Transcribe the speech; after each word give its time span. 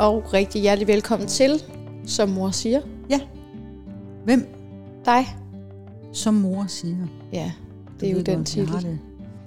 og 0.00 0.32
rigtig 0.34 0.62
hjertelig 0.62 0.88
velkommen 0.88 1.28
til, 1.28 1.62
som 2.06 2.28
mor 2.28 2.50
siger. 2.50 2.80
Ja. 3.10 3.20
Hvem 4.24 4.46
Dig. 5.04 5.26
som 6.12 6.34
mor 6.34 6.64
siger? 6.68 6.96
Ja, 7.32 7.52
det 8.00 8.06
er 8.06 8.10
jo 8.10 8.16
ved 8.16 8.24
den 8.24 8.36
godt, 8.36 8.56
jeg 8.56 8.66
har 8.68 8.78
titel. 8.78 8.90
det 8.90 8.98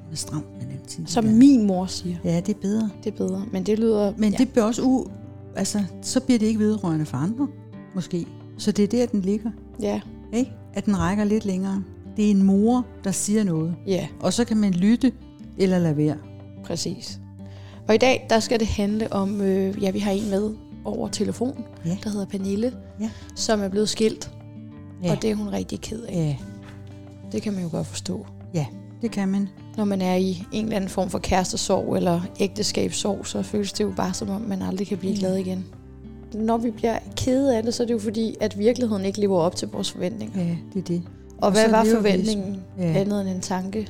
lidt 0.10 0.20
stramt 0.20 0.46
med 0.62 0.68
den 0.68 0.86
titel. 0.88 1.08
Som 1.08 1.26
der. 1.26 1.32
min 1.34 1.68
mor 1.68 1.86
siger. 1.86 2.16
Ja, 2.24 2.40
det 2.40 2.56
er 2.56 2.60
bedre. 2.62 2.90
Det 3.04 3.14
er 3.14 3.18
bedre, 3.18 3.46
men 3.52 3.64
det 3.64 3.80
lyder... 3.80 4.14
Men 4.18 4.32
ja. 4.32 4.38
det 4.38 4.50
bliver 4.50 4.66
også 4.66 4.82
u... 4.82 5.06
Altså, 5.56 5.84
så 6.02 6.20
bliver 6.20 6.40
det 6.40 6.46
ikke 6.46 6.60
vedrørende 6.60 7.06
for 7.06 7.18
andre, 7.18 7.48
måske. 7.96 8.26
Så 8.58 8.72
det 8.72 8.84
er 8.84 8.88
der, 8.88 9.06
den 9.06 9.22
ligger. 9.22 9.52
Ja, 9.82 10.02
Ikke? 10.34 10.52
At 10.74 10.86
den 10.86 11.00
rækker 11.00 11.24
lidt 11.24 11.46
længere. 11.46 11.84
Det 12.18 12.26
er 12.28 12.32
en 12.32 12.44
mor, 12.44 12.86
der 13.04 13.12
siger 13.12 13.44
noget. 13.44 13.76
ja, 13.88 14.08
Og 14.20 14.34
så 14.34 14.46
kan 14.46 14.58
man 14.58 14.72
lytte 14.72 15.12
eller 15.58 15.80
lade 15.80 15.98
være. 15.98 16.18
præcis. 16.66 17.21
Og 17.88 17.96
i 17.96 17.98
dag, 17.98 18.26
der 18.30 18.40
skal 18.40 18.60
det 18.60 18.68
handle 18.68 19.14
om... 19.14 19.42
Øh, 19.42 19.84
ja, 19.84 19.92
vi 19.92 20.00
har 20.00 20.12
en 20.12 20.30
med 20.30 20.54
over 20.86 21.08
telefon, 21.08 21.64
Ja. 21.86 21.98
der 22.04 22.10
hedder 22.10 22.26
Pernille, 22.26 22.74
Ja. 23.02 23.10
som 23.36 23.62
er 23.62 23.68
blevet 23.68 23.90
skilt. 23.90 24.32
Ja. 25.04 25.12
Og 25.12 25.22
det 25.22 25.30
er 25.32 25.36
hun 25.36 25.50
rigtig 25.50 25.82
ked 25.82 26.02
af. 26.04 26.14
Ja, 26.16 26.36
Det 27.32 27.42
kan 27.42 27.54
man 27.54 27.64
jo 27.64 27.70
godt 27.72 27.88
forstå. 27.88 28.26
ja 28.54 28.66
det 29.02 29.12
kan 29.12 29.28
man. 29.28 29.50
Når 29.78 29.86
man 29.86 30.02
er 30.02 30.16
i 30.16 30.44
en 30.52 30.64
eller 30.64 30.76
anden 30.76 30.90
form 30.90 31.10
for 31.10 31.20
kærestesorg 31.20 31.96
eller 31.98 32.22
ægteskabssorg, 32.40 33.28
så 33.28 33.42
føles 33.42 33.74
det 33.74 33.84
jo 33.84 33.94
bare 33.96 34.14
som 34.14 34.30
om, 34.30 34.42
man 34.42 34.62
aldrig 34.62 34.88
kan 34.88 34.98
blive 34.98 35.16
glad 35.18 35.36
igen. 35.38 35.66
Når 36.34 36.58
vi 36.58 36.72
bliver 36.72 37.00
kede 37.16 37.58
af 37.58 37.64
det, 37.64 37.74
så 37.74 37.84
er 37.84 37.88
det 37.88 37.94
jo 37.94 38.00
fordi, 38.00 38.36
at 38.42 38.60
virkeligheden 38.60 39.06
ikke 39.06 39.20
lever 39.20 39.40
op 39.40 39.56
til 39.56 39.68
vores 39.68 39.92
forventninger. 39.92 40.44
Ja, 40.44 40.56
det 40.74 40.80
er 40.80 40.84
det. 40.84 41.02
Og, 41.38 41.44
Og 41.44 41.52
hvad 41.52 41.70
var 41.70 41.84
lever 41.84 41.96
vi- 41.96 42.10
forventningen 42.10 42.62
Ja. 42.78 42.84
andet 42.84 43.22
end 43.22 43.30
en 43.30 43.42
tanke? 43.42 43.88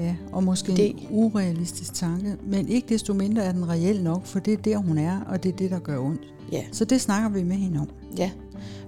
Ja, 0.00 0.16
og 0.32 0.44
måske 0.44 0.72
Det- 0.76 0.90
en 0.90 1.06
urealistisk 1.10 1.94
tanke. 1.94 2.36
Men 2.46 2.68
ikke 2.68 2.88
desto 2.88 3.14
mindre 3.14 3.42
er 3.44 3.52
den 3.52 3.68
reel 3.68 4.02
nok, 4.02 4.26
for 4.26 4.38
det 4.38 4.52
er 4.52 4.56
der, 4.56 4.76
hun 4.76 4.98
er, 4.98 5.20
og 5.28 5.42
det 5.42 5.48
er 5.52 5.56
det, 5.56 5.70
der 5.70 5.78
gør 5.78 5.98
ondt. 5.98 6.22
Ja. 6.52 6.62
Så 6.72 6.84
det 6.84 7.00
snakker 7.00 7.28
vi 7.28 7.42
med 7.42 7.56
hende 7.56 7.80
om. 7.80 7.88
Ja. 8.18 8.30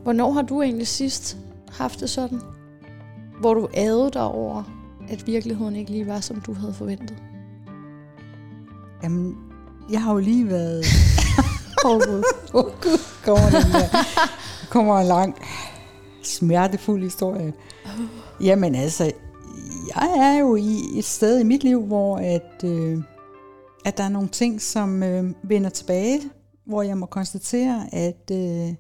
Hvornår 0.03 0.33
har 0.33 0.43
du 0.43 0.63
egentlig 0.63 0.87
sidst 0.87 1.39
haft 1.71 2.01
det 2.01 2.11
sådan? 2.11 2.41
Hvor 3.41 3.55
du 3.55 3.69
adede 3.75 4.11
dig 4.13 4.23
over, 4.25 4.63
at 5.09 5.27
virkeligheden 5.27 5.77
ikke 5.77 5.91
lige 5.91 6.07
var, 6.07 6.21
som 6.21 6.41
du 6.41 6.53
havde 6.55 6.75
forventet? 6.75 7.15
Jamen, 9.03 9.37
jeg 9.91 10.03
har 10.03 10.13
jo 10.13 10.19
lige 10.19 10.49
været... 10.49 10.85
Åh, 11.87 12.01
Gud. 12.01 12.23
Åh, 12.55 12.65
Gud, 12.83 12.99
kommer 13.25 13.51
den 13.51 13.73
der. 13.73 13.89
kommer 14.71 14.99
en 15.01 15.07
lang, 15.07 15.35
smertefuld 16.23 17.03
historie. 17.03 17.53
Jamen 18.41 18.75
altså, 18.75 19.13
jeg 19.89 20.35
er 20.35 20.39
jo 20.39 20.57
i 20.57 20.99
et 20.99 21.05
sted 21.05 21.41
i 21.41 21.45
mit 21.45 21.65
liv, 21.65 21.83
hvor 21.87 22.17
at, 22.17 22.65
øh, 22.65 23.03
at 23.85 23.97
der 23.97 24.05
er 24.05 24.09
nogle 24.09 24.29
ting, 24.29 24.61
som 24.61 25.03
øh, 25.03 25.35
vender 25.43 25.71
tilbage, 25.71 26.21
hvor 26.65 26.83
jeg 26.83 26.99
må 26.99 27.07
konstatere, 27.07 27.95
at 27.95 28.31
øh, 28.33 28.75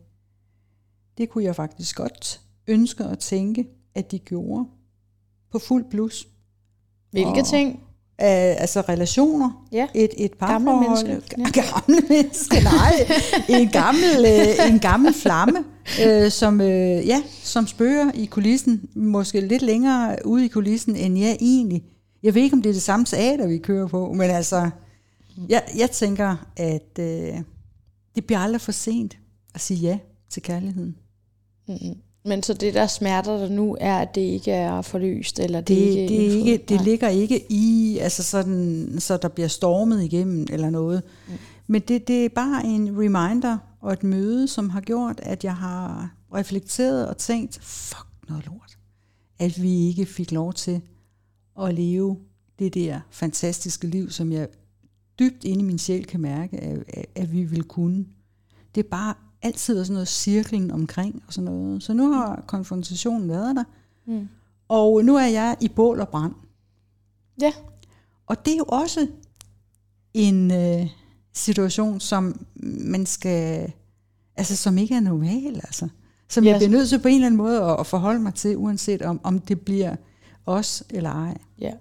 det 1.18 1.28
kunne 1.30 1.44
jeg 1.44 1.56
faktisk 1.56 1.96
godt 1.96 2.40
ønske 2.66 3.06
og 3.06 3.18
tænke, 3.18 3.68
at 3.94 4.10
de 4.10 4.18
gjorde 4.18 4.64
på 5.52 5.58
fuld 5.58 5.84
plus. 5.90 6.28
Hvilke 7.10 7.40
Og- 7.40 7.46
ting? 7.46 7.80
Uh, 8.22 8.28
altså 8.28 8.80
relationer, 8.80 9.66
Ja. 9.72 9.86
et, 9.94 10.10
et 10.18 10.38
Gamle 10.38 10.64
parforhold. 10.66 11.06
mennesker, 11.06 11.36
Ja. 11.38 11.44
Gamle 11.62 12.00
mennesker, 12.08 12.60
nej. 12.62 12.92
en, 13.60 13.68
gammel, 13.68 14.18
uh, 14.60 14.72
en 14.72 14.78
gammel 14.78 15.14
flamme, 15.14 15.58
uh, 16.06 16.30
som, 16.30 16.60
uh, 16.60 16.66
ja, 17.06 17.22
som 17.42 17.66
spørger 17.66 18.10
i 18.14 18.24
kulissen, 18.24 18.88
måske 18.94 19.40
lidt 19.40 19.62
længere 19.62 20.16
ude 20.24 20.44
i 20.44 20.48
kulissen, 20.48 20.96
end 20.96 21.18
jeg 21.18 21.36
egentlig. 21.40 21.82
Jeg 22.22 22.34
ved 22.34 22.42
ikke, 22.42 22.54
om 22.54 22.62
det 22.62 22.68
er 22.70 22.74
det 22.74 22.82
samme 22.82 23.04
teater, 23.06 23.46
vi 23.46 23.58
kører 23.58 23.86
på, 23.88 24.12
men 24.12 24.30
altså, 24.30 24.70
jeg, 25.48 25.62
jeg 25.78 25.90
tænker, 25.90 26.36
at 26.56 26.98
uh, 26.98 27.04
det 28.14 28.24
bliver 28.26 28.38
aldrig 28.38 28.60
for 28.60 28.72
sent 28.72 29.18
at 29.54 29.60
sige 29.60 29.80
ja 29.80 29.98
til 30.30 30.42
kærligheden. 30.42 30.96
Mm-mm. 31.68 31.96
Men 32.24 32.42
så 32.42 32.54
det, 32.54 32.74
der 32.74 32.86
smerter 32.86 33.38
dig 33.38 33.50
nu, 33.50 33.76
er, 33.80 33.98
at 33.98 34.14
det 34.14 34.20
ikke 34.20 34.50
er 34.50 34.82
forløst, 34.82 35.38
eller 35.38 35.60
det, 35.60 35.68
Det, 35.68 35.74
ikke 35.76 36.14
det, 36.14 36.26
er 36.26 36.30
ikke, 36.36 36.64
det 36.68 36.76
Nej. 36.76 36.84
ligger 36.84 37.08
ikke 37.08 37.52
i, 37.52 37.98
altså 38.00 38.22
sådan, 38.22 38.94
så 38.98 39.16
der 39.16 39.28
bliver 39.28 39.48
stormet 39.48 40.04
igennem 40.04 40.46
eller 40.50 40.70
noget. 40.70 41.02
Mm. 41.28 41.32
Men 41.66 41.82
det, 41.88 42.08
det 42.08 42.24
er 42.24 42.28
bare 42.28 42.64
en 42.64 42.88
reminder 42.88 43.58
og 43.80 43.92
et 43.92 44.02
møde, 44.04 44.48
som 44.48 44.70
har 44.70 44.80
gjort, 44.80 45.20
at 45.22 45.44
jeg 45.44 45.56
har 45.56 46.14
reflekteret 46.34 47.08
og 47.08 47.16
tænkt, 47.16 47.58
fuck 47.62 48.06
noget 48.28 48.46
lort, 48.46 48.78
at 49.38 49.62
vi 49.62 49.86
ikke 49.86 50.06
fik 50.06 50.32
lov 50.32 50.52
til 50.52 50.80
at 51.62 51.74
leve 51.74 52.16
det 52.58 52.74
der 52.74 53.00
fantastiske 53.10 53.86
liv, 53.86 54.10
som 54.10 54.32
jeg 54.32 54.48
dybt 55.18 55.44
inde 55.44 55.60
i 55.60 55.64
min 55.64 55.78
sjæl 55.78 56.04
kan 56.04 56.20
mærke, 56.20 56.56
at, 56.60 56.78
at, 56.88 57.06
at 57.14 57.32
vi 57.32 57.42
vil 57.42 57.62
kunne. 57.62 58.04
Det 58.74 58.84
er 58.84 58.88
bare 58.88 59.14
altid 59.42 59.74
været 59.74 59.86
sådan 59.86 59.94
noget 59.94 60.08
cirklen 60.08 60.70
omkring 60.70 61.22
og 61.26 61.32
sådan 61.32 61.52
noget. 61.52 61.82
Så 61.82 61.92
nu 61.92 62.12
har 62.12 62.44
konfrontationen 62.46 63.28
været 63.28 63.56
der, 63.56 63.64
Mm. 64.06 64.28
og 64.68 65.04
nu 65.04 65.16
er 65.16 65.26
jeg 65.26 65.56
i 65.60 65.68
bål 65.68 66.00
og 66.00 66.08
brand. 66.08 66.34
Ja. 67.40 67.52
Og 68.26 68.44
det 68.46 68.52
er 68.52 68.56
jo 68.56 68.64
også 68.68 69.06
en 70.14 70.50
øh, 70.50 70.86
situation, 71.32 72.00
som 72.00 72.46
man 72.84 73.06
skal, 73.06 73.72
altså 74.36 74.56
som 74.56 74.78
ikke 74.78 74.94
er 74.94 75.00
normal, 75.00 75.54
altså. 75.54 75.88
Som 76.28 76.44
Ja. 76.44 76.50
jeg 76.50 76.58
bliver 76.58 76.70
nødt 76.70 76.88
til 76.88 76.98
på 76.98 77.08
en 77.08 77.14
eller 77.14 77.26
anden 77.26 77.36
måde 77.38 77.62
at, 77.62 77.80
at 77.80 77.86
forholde 77.86 78.20
mig 78.20 78.34
til, 78.34 78.56
uanset 78.56 79.02
om, 79.02 79.20
om 79.22 79.38
det 79.38 79.60
bliver 79.60 79.96
os 80.46 80.82
eller 80.90 81.10
ej. 81.10 81.38
Ja. 81.60 81.72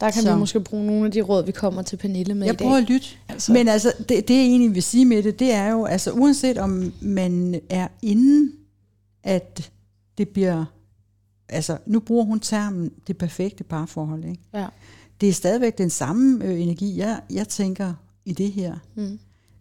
Der 0.00 0.10
kan 0.10 0.22
Så. 0.22 0.32
vi 0.32 0.38
måske 0.38 0.60
bruge 0.60 0.86
nogle 0.86 1.06
af 1.06 1.12
de 1.12 1.20
råd, 1.20 1.44
vi 1.44 1.52
kommer 1.52 1.82
til 1.82 1.96
Pernille 1.96 2.34
med 2.34 2.46
Jeg 2.46 2.54
i 2.54 2.56
dag. 2.56 2.64
prøver 2.66 2.76
at 2.78 2.88
lytte. 2.90 3.06
Altså, 3.28 3.52
Men 3.52 3.68
altså, 3.68 3.92
det, 3.98 4.28
det 4.28 4.34
jeg 4.34 4.42
egentlig 4.42 4.74
vil 4.74 4.82
sige 4.82 5.04
med 5.04 5.22
det, 5.22 5.38
det 5.38 5.52
er 5.52 5.70
jo, 5.70 5.84
altså 5.84 6.12
uanset 6.12 6.58
om 6.58 6.92
man 7.00 7.60
er 7.70 7.88
inden, 8.02 8.52
at 9.24 9.70
det 10.18 10.28
bliver, 10.28 10.64
altså 11.48 11.78
nu 11.86 12.00
bruger 12.00 12.24
hun 12.24 12.40
termen 12.40 12.90
det 13.06 13.18
perfekte 13.18 13.64
parforhold, 13.64 14.24
ikke? 14.24 14.40
ja. 14.54 14.66
det 15.20 15.28
er 15.28 15.32
stadigvæk 15.32 15.78
den 15.78 15.90
samme 15.90 16.44
øh, 16.44 16.60
energi, 16.60 16.98
jeg, 16.98 17.20
jeg 17.30 17.48
tænker 17.48 17.94
i 18.24 18.32
det 18.32 18.52
her. 18.52 18.74
Mm. 18.94 19.18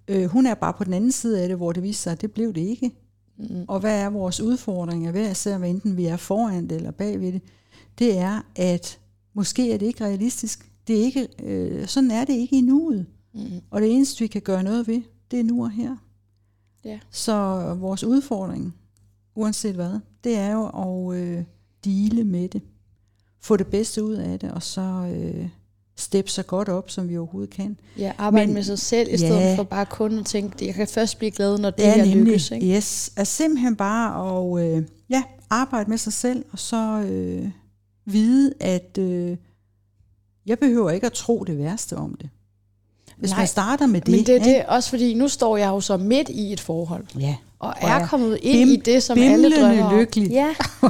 Øh, 0.07 0.25
hun 0.25 0.45
er 0.45 0.53
bare 0.53 0.73
på 0.73 0.83
den 0.83 0.93
anden 0.93 1.11
side 1.11 1.41
af 1.41 1.47
det, 1.47 1.57
hvor 1.57 1.71
det 1.71 1.83
viser 1.83 2.01
sig, 2.01 2.11
at 2.11 2.21
det 2.21 2.31
blev 2.31 2.53
det 2.53 2.61
ikke. 2.61 2.91
Mm. 3.37 3.65
Og 3.67 3.79
hvad 3.79 3.99
er 4.01 4.09
vores 4.09 4.41
udfordringer, 4.41 5.11
hver 5.11 5.31
især, 5.31 5.57
hvad 5.57 5.69
enten 5.69 5.97
vi 5.97 6.05
er 6.05 6.17
foran 6.17 6.67
det 6.67 6.75
eller 6.77 6.91
bagved 6.91 7.31
det, 7.31 7.41
det 7.99 8.17
er, 8.17 8.41
at 8.55 8.99
måske 9.33 9.73
er 9.73 9.77
det 9.77 9.85
ikke 9.85 10.03
realistisk. 10.05 10.71
Det 10.87 10.99
er 10.99 11.03
ikke, 11.03 11.27
øh, 11.43 11.87
sådan 11.87 12.11
er 12.11 12.25
det 12.25 12.33
ikke 12.33 12.57
i 12.57 12.61
nuet. 12.61 13.05
Mm. 13.33 13.41
Og 13.71 13.81
det 13.81 13.91
eneste, 13.91 14.19
vi 14.19 14.27
kan 14.27 14.41
gøre 14.41 14.63
noget 14.63 14.87
ved, 14.87 15.01
det 15.31 15.39
er 15.39 15.43
nu 15.43 15.63
og 15.63 15.71
her. 15.71 15.95
Ja. 16.85 16.99
Så 17.11 17.33
vores 17.79 18.03
udfordring, 18.03 18.75
uanset 19.35 19.75
hvad, 19.75 19.99
det 20.23 20.35
er 20.37 20.51
jo 20.51 20.67
at 21.11 21.17
øh, 21.17 21.43
dele 21.85 22.23
med 22.23 22.49
det. 22.49 22.61
Få 23.41 23.57
det 23.57 23.67
bedste 23.67 24.03
ud 24.03 24.13
af 24.13 24.39
det, 24.39 24.51
og 24.51 24.63
så 24.63 24.81
øh, 25.15 25.49
steppe 25.95 26.31
så 26.31 26.43
godt 26.43 26.69
op, 26.69 26.89
som 26.89 27.09
vi 27.09 27.17
overhovedet 27.17 27.49
kan. 27.49 27.77
ja, 27.97 28.13
arbejde 28.17 28.47
Men- 28.47 28.53
med 28.53 28.63
sig 28.63 28.79
selv, 28.79 29.07
i 29.07 29.11
Ja. 29.11 29.17
stedet 29.17 29.55
for 29.55 29.63
bare 29.63 29.85
kun 29.85 30.19
at 30.19 30.25
tænke, 30.25 30.65
jeg 30.65 30.73
kan 30.73 30.87
først 30.87 31.17
blive 31.17 31.31
glad, 31.31 31.57
når 31.57 31.69
det 31.69 31.83
Ja, 31.83 31.95
her 31.95 32.05
nemlig. 32.05 32.23
lykkes. 32.25 32.51
Ikke? 32.51 32.75
Yes. 32.75 33.11
Er 33.15 33.23
simpelthen 33.23 33.75
bare 33.75 34.37
at 34.59 34.77
øh, 34.77 34.83
ja, 35.09 35.23
arbejde 35.49 35.89
med 35.89 35.97
sig 35.97 36.13
selv, 36.13 36.45
og 36.51 36.59
så 36.59 37.01
øh, 37.11 37.49
vide, 38.05 38.53
at 38.59 38.97
øh, 38.99 39.37
jeg 40.45 40.59
behøver 40.59 40.89
ikke 40.91 41.05
at 41.05 41.13
tro 41.13 41.43
det 41.47 41.57
værste 41.57 41.95
om 41.97 42.15
det. 42.21 42.29
Hvis 43.17 43.29
Nej, 43.31 43.39
man 43.39 43.47
starter 43.47 43.87
med 43.87 44.01
det. 44.01 44.07
Men 44.15 44.25
det 44.25 44.35
er 44.35 44.43
det 44.43 44.65
også, 44.65 44.89
fordi 44.89 45.13
nu 45.13 45.27
står 45.27 45.57
jeg 45.57 45.67
jo 45.67 45.81
så 45.81 45.97
midt 45.97 46.29
i 46.29 46.53
et 46.53 46.59
forhold, 46.59 47.05
Ja. 47.19 47.35
og 47.59 47.73
er 47.81 48.07
kommet 48.07 48.39
ind 48.41 48.69
bim- 48.69 48.73
i 48.73 48.75
det, 48.75 49.03
som 49.03 49.17
alle 49.21 49.61
drømmer 49.61 49.83
om. 49.83 49.95
lykkelig. 49.99 50.29
Ja. 50.31 50.55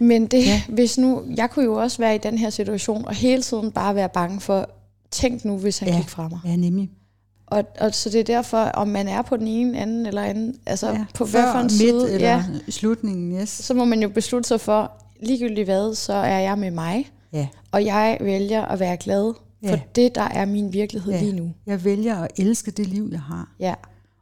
Men 0.00 0.26
det, 0.26 0.46
Ja. 0.46 0.62
hvis 0.68 0.98
nu, 0.98 1.22
jeg 1.36 1.50
kunne 1.50 1.64
jo 1.64 1.74
også 1.74 1.98
være 1.98 2.14
i 2.14 2.18
den 2.18 2.38
her 2.38 2.50
situation, 2.50 3.04
og 3.06 3.14
hele 3.14 3.42
tiden 3.42 3.70
bare 3.72 3.94
være 3.94 4.08
bange 4.08 4.40
for, 4.40 4.70
tænk 5.10 5.44
nu, 5.44 5.58
hvis 5.58 5.78
han 5.78 5.88
Ja. 5.88 5.96
gik 5.96 6.08
fra 6.08 6.28
mig. 6.28 6.38
Ja, 6.44 6.56
nemlig. 6.56 6.90
Og, 7.46 7.64
og 7.80 7.94
så 7.94 8.10
det 8.10 8.20
er 8.20 8.24
derfor, 8.24 8.58
om 8.58 8.88
man 8.88 9.08
er 9.08 9.22
på 9.22 9.36
den 9.36 9.46
ene, 9.46 9.78
anden 9.78 10.06
eller 10.06 10.22
anden, 10.22 10.54
altså 10.66 10.88
ja. 10.88 11.04
på 11.14 11.24
hvad 11.24 11.42
for 11.52 11.58
en 11.58 11.62
midt 11.64 11.72
side, 11.72 12.12
eller 12.14 12.28
ja, 12.28 12.44
slutningen, 12.68 13.40
yes. 13.40 13.48
så 13.48 13.74
må 13.74 13.84
man 13.84 14.02
jo 14.02 14.08
beslutte 14.08 14.48
sig 14.48 14.60
for, 14.60 14.92
ligegyldigt 15.22 15.66
hvad, 15.66 15.94
så 15.94 16.12
er 16.12 16.38
jeg 16.38 16.58
med 16.58 16.70
mig, 16.70 17.10
Ja. 17.32 17.48
og 17.72 17.84
jeg 17.84 18.18
vælger 18.20 18.62
at 18.64 18.80
være 18.80 18.96
glad 18.96 19.34
for 19.64 19.70
Ja. 19.70 19.80
det, 19.94 20.14
der 20.14 20.22
er 20.22 20.44
min 20.44 20.72
virkelighed 20.72 21.12
Ja. 21.12 21.20
lige 21.20 21.32
nu. 21.32 21.52
Jeg 21.66 21.84
vælger 21.84 22.16
at 22.16 22.30
elske 22.38 22.70
det 22.70 22.86
liv, 22.88 23.08
jeg 23.12 23.20
har. 23.20 23.54
Ja, 23.60 23.74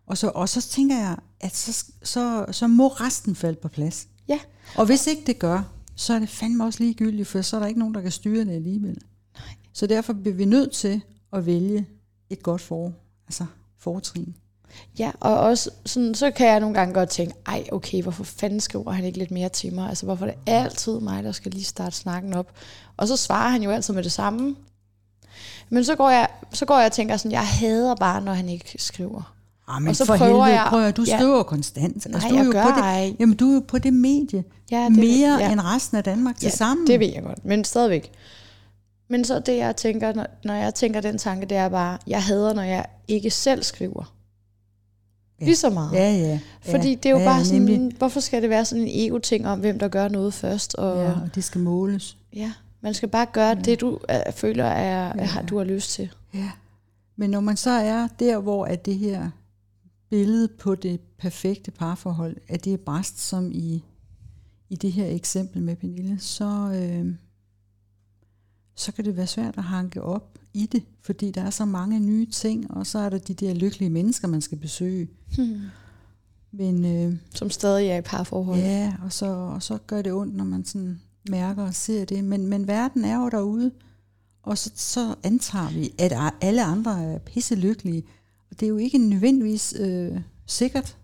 Og 0.07 0.19
så, 0.19 0.31
og 0.35 0.49
så 0.49 0.61
tænker 0.63 0.97
jeg, 0.99 1.17
at 1.41 1.57
så, 1.57 1.85
så, 2.03 2.47
så 2.51 2.67
må 2.67 2.89
resten 2.89 3.35
falde 3.35 3.59
på 3.63 3.69
plads. 3.69 4.09
ja, 4.29 4.39
Og 4.77 4.87
hvis 4.87 5.07
ikke 5.07 5.23
det 5.27 5.39
gør, 5.39 5.73
så 5.97 6.15
er 6.15 6.19
det 6.19 6.29
fandme 6.29 6.65
også 6.65 6.83
ligegyldigt, 6.83 7.29
for 7.29 7.43
så 7.43 7.57
er 7.57 7.61
der 7.61 7.67
ikke 7.67 7.79
nogen, 7.81 7.95
der 7.95 8.01
kan 8.01 8.11
styre 8.11 8.45
det 8.45 8.51
alligevel. 8.53 8.99
Nej. 9.35 9.55
Så 9.73 9.87
derfor 9.87 10.13
bliver 10.13 10.35
vi 10.37 10.45
nødt 10.45 10.73
til 10.73 11.01
at 11.33 11.47
vælge 11.47 11.87
et 12.31 12.43
godt 12.43 12.61
for, 12.61 12.93
altså 13.27 13.45
fortrin. 13.79 14.35
Ja, 14.99 15.11
og 15.21 15.39
også 15.41 15.71
sådan, 15.87 16.15
så 16.15 16.31
kan 16.31 16.47
jeg 16.47 16.61
nogle 16.61 16.75
gange 16.75 16.95
godt 16.95 17.09
tænke, 17.09 17.35
ej 17.47 17.65
okay, 17.73 18.03
hvorfor 18.03 18.25
fanden 18.25 18.61
skriver 18.61 18.91
han 18.93 19.05
ikke 19.05 19.19
lidt 19.19 19.31
mere 19.31 19.49
til 19.49 19.73
mig? 19.75 19.89
Altså 19.89 20.07
hvorfor 20.07 20.27
er 20.27 20.31
det 20.31 20.39
altid 20.47 21.01
mig, 21.01 21.25
der 21.25 21.33
skal 21.33 21.53
lige 21.53 21.65
starte 21.65 21.97
snakken 21.97 22.35
op? 22.35 22.51
Og 22.97 23.09
så 23.09 23.17
svarer 23.17 23.49
han 23.51 23.63
jo 23.63 23.71
altid 23.71 23.95
med 23.95 24.03
det 24.03 24.13
samme. 24.13 24.57
Men 25.71 25.85
så 25.85 25.95
går 25.95 26.11
jeg, 26.11 26.29
så 26.53 26.65
går 26.67 26.77
jeg 26.77 26.87
og 26.87 26.93
tænker 26.93 27.17
sådan, 27.17 27.33
jeg 27.33 27.47
hader 27.47 27.95
bare, 27.95 28.21
når 28.23 28.33
han 28.33 28.49
ikke 28.49 28.75
skriver. 28.79 29.35
Ah, 29.69 29.83
men 29.83 29.89
Og 29.89 29.97
så 29.97 30.05
for 30.05 30.17
prøver 30.17 30.45
helvede, 30.45 30.61
jeg- 30.61 30.67
prøv 30.71 30.85
at, 30.85 30.97
du 30.97 31.05
ja. 31.09 31.17
skriver 31.19 31.43
konstant. 31.43 32.07
Nej, 32.09 32.21
du 32.21 32.35
er 32.35 32.39
jeg 32.39 32.47
jo 32.47 32.51
gør 32.53 32.63
på 32.63 32.69
det, 32.69 32.79
ej. 32.79 33.17
Jamen, 33.21 33.37
du 33.37 33.51
er 33.51 33.55
jo 33.55 33.61
på 33.69 33.79
det 33.79 33.93
medie. 33.93 34.45
Ja, 34.71 34.85
det- 34.85 34.93
mere 34.99 35.37
ja. 35.41 35.53
end 35.53 35.61
resten 35.61 35.97
af 35.97 36.05
Danmark 36.05 36.37
til 36.37 36.53
sammen. 36.53 36.87
det 36.87 37.01
ved 37.01 37.13
jeg 37.15 37.23
godt, 37.23 37.45
men 37.45 37.65
stadigvæk. 37.65 38.11
Men 39.11 39.25
så 39.25 39.39
det, 39.39 39.57
jeg 39.57 39.77
tænker, 39.77 40.13
når, 40.15 40.27
når 40.45 40.55
jeg 40.55 40.75
tænker 40.75 41.01
den 41.01 41.19
tanke, 41.19 41.47
det 41.47 41.57
er 41.57 41.69
bare, 41.69 41.99
jeg 42.07 42.23
hader, 42.23 42.55
når 42.55 42.63
jeg 42.63 42.87
ikke 43.09 43.31
selv 43.31 43.63
skriver. 43.63 44.15
Ja. 45.41 45.45
Lige 45.45 45.57
så 45.57 45.71
meget. 45.71 45.93
Ja, 45.93 46.13
ja. 46.13 46.41
Fordi 46.61 46.89
ja, 46.89 46.95
det 46.95 47.07
er 47.07 47.11
jo 47.11 47.19
ja, 47.19 47.25
bare 47.25 47.45
sådan, 47.45 47.63
Nemlig. 47.63 47.97
hvorfor 47.99 48.21
skal 48.21 48.43
det 48.43 48.51
være 48.51 48.65
sådan 48.65 48.85
en 48.85 48.91
ego-ting 48.91 49.47
om, 49.47 49.61
hvem 49.61 49.79
der 49.79 49.89
gør 49.89 50.09
noget 50.09 50.35
først? 50.35 50.75
Og, 50.75 50.97
Ja, 51.03 51.13
og 51.13 51.35
det 51.35 51.45
skal 51.45 51.61
måles. 51.61 52.17
ja, 52.35 52.53
man 52.81 52.95
skal 52.95 53.09
bare 53.09 53.27
gøre 53.33 53.49
ja. 53.49 53.55
det, 53.55 53.81
du 53.81 53.89
uh, 53.91 54.33
føler, 54.35 54.65
er, 54.65 55.13
Ja. 55.17 55.23
ja. 55.37 55.43
du 55.49 55.57
har 55.59 55.65
lyst 55.65 55.91
til. 55.91 56.11
Ja. 56.35 56.51
Men 57.17 57.31
når 57.31 57.41
man 57.41 57.57
så 57.57 57.71
er 57.71 58.09
der, 58.19 58.39
hvor 58.39 58.65
at 58.65 58.87
det 58.87 58.95
her 58.99 59.31
billede 60.11 60.49
på 60.49 60.75
det 60.75 61.01
perfekte 61.19 61.71
parforhold, 61.71 62.37
at 62.49 62.65
det 62.65 62.73
er 62.73 62.77
bræst 62.77 63.21
som 63.21 63.51
i, 63.53 63.85
i 64.69 64.77
det 64.77 64.93
her 64.93 65.07
eksempel 65.07 65.63
med 65.63 65.77
Pernille, 65.77 66.19
så, 66.21 66.45
øh, 66.75 67.15
så 68.75 68.93
kan 68.93 69.05
det 69.05 69.17
være 69.17 69.27
svært 69.27 69.55
at 69.59 69.65
hanke 69.65 70.03
op 70.03 70.39
i 70.59 70.67
det, 70.67 70.83
fordi 71.03 71.31
der 71.31 71.43
er 71.43 71.51
så 71.51 71.65
mange 71.65 72.01
nye 72.01 72.27
ting, 72.27 72.71
og 72.71 72.87
så 72.87 72.99
er 72.99 73.09
der 73.09 73.19
de 73.19 73.35
der 73.35 73.55
lykkelige 73.55 73.91
mennesker, 73.91 74.29
man 74.29 74.41
skal 74.41 74.59
besøge. 74.59 75.09
Hmm. 75.37 75.61
Men 76.53 76.85
øh, 76.85 77.17
Som 77.35 77.51
stadig 77.51 77.89
er 77.89 77.97
i 77.99 78.01
parforhold. 78.01 78.59
ja, 78.59 78.95
og 79.05 79.13
så, 79.13 79.27
og 79.27 79.63
så 79.63 79.79
gør 79.87 80.03
det 80.03 80.13
ondt, 80.13 80.37
når 80.37 80.45
man 80.45 80.65
sådan 80.65 81.01
mærker 81.31 81.63
og 81.63 81.75
ser 81.75 82.05
det. 82.05 82.25
Men, 82.25 82.47
men 82.47 82.67
verden 82.67 83.05
er 83.05 83.17
jo 83.23 83.29
derude, 83.29 83.71
og 84.43 84.59
så, 84.59 84.71
så 84.75 85.15
antager 85.23 85.71
vi, 85.71 85.93
at 85.99 86.13
alle 86.41 86.65
andre 86.65 87.05
er 87.05 87.19
pisse 87.19 87.55
lykkelige. 87.55 88.03
Og 88.51 88.61
det 88.61 88.67
er 88.67 88.71
jo 88.71 88.77
ikke 88.77 88.99
nødvendigvis 88.99 89.75
øh, 89.81 90.21
sikkert. 90.47 90.97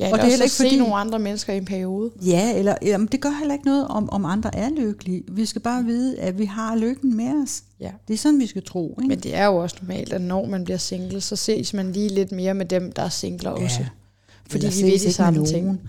Ja, 0.00 0.06
Og 0.06 0.12
og 0.12 0.18
det 0.18 0.24
er 0.24 0.28
heller 0.28 0.38
er 0.38 0.44
ikke 0.44 0.54
se 0.54 0.64
fordi- 0.64 0.78
nogle 0.78 0.94
andre 0.94 1.18
mennesker 1.18 1.52
i 1.52 1.56
en 1.56 1.64
periode. 1.64 2.10
Ja, 2.26 2.58
eller 2.58 2.74
jamen, 2.82 3.08
det 3.12 3.20
gør 3.20 3.30
heller 3.38 3.54
ikke 3.54 3.66
noget, 3.66 3.88
om, 3.88 4.10
om 4.10 4.24
andre 4.24 4.54
er 4.54 4.70
lykkelige. 4.70 5.22
Vi 5.32 5.46
skal 5.46 5.62
bare 5.62 5.84
vide, 5.84 6.20
at 6.20 6.38
vi 6.38 6.44
har 6.44 6.76
lykken 6.76 7.16
med 7.16 7.42
os. 7.42 7.62
Ja. 7.80 7.90
Det 8.08 8.14
er 8.14 8.18
sådan, 8.18 8.40
vi 8.40 8.46
skal 8.46 8.62
tro. 8.62 8.96
Ikke? 8.98 9.08
Men 9.08 9.20
det 9.20 9.34
er 9.36 9.46
jo 9.46 9.56
også 9.56 9.76
normalt, 9.82 10.12
at 10.12 10.20
når 10.20 10.46
man 10.46 10.64
bliver 10.64 10.78
single, 10.78 11.20
så 11.20 11.36
ses 11.36 11.74
man 11.74 11.92
lige 11.92 12.08
lidt 12.08 12.32
mere 12.32 12.54
med 12.54 12.66
dem, 12.66 12.92
der 12.92 13.02
er 13.02 13.08
singler 13.08 13.50
ja. 13.50 13.64
også. 13.64 13.84
Fordi 14.50 14.66
Eller 14.66 14.76
vi 14.76 14.82
ved 14.82 14.90
ses 14.90 14.90
de 14.90 14.92
ikke 14.94 15.04
med 15.06 15.12
samme 15.12 15.46
ting. 15.46 15.80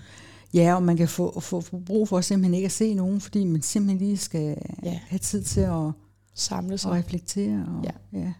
Ja, 0.54 0.74
og 0.74 0.82
man 0.82 0.96
kan 0.96 1.08
få, 1.08 1.40
få, 1.40 1.60
få 1.60 1.78
brug 1.78 2.08
for 2.08 2.20
simpelthen 2.20 2.54
ikke 2.54 2.66
at 2.66 2.72
se 2.72 2.94
nogen, 2.94 3.20
fordi 3.20 3.44
man 3.44 3.62
simpelthen 3.62 4.06
lige 4.06 4.16
skal 4.18 4.56
Ja. 4.84 4.98
have 5.08 5.18
tid 5.18 5.42
til 5.42 5.60
at, 5.60 5.90
Samle 6.34 6.78
sig. 6.78 6.90
reflektere. 6.90 7.64
Og, 7.78 7.84
Ja. 7.84 8.18
ja. 8.18 8.32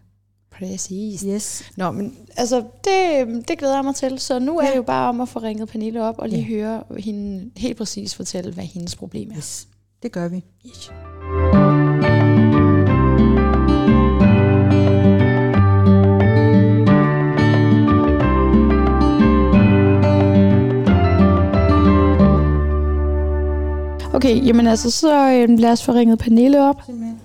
Præcis. 0.59 1.21
Yes. 1.27 1.63
Nå, 1.77 1.91
men 1.91 2.15
altså, 2.37 2.55
det, 2.83 3.27
det 3.47 3.57
glæder 3.57 3.75
jeg 3.75 3.85
mig 3.85 3.95
til. 3.95 4.19
Så 4.19 4.39
nu 4.39 4.57
er 4.57 4.63
Ja. 4.65 4.69
det 4.71 4.77
jo 4.77 4.81
bare 4.83 5.09
om 5.09 5.21
at 5.21 5.29
få 5.29 5.39
ringet 5.39 5.69
Pernille 5.69 6.03
op 6.03 6.15
og 6.19 6.29
lige 6.29 6.41
Ja. 6.41 6.47
høre 6.47 6.83
hende 6.99 7.49
helt 7.57 7.77
præcis 7.77 8.15
fortælle, 8.15 8.53
hvad 8.53 8.63
hendes 8.63 8.95
problem 8.95 9.31
er. 9.31 9.37
yes. 9.37 9.67
Det 10.03 10.11
gør 10.11 10.27
vi. 10.27 10.43
Yes. 10.67 10.91
Okay, 24.13 24.45
jamen 24.47 24.67
altså, 24.67 24.91
så 24.91 25.29
øh, 25.31 25.59
lad 25.59 25.71
os 25.71 25.83
få 25.83 25.91
ringet 25.91 26.19
Pernille 26.19 26.69
op. 26.69 26.81
Simpelthen. 26.85 27.19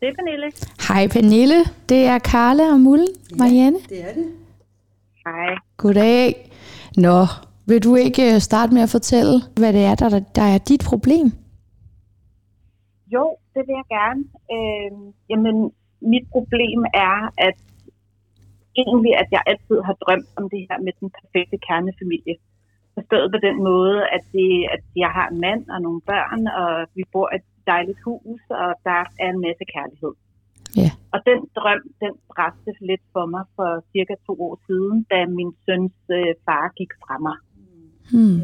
Det 0.00 0.08
er 0.08 0.14
Pernille. 0.18 0.48
Hej 0.88 1.04
Pernille, 1.14 1.60
det 1.88 2.00
er 2.12 2.18
Karla 2.18 2.64
og 2.74 2.80
Mullen, 2.80 3.12
Marianne. 3.38 3.78
Det 3.92 4.00
er 4.08 4.12
det. 4.18 4.26
Hej. 5.24 5.50
Goddag. 5.76 6.50
Nå, 6.96 7.18
vil 7.68 7.84
du 7.86 7.94
ikke 7.94 8.24
øh, 8.34 8.38
starte 8.48 8.74
med 8.74 8.82
at 8.82 8.94
fortælle, 8.96 9.34
hvad 9.60 9.72
det 9.72 9.84
er, 9.90 9.94
der, 9.94 10.08
der 10.38 10.46
er 10.54 10.58
dit 10.58 10.82
problem? 10.90 11.26
Jo, 13.14 13.24
det 13.54 13.62
vil 13.66 13.74
jeg 13.80 13.88
gerne. 13.98 14.22
Øh, 14.54 14.90
jamen, 15.30 15.56
mit 16.12 16.26
problem 16.34 16.80
er, 17.08 17.16
at 17.46 17.56
egentlig, 18.82 19.12
at 19.22 19.28
jeg 19.34 19.42
altid 19.46 19.78
har 19.88 19.96
drømt 20.04 20.30
om 20.36 20.44
det 20.52 20.60
her 20.70 20.78
med 20.86 20.92
den 21.00 21.08
perfekte 21.18 21.58
kernefamilie. 21.66 22.36
Forstået 22.94 23.32
på 23.34 23.38
den 23.46 23.56
måde, 23.68 23.98
at, 24.16 24.22
det, 24.32 24.50
at 24.74 24.82
jeg 24.96 25.10
har 25.16 25.26
en 25.28 25.40
mand 25.40 25.62
og 25.74 25.78
nogle 25.82 26.00
børn, 26.00 26.42
og 26.60 26.70
vi 26.94 27.02
bor 27.12 27.28
et 27.36 27.46
dejligt 27.72 28.00
hus, 28.06 28.42
og 28.64 28.70
der 28.88 29.00
er 29.24 29.28
en 29.34 29.40
masse 29.46 29.64
kærlighed. 29.74 30.14
Ja. 30.82 30.90
Og 31.14 31.18
den 31.30 31.40
drøm, 31.58 31.82
den 32.02 32.14
brændte 32.30 32.72
lidt 32.90 33.04
for 33.14 33.24
mig 33.34 33.44
for 33.56 33.70
cirka 33.92 34.14
to 34.26 34.34
år 34.48 34.56
siden, 34.66 34.96
da 35.10 35.18
min 35.38 35.52
søns 35.64 35.98
øh, 36.18 36.32
far 36.46 36.64
gik 36.78 36.92
fra 37.02 37.14
mig. 37.26 37.36
Hmm. 38.12 38.40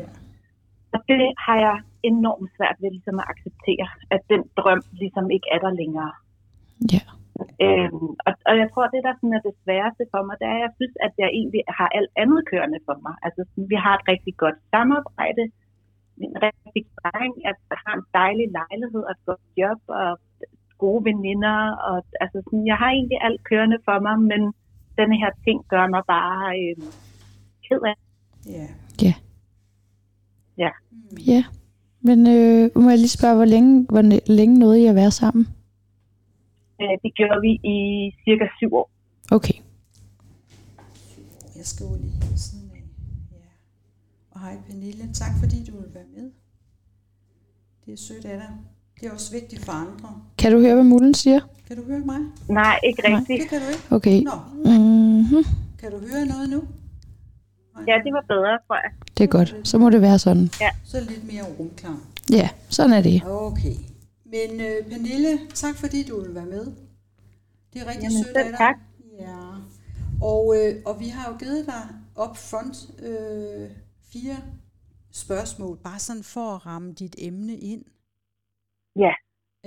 Og 0.94 1.00
det 1.08 1.22
har 1.46 1.58
jeg 1.66 1.76
enormt 2.10 2.50
svært 2.56 2.76
ved 2.80 2.90
ligesom 2.96 3.16
at 3.22 3.28
acceptere, 3.32 3.88
at 4.14 4.22
den 4.32 4.42
drøm 4.58 4.82
ligesom 5.02 5.26
ikke 5.36 5.48
er 5.54 5.60
der 5.64 5.72
længere. 5.80 6.12
Ja. 6.94 7.04
Øhm, 7.66 8.10
og, 8.26 8.32
og 8.48 8.54
jeg 8.60 8.68
tror, 8.72 8.86
det 8.94 9.06
der 9.06 9.14
sådan 9.16 9.36
er 9.38 9.42
det 9.48 9.54
sværeste 9.62 10.04
for 10.12 10.22
mig, 10.26 10.34
det 10.40 10.46
er, 10.52 10.58
at 10.58 10.64
jeg 10.66 10.72
synes, 10.78 10.94
at 11.06 11.12
jeg 11.22 11.28
egentlig 11.38 11.62
har 11.78 11.88
alt 11.98 12.12
andet 12.22 12.40
kørende 12.50 12.80
for 12.88 12.96
mig. 13.04 13.14
Altså, 13.26 13.40
sådan, 13.48 13.70
vi 13.72 13.78
har 13.84 13.94
et 13.96 14.08
rigtig 14.12 14.34
godt 14.44 14.58
samarbejde, 14.74 15.44
en 16.18 16.36
rigtig 16.46 16.82
dreng, 16.98 17.34
at 17.50 17.56
jeg 17.70 17.78
har 17.86 17.94
en 18.00 18.06
dejlig 18.20 18.46
lejlighed 18.60 19.02
og 19.08 19.12
et 19.16 19.22
godt 19.26 19.44
job 19.62 19.80
og 20.00 20.10
gode 20.78 21.04
veninder. 21.04 21.58
Og, 21.88 21.96
altså, 22.22 22.36
sådan, 22.44 22.66
jeg 22.66 22.76
har 22.82 22.90
egentlig 22.98 23.18
alt 23.26 23.44
kørende 23.50 23.78
for 23.84 23.96
mig, 24.06 24.16
men 24.30 24.40
denne 24.98 25.16
her 25.22 25.30
ting 25.44 25.58
gør 25.72 25.86
mig 25.94 26.02
bare 26.14 26.40
øh, 26.60 26.76
ked 27.66 27.82
af. 27.90 27.96
Ja. 28.56 28.66
Ja. 29.02 29.14
Ja. 30.62 30.70
Ja. 31.32 31.44
Men 32.00 32.18
øh, 32.36 32.82
må 32.82 32.88
jeg 32.90 32.98
lige 32.98 33.18
spørge, 33.18 33.36
hvor 33.36 33.44
længe, 33.44 33.86
hvor 33.92 34.02
længe 34.38 34.58
nåede 34.58 34.82
I 34.82 34.86
at 34.86 34.94
være 34.94 35.10
sammen? 35.10 35.44
Øh, 36.80 36.94
det 37.02 37.14
gjorde 37.14 37.40
vi 37.40 37.52
i 37.74 37.76
cirka 38.24 38.46
syv 38.58 38.74
år. 38.74 38.90
Okay. 39.36 39.58
Jeg 41.56 41.64
skriver 41.72 41.96
lige 41.96 42.12
her 42.12 42.28
ved 42.30 42.36
siden 42.36 42.70
af. 42.70 42.82
Ja. 43.32 43.50
Og 44.30 44.33
hej 44.44 44.56
Pernille, 44.66 45.08
tak 45.14 45.30
fordi 45.40 45.64
du 45.64 45.72
vil 45.80 45.94
være 45.94 46.04
med. 46.16 46.30
Det 47.86 47.92
er 47.92 47.96
sødt 47.96 48.24
af 48.24 48.36
dig. 48.38 48.50
Det 49.00 49.08
er 49.08 49.12
også 49.12 49.32
vigtigt 49.32 49.64
for 49.64 49.72
andre. 49.72 50.08
Kan 50.38 50.52
du 50.52 50.60
høre, 50.60 50.74
hvad 50.74 50.84
Mullen 50.84 51.14
siger? 51.14 51.40
Kan 51.68 51.76
du 51.76 51.84
høre 51.84 51.98
mig? 51.98 52.18
Nej, 52.48 52.80
ikke 52.84 53.02
Nej. 53.02 53.18
rigtigt. 53.18 53.40
Det 53.42 53.48
kan 53.50 53.60
du 53.60 53.66
ikke. 53.68 53.82
Okay. 53.90 54.22
Nå, 54.22 54.30
Mm-hmm. 54.64 55.44
kan 55.78 55.90
du 55.90 55.98
høre 55.98 56.26
noget 56.26 56.48
nu? 56.50 56.56
Nej. 57.74 57.84
Ja, 57.88 57.94
det 58.04 58.12
var 58.12 58.24
bedre, 58.28 58.58
tror 58.66 58.76
jeg. 58.76 58.90
Det 59.18 59.24
er 59.24 59.28
godt. 59.28 59.56
Så 59.64 59.78
må 59.78 59.90
det 59.90 60.00
være 60.00 60.18
sådan. 60.18 60.48
Så 60.84 60.96
er 60.96 61.00
det 61.00 61.10
lidt 61.10 61.32
mere 61.32 61.42
rumklar. 61.58 61.98
Ja, 62.32 62.48
sådan 62.68 62.92
er 62.92 63.02
det. 63.02 63.22
Okay. 63.26 63.74
Men 64.24 64.60
øh, 64.60 64.86
Pernille, 64.90 65.38
tak 65.54 65.76
fordi 65.76 66.02
du 66.02 66.20
vil 66.20 66.34
være 66.34 66.46
med. 66.46 66.66
Det 67.72 67.82
er 67.82 67.86
rigtig 67.86 68.02
Jamen, 68.10 68.24
sødt 68.24 68.36
af 68.36 68.44
dig. 68.44 68.58
tak. 68.58 68.74
Ja. 69.20 69.36
Og, 70.22 70.56
øh, 70.58 70.74
og 70.86 71.00
vi 71.00 71.08
har 71.08 71.30
jo 71.32 71.36
givet 71.38 71.66
dig 71.66 71.82
up 72.24 72.36
front 72.36 72.76
øh, 73.02 73.68
fire 74.14 74.36
spørgsmål, 75.10 75.76
bare 75.78 75.98
sådan 75.98 76.22
for 76.24 76.54
at 76.54 76.66
ramme 76.66 76.92
dit 76.92 77.14
emne 77.18 77.58
ind. 77.58 77.84
Ja. 78.96 79.12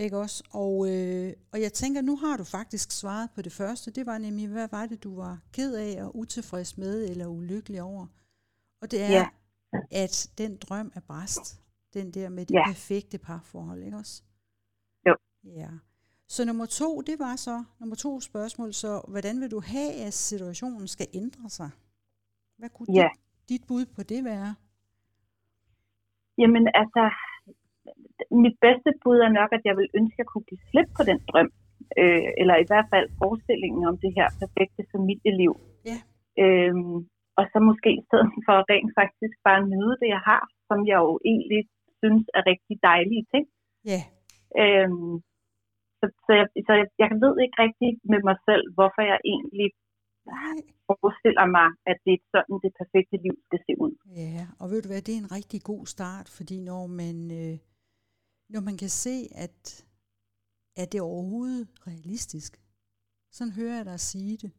Ikke 0.03 0.17
også? 0.17 0.43
Og, 0.51 0.73
øh, 0.93 1.33
og 1.51 1.61
jeg 1.61 1.73
tænker, 1.73 2.01
nu 2.01 2.15
har 2.17 2.37
du 2.37 2.43
faktisk 2.43 2.91
svaret 2.91 3.29
på 3.35 3.41
det 3.41 3.51
første. 3.51 3.91
Det 3.91 4.05
var 4.05 4.17
nemlig, 4.17 4.47
hvad 4.47 4.67
var 4.71 4.85
det, 4.85 5.03
du 5.03 5.15
var 5.15 5.41
ked 5.53 5.75
af 5.75 6.03
og 6.03 6.15
utilfreds 6.17 6.77
med 6.77 7.09
eller 7.09 7.27
ulykkelig 7.27 7.81
over? 7.81 8.07
Og 8.81 8.91
det 8.91 9.01
er, 9.03 9.11
Ja. 9.11 9.27
at 9.91 10.31
den 10.37 10.57
drøm 10.57 10.91
er 10.95 10.99
bræst. 10.99 11.61
Den 11.93 12.11
der 12.11 12.29
med 12.29 12.45
det 12.45 12.55
Ja. 12.55 12.67
perfekte 12.67 13.17
parforhold, 13.17 13.83
ikke 13.83 13.97
også? 13.97 14.23
Jo. 15.07 15.15
Ja. 15.43 15.69
Så 16.29 16.45
nummer 16.45 16.65
to, 16.65 17.01
det 17.01 17.19
var 17.19 17.35
så, 17.35 17.63
nummer 17.79 17.95
to 17.95 18.19
spørgsmål, 18.21 18.73
så 18.73 19.01
hvordan 19.07 19.41
vil 19.41 19.51
du 19.51 19.59
have, 19.61 19.93
at 19.93 20.13
situationen 20.13 20.87
skal 20.87 21.07
ændre 21.13 21.49
sig? 21.49 21.69
Hvad 22.57 22.69
kunne 22.69 22.87
Ja. 22.93 23.09
dit, 23.13 23.21
dit 23.49 23.63
bud 23.69 23.85
på 23.95 24.01
det 24.11 24.21
være? 24.31 24.51
Jamen 26.41 26.65
altså, 26.81 27.03
mit 28.43 28.57
bedste 28.65 28.89
bud 29.03 29.17
er 29.27 29.31
nok, 29.39 29.49
at 29.57 29.63
jeg 29.67 29.75
vil 29.79 29.89
ønske, 29.99 30.15
at 30.15 30.21
jeg 30.21 30.29
kunne 30.31 30.47
give 30.49 30.67
slip 30.69 30.89
på 30.97 31.03
den 31.09 31.19
drøm. 31.29 31.49
Øh, 32.01 32.29
eller 32.41 32.55
i 32.63 32.67
hvert 32.69 32.87
fald 32.93 33.07
forestillingen 33.23 33.83
om 33.91 33.97
det 34.03 34.11
her 34.17 34.27
perfekte 34.41 34.83
familieliv. 34.93 35.53
Ja. 35.89 35.97
Øhm, 36.43 36.97
og 37.39 37.43
så 37.51 37.57
måske 37.69 37.89
i 37.99 38.03
stedet 38.07 38.29
for 38.47 38.57
rent 38.71 38.91
faktisk 39.01 39.35
bare 39.47 39.61
nyde 39.71 39.95
det, 40.01 40.09
jeg 40.15 40.23
har, 40.29 40.43
som 40.69 40.79
jeg 40.91 40.97
jo 41.05 41.13
egentlig 41.31 41.61
synes 42.01 42.25
er 42.37 42.43
rigtig 42.51 42.75
dejlige 42.89 43.25
ting. 43.33 43.45
Ja. 43.91 44.01
Øhm, 44.61 45.15
så, 45.99 46.05
så, 46.25 46.31
jeg, 46.39 46.47
så 46.67 46.71
jeg, 46.79 46.87
jeg 47.03 47.09
ved 47.23 47.33
ikke 47.43 47.57
rigtig 47.65 47.89
med 48.11 48.21
mig 48.29 48.37
selv, 48.47 48.63
hvorfor 48.77 49.01
jeg 49.11 49.19
egentlig 49.33 49.69
Nej. 50.35 50.57
forestiller 50.89 51.45
mig, 51.57 51.67
at 51.91 51.97
det 52.05 52.13
er 52.17 52.23
sådan, 52.33 52.55
det 52.63 52.71
perfekte 52.81 53.15
liv 53.25 53.35
skal 53.47 53.59
se 53.67 53.73
ud. 53.85 53.93
Ja, 54.25 54.41
og 54.61 54.65
ved 54.71 54.79
du 54.81 54.87
hvad, 54.89 55.01
det 55.07 55.13
er 55.13 55.21
en 55.25 55.31
rigtig 55.39 55.61
god 55.71 55.83
start, 55.95 56.27
fordi 56.37 56.57
når 56.71 56.83
man, 57.01 57.17
øh, 57.41 57.55
når 58.53 58.61
man 58.67 58.77
kan 58.83 58.91
se, 59.05 59.17
at 59.45 59.57
er 60.81 60.85
det 60.91 61.01
overhovedet 61.01 61.67
realistisk, 61.89 62.51
sådan 63.35 63.53
hører 63.59 63.75
jeg 63.79 63.85
dig 63.85 63.99
sige 63.99 64.37
det, 64.43 64.51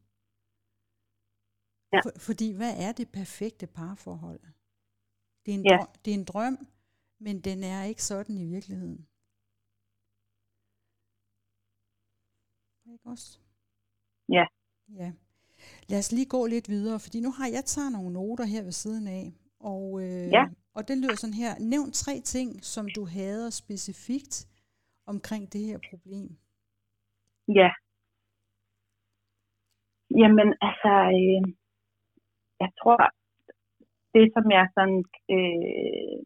Ja. 1.93 1.99
For, 2.03 2.11
fordi 2.27 2.47
hvad 2.59 2.73
er 2.87 2.91
det 2.99 3.07
perfekte 3.19 3.67
parforhold? 3.67 4.41
Det 5.43 5.49
er, 5.53 5.57
en 5.59 5.65
Ja. 5.71 5.77
drøm, 5.77 5.89
det 6.03 6.11
er 6.13 6.17
en 6.21 6.29
drøm, 6.31 6.57
men 7.25 7.35
den 7.47 7.59
er 7.63 7.83
ikke 7.83 8.03
sådan 8.03 8.37
i 8.37 8.45
virkeligheden. 8.55 8.99
Ikke 12.93 13.05
også? 13.13 13.39
Ja. 14.29 14.45
Ja. 15.01 15.09
Lad 15.91 15.99
os 16.03 16.11
lige 16.17 16.29
gå 16.35 16.41
lidt 16.45 16.67
videre, 16.75 16.99
fordi 17.05 17.17
nu 17.25 17.31
har 17.39 17.47
jeg 17.55 17.63
taget 17.73 17.91
nogle 17.95 18.13
noter 18.13 18.45
her 18.53 18.63
ved 18.67 18.75
siden 18.83 19.05
af, 19.19 19.25
og, 19.71 19.83
øh, 20.03 20.27
Ja. 20.37 20.43
og 20.77 20.81
den 20.89 20.97
lyder 21.01 21.15
sådan 21.19 21.39
her. 21.43 21.51
Nævn 21.73 21.91
tre 21.91 22.15
ting, 22.33 22.49
som 22.73 22.85
du 22.95 23.01
hader 23.15 23.49
specifikt 23.63 24.33
omkring 25.13 25.43
det 25.53 25.61
her 25.69 25.79
problem. 25.89 26.27
Ja. 27.59 27.69
Jamen, 30.21 30.49
altså, 30.67 30.93
øh, 31.19 31.41
jeg 32.63 32.71
tror, 32.79 32.97
det 34.13 34.23
som 34.35 34.45
jeg 34.57 34.65
sådan, 34.77 35.01
øh, 35.35 36.19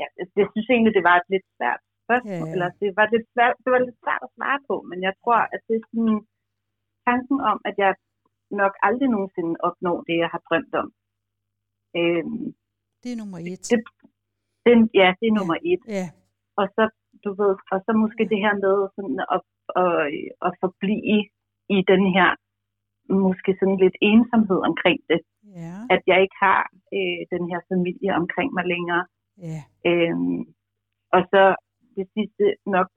ja, 0.00 0.06
jeg 0.40 0.46
synes 0.52 0.68
egentlig, 0.70 0.94
det 0.98 1.04
var 1.08 1.16
et 1.18 1.28
lidt 1.34 1.46
svært 1.56 1.80
spørgsmål, 2.04 2.46
Ja. 2.48 2.52
eller 2.54 2.68
det 2.82 2.90
var, 2.98 3.06
lidt 3.14 3.26
svært, 3.34 3.54
det 3.64 3.70
var 3.74 3.80
lidt 3.86 3.98
svært 4.04 4.22
at 4.26 4.34
svare 4.36 4.60
på, 4.68 4.74
men 4.90 4.98
jeg 5.06 5.14
tror, 5.22 5.40
at 5.54 5.60
det 5.68 5.74
er 5.80 5.86
sådan 5.90 6.16
tanken 7.08 7.38
om, 7.50 7.58
at 7.68 7.74
jeg 7.82 7.92
nok 8.62 8.74
aldrig 8.86 9.08
nogensinde 9.16 9.54
opnår 9.68 9.98
det, 10.08 10.16
jeg 10.22 10.28
har 10.34 10.42
drømt 10.48 10.74
om. 10.82 10.88
Øh, 11.98 12.24
Det 13.02 13.10
er 13.14 13.18
nummer 13.22 13.38
et. 13.52 13.62
det, 13.72 13.80
den, 14.68 14.78
ja, 15.00 15.08
det 15.20 15.26
er 15.28 15.34
Ja. 15.34 15.38
nummer 15.38 15.56
et. 15.72 15.82
Ja, 15.98 16.06
og 16.60 16.66
så, 16.76 16.82
du 17.24 17.30
ved, 17.40 17.52
og 17.72 17.78
så 17.84 17.90
måske 18.04 18.22
det 18.32 18.38
her 18.44 18.54
med 18.64 18.76
sådan 18.96 19.18
at, 19.34 19.40
at, 19.82 20.00
at 20.46 20.52
forblive 20.62 21.18
i 21.76 21.78
den 21.92 22.02
her, 22.16 22.30
måske 23.26 23.50
sådan 23.60 23.78
lidt 23.84 23.96
ensomhed 24.12 24.60
omkring 24.70 24.98
det, 25.10 25.20
ja, 25.60 25.74
at 25.94 26.02
jeg 26.10 26.18
ikke 26.24 26.38
har 26.46 26.60
øh, 26.96 27.20
den 27.34 27.44
her 27.50 27.60
familie 27.72 28.10
omkring 28.22 28.48
mig 28.56 28.64
længere. 28.74 29.04
ja, 29.48 29.60
Øhm, 29.90 30.40
og 31.16 31.22
så 31.32 31.42
det 31.96 32.06
sidste 32.16 32.44
nok, 32.74 32.88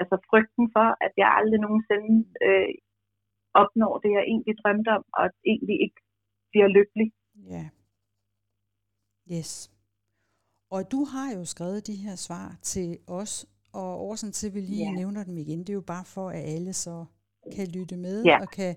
altså 0.00 0.16
frygten 0.30 0.64
for, 0.76 0.86
at 1.06 1.12
jeg 1.20 1.28
aldrig 1.38 1.60
nogensinde 1.66 2.14
øh, 2.46 2.68
opnår 3.54 3.98
det, 3.98 4.10
jeg 4.16 4.22
egentlig 4.32 4.54
drømte 4.62 4.88
om, 4.88 5.04
og 5.18 5.24
egentlig 5.46 5.76
ikke 5.84 6.00
bliver 6.50 6.68
lykkelig. 6.78 7.12
ja. 7.54 7.68
Yes. 9.32 9.70
Og 10.70 10.90
du 10.92 11.04
har 11.04 11.32
jo 11.36 11.44
skrevet 11.44 11.86
de 11.86 11.94
her 11.96 12.16
svar 12.16 12.58
til 12.62 12.98
os, 13.06 13.46
og 13.72 14.00
årsagen 14.06 14.32
til, 14.32 14.46
at 14.46 14.54
vi 14.54 14.60
lige 14.60 14.84
Ja. 14.90 14.92
nævner 14.92 15.24
dem 15.24 15.38
igen, 15.38 15.58
det 15.58 15.68
er 15.70 15.74
jo 15.74 15.80
bare 15.80 16.04
for, 16.04 16.28
at 16.30 16.44
alle 16.44 16.72
så 16.72 17.04
kan 17.56 17.68
lytte 17.68 17.96
med 17.96 18.24
Ja. 18.24 18.40
og 18.40 18.48
kan 18.48 18.76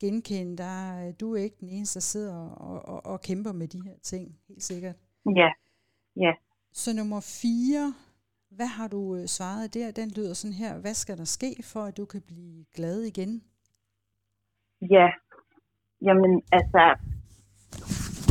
genkende 0.00 0.56
dig. 0.56 1.14
Du 1.20 1.34
er 1.34 1.42
ikke 1.42 1.56
den 1.60 1.68
eneste, 1.68 1.94
der 1.94 2.00
sidder 2.00 2.36
og, 2.48 2.82
og, 2.88 3.06
og 3.06 3.20
kæmper 3.20 3.52
med 3.52 3.68
de 3.68 3.82
her 3.82 3.94
ting, 4.02 4.38
helt 4.48 4.62
sikkert. 4.62 4.96
Ja, 5.36 5.50
ja, 6.16 6.32
Så 6.72 6.92
nummer 6.96 7.20
fire, 7.20 7.94
hvad 8.50 8.66
har 8.66 8.88
du 8.88 9.16
øh, 9.16 9.26
svaret 9.26 9.74
der? 9.74 9.90
Den 9.90 10.10
lyder 10.10 10.34
sådan 10.34 10.54
her, 10.54 10.78
hvad 10.78 10.94
skal 10.94 11.18
der 11.18 11.24
ske 11.24 11.62
for, 11.62 11.80
at 11.82 11.96
du 11.96 12.04
kan 12.04 12.22
blive 12.22 12.64
glad 12.74 13.02
igen? 13.02 13.42
Ja, 14.90 15.08
jamen 16.02 16.42
altså, 16.52 16.82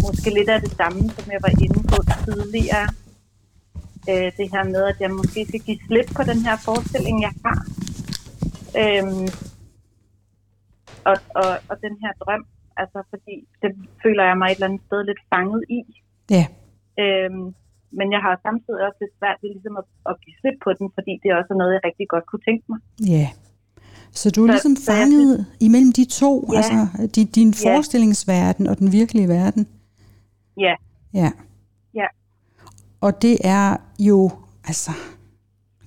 måske 0.05 0.29
lidt 0.37 0.49
af 0.49 0.61
det 0.61 0.71
samme, 0.71 1.01
som 1.09 1.31
jeg 1.31 1.41
var 1.45 1.53
inde 1.65 1.79
på 1.91 1.97
tidligere. 2.25 2.87
Øh, 4.11 4.29
det 4.37 4.47
her 4.53 4.63
med, 4.63 4.83
at 4.91 4.97
jeg 5.03 5.11
måske 5.11 5.45
skal 5.45 5.59
give 5.67 5.79
slip 5.87 6.09
på 6.17 6.23
den 6.31 6.39
her 6.47 6.55
forestilling, 6.65 7.17
jeg 7.27 7.33
har. 7.45 7.59
Øhm, 8.81 9.27
og, 11.09 11.17
og, 11.41 11.51
og 11.69 11.75
den 11.85 11.95
her 12.03 12.11
drøm, 12.23 12.43
altså 12.81 12.99
fordi 13.11 13.35
det 13.61 13.71
føler 14.03 14.23
jeg 14.29 14.37
mig 14.37 14.47
et 14.47 14.55
eller 14.55 14.67
andet 14.69 14.85
sted 14.87 14.99
lidt 15.03 15.21
fanget 15.31 15.63
i. 15.79 15.81
Ja. 16.35 16.45
Øhm, 17.03 17.47
men 17.97 18.07
jeg 18.15 18.21
har 18.25 18.33
samtidig 18.47 18.81
også 18.87 18.99
lidt 19.01 19.17
svært 19.19 19.37
ved 19.41 19.49
ligesom 19.55 19.75
at, 19.81 19.87
at 20.09 20.15
give 20.23 20.37
slip 20.39 20.57
på 20.65 20.69
den, 20.77 20.87
fordi 20.97 21.13
det 21.21 21.27
er 21.29 21.39
også 21.41 21.53
noget, 21.53 21.75
jeg 21.75 21.85
rigtig 21.89 22.07
godt 22.13 22.25
kunne 22.29 22.45
tænke 22.47 22.65
mig. 22.71 22.79
Ja. 23.15 23.27
Så 24.15 24.29
du 24.29 24.43
er 24.43 24.47
Så- 24.47 24.51
ligesom 24.51 24.75
så 24.75 24.91
jeg 24.91 24.97
fanget 25.01 25.45
imellem 25.59 25.91
de 25.91 26.05
to, 26.05 26.49
Ja. 26.53 26.57
altså 26.57 26.87
din, 27.15 27.27
din 27.27 27.53
Ja. 27.63 27.69
forestillingsverden 27.75 28.67
og 28.67 28.79
den 28.79 28.91
virkelige 28.91 29.27
verden. 29.27 29.67
Ja, 30.57 30.73
Ja. 31.13 31.31
Ja. 31.95 32.05
Og 33.01 33.21
det 33.21 33.37
er 33.43 33.77
jo, 33.99 34.31
altså, 34.67 34.91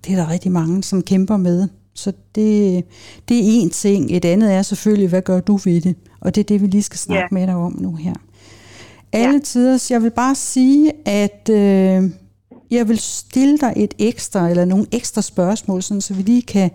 det 0.04 0.12
er 0.12 0.16
der 0.16 0.30
rigtig 0.30 0.52
mange, 0.52 0.82
som 0.82 1.02
kæmper 1.02 1.36
med. 1.36 1.68
Så 1.94 2.12
det, 2.34 2.84
det 3.28 3.36
er 3.38 3.42
en 3.62 3.70
ting. 3.70 4.16
Et 4.16 4.24
andet 4.24 4.52
er 4.54 4.62
selvfølgelig, 4.62 5.08
hvad 5.08 5.22
gør 5.22 5.40
du 5.40 5.56
ved 5.56 5.80
det? 5.80 5.96
Og 6.20 6.34
det 6.34 6.40
er 6.40 6.44
det, 6.44 6.62
vi 6.62 6.66
lige 6.66 6.82
skal 6.82 6.98
snakke 6.98 7.22
Ja. 7.22 7.26
med 7.34 7.46
dig 7.46 7.54
om 7.54 7.76
nu 7.80 7.94
her. 7.94 8.14
Alle 9.12 9.40
tider, 9.40 9.86
jeg 9.90 10.02
vil 10.02 10.10
bare 10.10 10.34
sige, 10.34 10.92
at 11.08 11.48
øh, 11.52 12.10
jeg 12.70 12.88
vil 12.88 12.98
stille 12.98 13.58
dig 13.58 13.72
et 13.76 13.94
ekstra, 13.98 14.48
eller 14.50 14.64
nogle 14.64 14.86
ekstra 14.92 15.22
spørgsmål, 15.22 15.82
sådan, 15.82 16.00
så 16.00 16.14
vi 16.14 16.22
lige 16.22 16.42
kan 16.42 16.70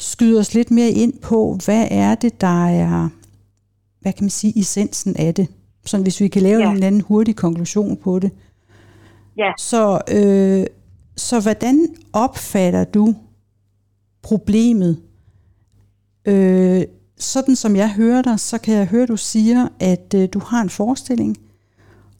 skyde 0.00 0.40
os 0.40 0.54
lidt 0.54 0.70
mere 0.70 0.90
ind 0.90 1.18
på, 1.18 1.58
hvad 1.64 1.88
er 1.90 2.14
det, 2.14 2.40
der 2.40 2.66
er, 2.68 3.08
hvad 4.00 4.12
kan 4.12 4.24
man 4.24 4.30
sige, 4.30 4.58
essensen 4.60 5.16
af 5.16 5.34
det. 5.34 5.48
Sådan 5.86 6.02
hvis 6.02 6.20
vi 6.20 6.28
kan 6.28 6.42
lave 6.42 6.60
Ja. 6.60 6.66
en 6.68 6.74
eller 6.74 6.86
anden 6.86 7.00
hurtig 7.00 7.36
konklusion 7.36 7.96
på 7.96 8.18
det. 8.18 8.30
ja, 9.36 9.52
Så, 9.58 10.00
øh, 10.10 10.66
så 11.16 11.40
hvordan 11.40 11.86
opfatter 12.12 12.84
du 12.84 13.14
problemet? 14.22 15.00
Øh, 16.24 16.82
sådan 17.18 17.56
som 17.56 17.76
jeg 17.76 17.92
hører 17.92 18.22
dig, 18.22 18.40
så 18.40 18.58
kan 18.58 18.74
jeg 18.74 18.86
høre, 18.86 19.06
du 19.06 19.16
siger, 19.16 19.68
at 19.80 20.14
øh, 20.14 20.28
du 20.32 20.38
har 20.38 20.60
en 20.62 20.70
forestilling, 20.70 21.36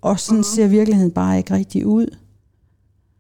og 0.03 0.21
sådan 0.21 0.35
mm-hmm. 0.35 0.43
ser 0.45 0.67
virkeligheden 0.67 1.11
bare 1.13 1.39
ikke 1.39 1.55
rigtig 1.55 1.87
ud. 1.87 2.17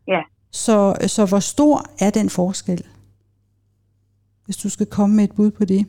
ja. 0.09 0.21
Så, 0.53 0.95
så 1.07 1.25
hvor 1.25 1.39
stor 1.41 1.85
er 1.99 2.11
den 2.11 2.31
forskel? 2.31 2.85
Hvis 4.51 4.57
du 4.65 4.69
skal 4.77 4.87
komme 4.87 5.17
med 5.17 5.25
et 5.25 5.35
bud 5.37 5.51
på 5.51 5.65
det. 5.65 5.83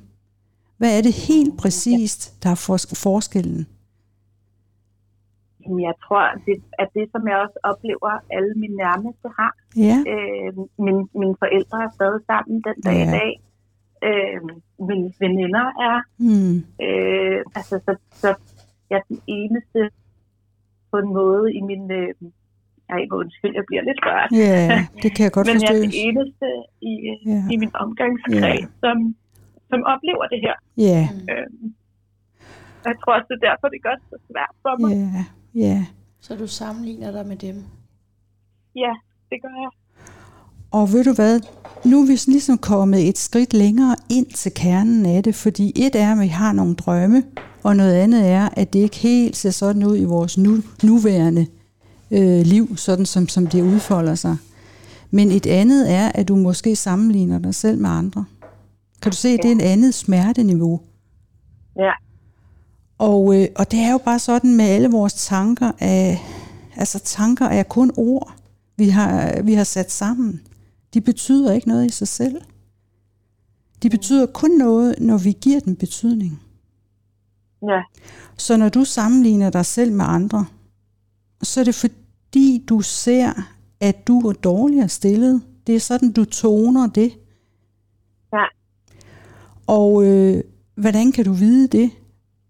Hvad 0.77 0.97
er 0.97 1.01
det 1.01 1.13
helt 1.27 1.53
præcist, 1.61 2.43
der 2.43 2.49
er 2.49 2.59
fors- 2.67 2.93
forskellen? 3.05 3.67
Jeg 5.87 5.93
tror, 6.05 6.23
det 6.45 6.55
er 6.81 6.85
det, 6.97 7.05
som 7.11 7.27
jeg 7.27 7.37
også 7.45 7.57
oplever, 7.63 8.11
alle 8.37 8.53
mine 8.61 8.75
nærmeste 8.75 9.27
har. 9.39 9.51
Ja, 9.87 9.97
Øh, 10.13 10.53
min, 10.85 10.97
mine 11.21 11.35
forældre 11.43 11.77
er 11.85 11.91
stadig 11.97 12.21
sammen 12.31 12.55
den 12.67 12.77
dag 12.87 12.97
Ja. 13.01 13.07
i 13.07 13.11
dag. 13.19 13.31
Øh, 14.07 14.39
mine 14.89 15.07
veninder 15.23 15.65
er. 15.89 15.97
mm. 16.27 16.55
Øh, 16.85 17.39
altså, 17.55 17.75
så, 17.85 17.91
så 18.21 18.29
jeg 18.89 18.97
er 18.97 19.05
den 19.09 19.19
eneste 19.27 19.81
på 20.91 20.95
en 20.97 21.13
måde 21.13 21.53
i 21.53 21.61
min... 21.61 21.91
Øh, 21.91 22.13
ej, 22.95 23.01
hvor 23.09 23.17
undskyld, 23.23 23.53
jeg 23.59 23.65
bliver 23.69 23.83
lidt 23.89 23.99
rørt. 24.07 24.29
ja 24.45 24.85
det 25.03 25.09
kan 25.15 25.23
jeg 25.27 25.33
godt 25.37 25.47
Men 25.47 25.55
jeg 25.55 25.61
forstå. 25.61 25.77
er 25.77 25.81
den 25.87 25.93
eneste 26.07 26.47
i, 26.91 26.93
Ja. 27.31 27.41
i 27.53 27.55
min 27.63 27.71
omgangskreds, 27.83 28.61
Ja. 28.65 28.79
som, 28.83 28.97
som 29.71 29.79
oplever 29.93 30.25
det 30.33 30.39
her. 30.45 30.55
Ja, 30.89 31.01
Øh, 31.33 31.47
jeg 32.87 32.95
tror 33.01 33.11
også, 33.17 33.27
det 33.31 33.37
er 33.41 33.45
derfor, 33.49 33.67
det 33.75 33.79
gør 33.87 33.95
det 33.99 34.05
så 34.13 34.17
svært 34.29 34.53
for 34.63 34.73
mig. 34.81 34.91
ja, 35.03 35.23
ja. 35.65 35.77
Så 36.25 36.31
du 36.41 36.47
sammenligner 36.61 37.11
dig 37.17 37.25
med 37.31 37.37
dem. 37.47 37.55
Ja, 38.83 38.93
det 39.29 39.37
gør 39.43 39.55
jeg. 39.65 39.71
Og 40.71 40.83
ved 40.93 41.03
du 41.03 41.13
hvad, 41.13 41.39
nu 41.89 42.01
er 42.01 42.07
vi 42.07 42.31
ligesom 42.31 42.57
kommet 42.57 43.09
et 43.09 43.17
skridt 43.17 43.53
længere 43.53 43.95
ind 44.09 44.25
til 44.25 44.51
kernen 44.55 45.05
af 45.05 45.23
det, 45.23 45.35
fordi 45.35 45.65
et 45.75 45.95
er, 45.95 46.11
at 46.11 46.19
vi 46.19 46.27
har 46.27 46.51
nogle 46.53 46.75
drømme, 46.75 47.23
og 47.63 47.75
noget 47.75 47.93
andet 47.93 48.29
er, 48.29 48.49
at 48.57 48.73
det 48.73 48.79
ikke 48.79 48.95
helt 48.97 49.35
ser 49.35 49.49
sådan 49.49 49.83
ud 49.83 49.97
i 49.97 50.03
vores 50.03 50.37
nu, 50.37 50.51
nuværende 50.83 51.47
øh, 52.11 52.41
liv, 52.45 52.77
sådan 52.77 53.05
som, 53.05 53.27
som 53.27 53.47
det 53.47 53.61
udfolder 53.61 54.15
sig. 54.15 54.37
Men 55.11 55.31
et 55.31 55.45
andet 55.45 55.91
er, 55.91 56.11
at 56.15 56.27
du 56.27 56.35
måske 56.35 56.75
sammenligner 56.75 57.39
dig 57.39 57.55
selv 57.55 57.79
med 57.79 57.89
andre. 57.89 58.25
Kan 59.01 59.11
du 59.11 59.17
se, 59.17 59.37
det 59.37 59.45
er 59.45 59.55
et 59.55 59.61
andet 59.61 59.93
smerteniveau. 59.93 60.81
Ja, 61.75 61.91
Og, 62.97 63.35
øh, 63.41 63.47
og 63.55 63.71
det 63.71 63.79
er 63.79 63.91
jo 63.91 63.97
bare 63.97 64.19
sådan 64.19 64.55
med 64.55 64.65
alle 64.65 64.89
vores 64.91 65.13
tanker, 65.13 65.71
at, 65.79 66.17
altså 66.75 66.99
tanker 66.99 67.45
er 67.45 67.63
kun 67.63 67.91
ord, 67.97 68.33
vi 68.77 68.89
har, 68.89 69.41
vi 69.41 69.53
har 69.53 69.63
sat 69.63 69.91
sammen. 69.91 70.41
De 70.93 71.01
betyder 71.01 71.53
ikke 71.53 71.67
noget 71.67 71.85
i 71.85 71.89
sig 71.89 72.07
selv. 72.07 72.41
De 73.83 73.89
betyder 73.89 74.25
kun 74.25 74.51
noget, 74.51 74.95
når 74.99 75.17
vi 75.17 75.37
giver 75.41 75.59
dem 75.59 75.75
betydning. 75.75 76.41
ja, 77.63 77.81
Så 78.37 78.57
når 78.57 78.69
du 78.69 78.83
sammenligner 78.83 79.49
dig 79.49 79.65
selv 79.65 79.91
med 79.93 80.05
andre, 80.07 80.45
så 81.43 81.59
er 81.59 81.63
det 81.63 81.75
fordi, 81.75 81.95
du 82.69 82.81
ser, 82.81 83.33
at 83.79 84.07
du 84.07 84.19
er 84.19 84.33
dårligere 84.33 84.89
stillet. 84.89 85.41
Det 85.67 85.75
er 85.75 85.79
sådan, 85.79 86.11
du 86.11 86.25
toner 86.25 86.87
det. 86.87 87.11
ja. 88.33 88.45
Og 89.67 90.03
øh, 90.05 90.43
hvordan 90.75 91.11
kan 91.11 91.25
du 91.25 91.33
vide 91.33 91.67
det? 91.67 91.91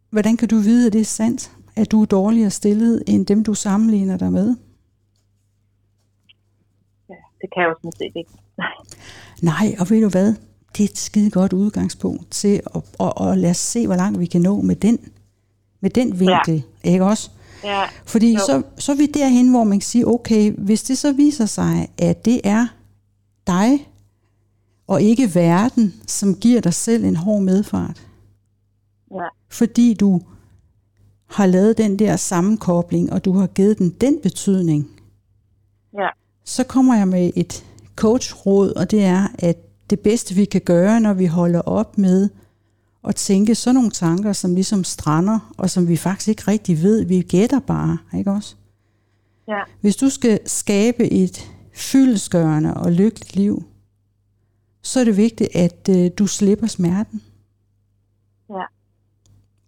Hvordan 0.09 0.37
kan 0.37 0.47
du 0.47 0.57
vide, 0.57 0.87
at 0.87 0.93
det 0.93 1.01
er 1.01 1.05
sandt? 1.05 1.51
At 1.75 1.91
du 1.91 2.01
er 2.01 2.05
dårligere 2.05 2.49
stillet 2.49 3.03
end 3.07 3.25
dem, 3.25 3.43
du 3.43 3.53
sammenligner 3.53 4.17
dig 4.17 4.31
med? 4.31 4.55
ja. 7.09 7.15
Det 7.41 7.49
kan 7.53 7.61
jeg 7.63 7.69
jo 7.69 7.75
sådan 7.77 7.91
set 7.91 8.11
ikke. 8.15 8.31
Nej, 9.41 9.75
og 9.79 9.89
ved 9.89 10.01
du 10.01 10.09
hvad? 10.09 10.35
Det 10.77 10.83
er 10.83 10.89
et 10.89 10.97
skide 10.97 11.31
godt 11.31 11.53
udgangspunkt 11.53 12.31
til 12.31 12.61
at, 12.75 12.81
at, 12.99 13.13
at 13.21 13.37
lade 13.37 13.51
os 13.51 13.57
se, 13.57 13.87
hvor 13.87 13.95
langt 13.95 14.19
vi 14.19 14.25
kan 14.25 14.41
nå 14.41 14.61
med 14.61 14.75
den 14.75 14.99
med 15.81 15.89
den 15.89 16.19
vinkel, 16.19 16.63
ja. 16.85 16.91
ikke 16.91 17.05
også? 17.05 17.31
Ja. 17.63 17.83
Fordi 18.05 18.33
Jo. 18.33 18.39
så, 18.39 18.63
så 18.77 18.91
er 18.91 18.95
vi 18.95 19.05
derhen, 19.05 19.49
hvor 19.49 19.63
man 19.63 19.79
kan 19.79 19.85
sige, 19.85 20.07
okay, 20.07 20.51
hvis 20.57 20.83
det 20.83 20.97
så 20.97 21.11
viser 21.13 21.45
sig, 21.45 21.87
at 21.97 22.25
det 22.25 22.41
er 22.43 22.67
dig, 23.47 23.87
og 24.87 25.01
ikke 25.01 25.35
verden, 25.35 25.93
som 26.07 26.35
giver 26.35 26.61
dig 26.61 26.73
selv 26.73 27.03
en 27.05 27.15
hård 27.15 27.41
medfart, 27.41 28.07
Ja. 29.13 29.27
fordi 29.49 29.93
du 29.93 30.21
har 31.29 31.45
lavet 31.45 31.77
den 31.77 31.99
der 31.99 32.15
sammenkobling, 32.15 33.13
og 33.13 33.25
du 33.25 33.33
har 33.33 33.47
givet 33.47 33.77
den 33.79 33.89
den 33.89 34.19
betydning, 34.23 34.87
Ja. 35.93 36.07
så 36.45 36.63
kommer 36.63 36.95
jeg 36.97 37.07
med 37.07 37.31
et 37.35 37.65
coachråd, 37.95 38.73
og 38.75 38.91
det 38.91 39.03
er, 39.03 39.27
at 39.39 39.57
det 39.89 39.99
bedste 39.99 40.35
vi 40.35 40.45
kan 40.45 40.61
gøre, 40.61 40.99
når 40.99 41.13
vi 41.13 41.25
holder 41.25 41.61
op 41.61 41.97
med 41.97 42.29
at 43.07 43.15
tænke 43.15 43.55
sådan 43.55 43.75
nogle 43.75 43.91
tanker, 43.91 44.33
som 44.33 44.55
ligesom 44.55 44.83
strander, 44.83 45.53
og 45.57 45.69
som 45.69 45.87
vi 45.87 45.97
faktisk 45.97 46.27
ikke 46.27 46.43
rigtig 46.47 46.81
ved, 46.81 47.05
vi 47.05 47.21
gætter 47.21 47.59
bare, 47.59 47.97
ikke 48.17 48.31
også? 48.31 48.55
Ja. 49.47 49.61
Hvis 49.81 49.95
du 49.95 50.09
skal 50.09 50.39
skabe 50.45 51.11
et 51.11 51.51
fyldesgørende 51.73 52.73
og 52.73 52.91
lykkeligt 52.91 53.35
liv, 53.35 53.63
så 54.81 54.99
er 54.99 55.03
det 55.03 55.17
vigtigt, 55.17 55.55
at 55.55 55.89
øh, 55.89 56.11
du 56.17 56.27
slipper 56.27 56.67
smerten. 56.67 57.21
Ja. 58.49 58.63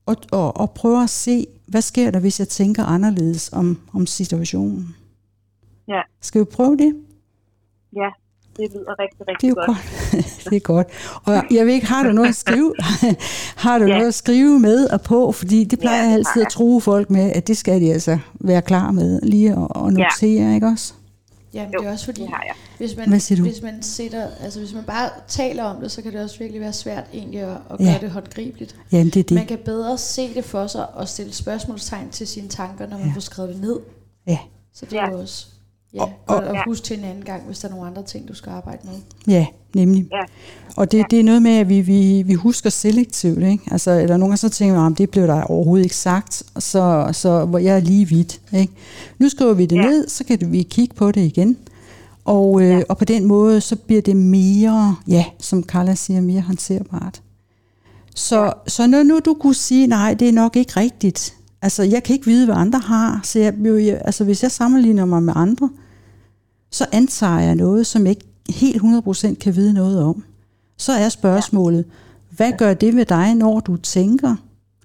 Og, 0.06 0.16
og, 0.32 0.58
og 0.58 0.72
prøver 0.72 1.04
at 1.04 1.10
se, 1.10 1.48
hvad 1.68 1.82
sker 1.82 2.12
der, 2.12 2.20
hvis 2.20 2.40
jeg 2.40 2.48
tænker 2.48 2.84
anderledes 2.84 3.54
om, 3.54 3.82
om 3.94 4.06
situationen. 4.06 4.96
Ja. 5.88 6.02
Skal 6.22 6.42
vi 6.42 6.46
prøve 6.46 6.78
det? 6.78 6.96
Ja. 7.96 8.10
Det 8.58 8.72
lyder 8.74 9.00
rigtig, 9.00 9.28
rigtig 9.28 9.42
Det 9.42 9.58
er 9.58 9.66
godt. 9.66 9.68
godt. 9.68 10.44
det 10.50 10.56
er 10.56 10.60
godt. 10.60 10.88
Og 11.24 11.34
jeg 11.52 11.66
ved 11.66 11.74
ikke, 11.74 11.88
har 11.88 12.04
du 12.04 12.12
noget 12.12 12.30
at 12.30 12.36
skrive? 12.36 12.74
har 13.66 13.78
du 13.80 13.86
Ja. 13.86 13.94
noget 13.94 14.08
at 14.08 14.14
skrive 14.14 14.60
med 14.60 14.88
og 14.90 15.02
på? 15.02 15.32
Fordi 15.32 15.64
det 15.64 15.80
plejer 15.80 15.98
Ja, 15.98 16.04
jeg 16.04 16.14
altid 16.14 16.42
at 16.42 16.48
true 16.52 16.82
folk 16.82 17.10
med, 17.10 17.32
at 17.32 17.48
det 17.48 17.58
skal 17.58 17.82
de 17.82 17.94
altså 17.94 18.18
være 18.34 18.62
klar 18.62 18.92
med 18.92 19.22
lige 19.22 19.52
at, 19.52 19.58
at 19.86 19.94
notere, 19.94 20.54
ikke 20.56 20.68
også? 20.68 20.94
Jamen, 21.54 21.74
Jo, 21.74 21.80
det 21.80 21.88
er 21.88 21.92
også 21.92 22.06
fordi, 22.06 22.22
det 22.22 22.30
har 22.30 22.44
jeg. 22.48 22.56
hvis 22.78 22.98
man, 22.98 23.10
hvis 23.42 23.62
man 23.62 23.84
sætter, 23.84 24.28
altså 24.44 24.60
hvis 24.60 24.74
man 24.74 24.84
bare 24.84 25.10
taler 25.28 25.64
om 25.64 25.82
det, 25.82 25.92
så 25.92 26.02
kan 26.02 26.12
det 26.14 26.22
også 26.22 26.40
virkelig 26.40 26.62
være 26.62 26.74
svært 26.74 27.04
egentlig 27.14 27.40
at, 27.40 27.50
at 27.50 27.80
Ja. 27.80 27.86
gøre 27.86 28.00
det 28.02 28.12
håndgribeligt. 28.12 28.76
Jamen, 28.92 29.06
det 29.06 29.16
er 29.20 29.24
det. 29.24 29.32
Man 29.36 29.46
kan 29.46 29.58
bedre 29.66 29.98
se 29.98 30.34
det 30.34 30.46
for 30.46 30.68
sig 30.68 30.96
og 30.96 31.08
stille 31.08 31.34
spørgsmålstegn 31.34 32.10
til 32.10 32.28
sine 32.28 32.48
tanker, 32.48 32.88
når 32.88 32.98
man 32.98 33.08
Ja. 33.08 33.14
får 33.16 33.22
skrevet 33.22 33.50
det 33.54 33.62
ned. 33.62 33.80
Ja, 34.28 34.38
Så 34.74 34.86
det 34.86 34.98
er 35.00 35.02
Ja. 35.06 35.12
jo 35.12 35.20
også 35.20 35.46
ja, 35.94 36.02
Og- 36.02 36.12
og- 36.28 36.48
at 36.50 36.64
huske 36.68 36.84
til 36.86 36.98
en 37.00 37.04
anden 37.06 37.24
gang, 37.24 37.44
hvis 37.46 37.60
der 37.60 37.68
er 37.68 37.72
nogle 37.72 37.88
andre 37.88 38.04
ting, 38.04 38.28
du 38.28 38.34
skal 38.36 38.50
arbejde 38.50 38.80
med. 38.84 38.94
ja 39.28 39.46
nemlig. 39.76 40.08
Ja. 40.12 40.22
Og 40.76 40.92
det, 40.92 41.06
det 41.12 41.20
er 41.20 41.24
noget 41.24 41.42
med, 41.42 41.52
at 41.52 41.70
vi, 41.70 41.82
vi, 41.82 42.22
vi 42.26 42.34
husker 42.34 42.70
selektivt, 42.70 43.44
ikke? 43.44 43.64
Altså, 43.72 43.92
eller 43.92 44.18
nogle 44.18 44.26
gange 44.32 44.38
så 44.38 44.50
tænker 44.50 44.76
man, 44.82 44.92
at 44.92 44.98
det 44.98 45.10
blev 45.10 45.28
der 45.28 45.42
overhovedet 45.44 45.84
ikke 45.84 45.96
sagt, 45.96 46.44
så, 46.60 47.10
så 47.12 47.46
hvor 47.46 47.58
jeg 47.58 47.76
er 47.76 47.80
lige 47.80 48.06
vidt, 48.08 48.42
ikke? 48.54 48.74
Nu 49.20 49.30
skriver 49.30 49.54
vi 49.54 49.66
det 49.66 49.76
Ja. 49.76 49.82
ned, 49.82 50.08
så 50.10 50.24
kan 50.24 50.40
vi 50.52 50.64
kigge 50.64 50.96
på 50.96 51.12
det 51.12 51.22
igen. 51.22 51.58
Og, 52.26 52.62
øh, 52.62 52.68
Ja. 52.70 52.82
og 52.90 52.98
på 52.98 53.06
den 53.06 53.26
måde, 53.26 53.62
så 53.62 53.76
bliver 53.76 54.02
det 54.02 54.18
mere, 54.18 54.96
ja, 55.08 55.26
som 55.40 55.64
Carla 55.64 55.96
siger, 55.96 56.22
mere 56.22 56.42
håndterbart. 56.42 57.22
Så, 58.16 58.44
ja. 58.44 58.50
så 58.68 58.88
når 58.88 59.04
nu 59.04 59.20
du 59.26 59.34
kunne 59.34 59.56
sige, 59.56 59.88
nej, 59.88 60.14
det 60.14 60.28
er 60.30 60.34
nok 60.34 60.56
ikke 60.56 60.74
rigtigt. 60.80 61.36
Altså, 61.62 61.84
jeg 61.84 62.04
kan 62.04 62.14
ikke 62.14 62.26
vide, 62.26 62.46
hvad 62.46 62.56
andre 62.56 62.80
har. 62.80 63.20
Så 63.24 63.40
jeg, 63.40 63.54
jo, 63.66 63.78
jeg, 63.78 64.02
altså, 64.06 64.24
hvis 64.24 64.44
jeg 64.44 64.52
sammenligner 64.52 65.06
mig 65.06 65.24
med 65.24 65.34
andre, 65.36 65.70
så 66.78 66.86
antager 67.00 67.40
jeg 67.48 67.56
noget, 67.56 67.84
som 67.92 68.02
jeg 68.02 68.10
ikke 68.16 68.30
helt 68.62 68.82
100% 68.82 69.44
kan 69.44 69.54
vide 69.60 69.74
noget 69.74 69.98
om. 70.10 70.18
Så 70.86 70.92
er 71.04 71.10
spørgsmålet, 71.10 71.84
hvad 72.38 72.52
gør 72.62 72.74
det 72.84 72.92
ved 72.96 73.06
dig, 73.18 73.28
når 73.36 73.60
du 73.60 73.74
tænker, 73.96 74.34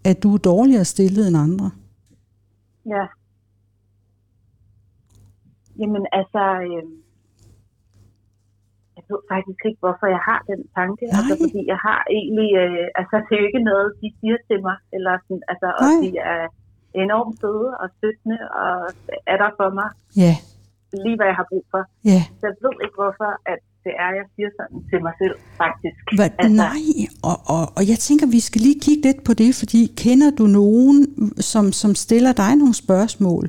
at 0.04 0.22
du 0.22 0.28
er 0.34 0.38
dårligere 0.38 0.84
stillet 0.84 1.28
end 1.28 1.36
andre? 1.46 1.70
Ja. 2.94 3.04
Jamen 5.80 6.04
altså, 6.18 6.44
øh, 6.66 6.84
jeg 8.96 9.04
ved 9.10 9.20
faktisk 9.32 9.60
ikke, 9.68 9.80
hvorfor 9.84 10.06
jeg 10.16 10.22
har 10.30 10.40
den 10.50 10.60
tanke. 10.78 11.04
Nej. 11.06 11.16
Altså, 11.18 11.34
fordi 11.44 11.60
jeg 11.72 11.80
har 11.86 12.00
egentlig, 12.18 12.50
øh, 12.62 12.86
altså 13.00 13.16
det 13.26 13.32
er 13.34 13.40
jo 13.42 13.48
ikke 13.50 13.68
noget, 13.70 13.88
de 14.02 14.08
siger 14.20 14.38
til 14.48 14.58
mig. 14.66 14.76
Eller 14.96 15.14
sådan, 15.24 15.44
altså, 15.52 15.68
og 15.80 15.84
Nej. 15.88 16.00
de 16.02 16.10
er 16.32 16.44
enormt 17.04 17.34
søde 17.40 17.70
og 17.82 17.88
støttende 17.96 18.40
og 18.62 18.74
er 19.32 19.36
der 19.42 19.50
for 19.58 19.68
mig 19.78 19.88
Ja, 20.24 20.34
lige, 21.04 21.16
hvad 21.18 21.26
jeg 21.32 21.36
har 21.40 21.46
brug 21.52 21.64
for. 21.72 21.82
ja. 22.12 22.20
Så 22.40 22.44
jeg 22.50 22.56
ved 22.64 22.74
ikke, 22.84 22.96
hvorfor 23.02 23.30
at 23.52 23.58
det 23.84 23.92
er, 24.04 24.10
jeg 24.20 24.26
siger 24.36 24.50
sådan 24.58 24.78
til 24.90 24.98
mig 25.06 25.12
selv, 25.22 25.36
faktisk. 25.62 25.96
Hvad, 26.18 26.30
altså. 26.38 26.56
Nej, 26.64 26.84
og, 27.30 27.36
og, 27.56 27.62
og 27.76 27.82
jeg 27.92 27.98
tænker, 27.98 28.26
vi 28.26 28.40
skal 28.40 28.60
lige 28.60 28.80
kigge 28.80 29.02
lidt 29.08 29.24
på 29.24 29.32
det, 29.34 29.50
fordi 29.54 29.80
kender 30.04 30.30
du 30.40 30.46
nogen, 30.46 30.98
som, 31.52 31.72
som 31.72 31.94
stiller 31.94 32.32
dig 32.32 32.56
nogle 32.56 32.74
spørgsmål, 32.74 33.44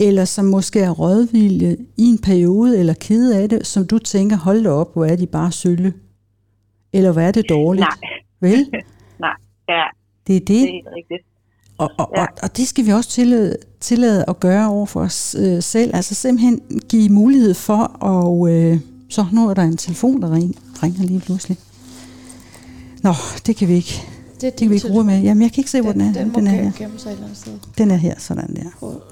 eller 0.00 0.24
som 0.24 0.44
måske 0.44 0.80
er 0.80 0.90
rådvilde 0.90 1.70
i 1.96 2.04
en 2.12 2.18
periode, 2.18 2.78
eller 2.80 2.94
kede 2.94 3.42
af 3.42 3.48
det, 3.48 3.66
som 3.66 3.86
du 3.86 3.98
tænker, 3.98 4.36
hold 4.36 4.64
da 4.64 4.70
op, 4.70 4.92
hvor 4.92 5.04
er 5.04 5.16
de 5.16 5.26
bare 5.26 5.52
sølle? 5.52 5.92
Eller 6.92 7.12
hvor 7.12 7.20
er 7.20 7.32
det 7.32 7.48
dårligt? 7.48 7.86
Nej. 8.02 8.50
Vel? 8.50 8.70
Nej, 9.26 9.36
ja, 9.68 9.84
Det 10.26 10.36
er 10.36 10.40
det. 10.40 10.48
det 10.48 10.62
er 10.62 10.72
helt 10.72 10.88
rigtigt. 10.96 11.22
Og, 11.78 11.90
og, 11.98 12.10
Ja. 12.16 12.22
og, 12.22 12.28
og 12.42 12.56
det 12.56 12.68
skal 12.68 12.86
vi 12.86 12.92
også 12.92 13.10
tillade, 13.10 13.56
tillade 13.80 14.24
at 14.28 14.40
gøre 14.40 14.68
over 14.68 14.86
for 14.86 15.00
os 15.00 15.36
øh, 15.38 15.62
selv. 15.62 15.90
Altså 15.96 16.14
simpelthen 16.14 16.60
give 16.88 17.08
mulighed 17.08 17.54
for, 17.54 17.82
og 18.00 18.48
øh, 18.50 18.80
så 19.10 19.26
nu 19.32 19.48
er 19.48 19.54
der 19.54 19.62
en 19.62 19.76
telefon, 19.76 20.22
der 20.22 20.32
ring, 20.32 20.56
ringer 20.82 21.02
lige 21.04 21.20
pludselig. 21.20 21.58
Nå, 23.02 23.12
det 23.46 23.56
kan 23.56 23.68
vi 23.68 23.74
ikke. 23.74 24.02
Det 24.40 24.46
er 24.46 24.50
Det 24.50 24.58
kan 24.58 24.70
vi 24.70 24.74
ikke 24.74 24.88
bruge 24.88 25.04
med. 25.04 25.22
Jamen, 25.22 25.42
jeg 25.42 25.52
kan 25.52 25.60
ikke 25.60 25.70
se, 25.70 25.80
hvor 25.82 25.92
den, 25.92 26.00
Den, 26.00 26.08
er. 26.08 26.12
den 26.22 26.28
må 26.32 26.38
Den 26.38 26.46
er 26.46 26.52
gemme, 26.52 26.64
her. 26.70 26.78
gemme 26.78 26.98
sig 26.98 27.08
et 27.08 27.12
eller 27.12 27.24
andet 27.24 27.38
sted. 27.38 27.52
Den 27.78 27.90
er 27.90 27.96
her, 27.96 28.14
sådan 28.18 28.54
der. 28.56 28.62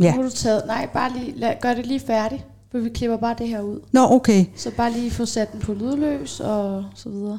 Ja. 0.00 0.10
Nu 0.14 0.22
har 0.22 0.28
du 0.28 0.34
taget, 0.34 0.62
nej, 0.66 0.88
bare 0.92 1.12
lige, 1.18 1.38
lad, 1.38 1.52
gør 1.62 1.74
det 1.74 1.86
lige 1.86 2.00
færdigt. 2.00 2.44
For 2.70 2.78
vi 2.78 2.88
klipper 2.88 3.16
bare 3.16 3.34
det 3.38 3.48
her 3.48 3.60
ud. 3.60 3.80
Nå, 3.92 4.00
okay. 4.10 4.44
Så 4.56 4.70
bare 4.76 4.92
lige 4.92 5.10
få 5.10 5.24
sat 5.24 5.52
den 5.52 5.60
på 5.60 5.74
lydløs 5.74 6.40
og 6.40 6.84
så 6.94 7.08
videre. 7.08 7.38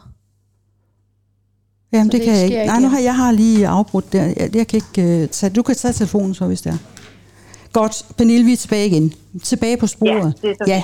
Jamen, 1.93 2.05
det, 2.05 2.13
det 2.13 2.21
kan 2.21 2.33
jeg 2.33 2.43
ikke 2.43 2.65
Nej, 2.65 2.79
nu 2.79 2.87
har 2.87 2.99
jeg 2.99 3.15
har 3.15 3.31
lige 3.31 3.67
afbrudt 3.67 4.13
der. 4.13 4.23
Jeg, 4.23 4.55
jeg 4.55 4.67
kan 4.67 4.81
ikke 4.97 5.23
uh, 5.23 5.29
tage, 5.29 5.49
du 5.49 5.61
kan 5.61 5.75
tage 5.75 5.93
telefonen 5.93 6.33
så, 6.33 6.45
hvis 6.45 6.61
det 6.61 6.69
er. 6.73 6.77
Godt, 7.73 8.05
Pernille, 8.17 8.45
vi 8.45 8.53
er 8.53 8.57
tilbage 8.57 8.87
igen. 8.87 9.13
Tilbage 9.43 9.77
på 9.77 9.87
sporet. 9.87 10.33
Ja, 10.43 10.47
det 10.47 10.57
er 10.59 10.65
så 10.65 10.71
ja. 10.71 10.83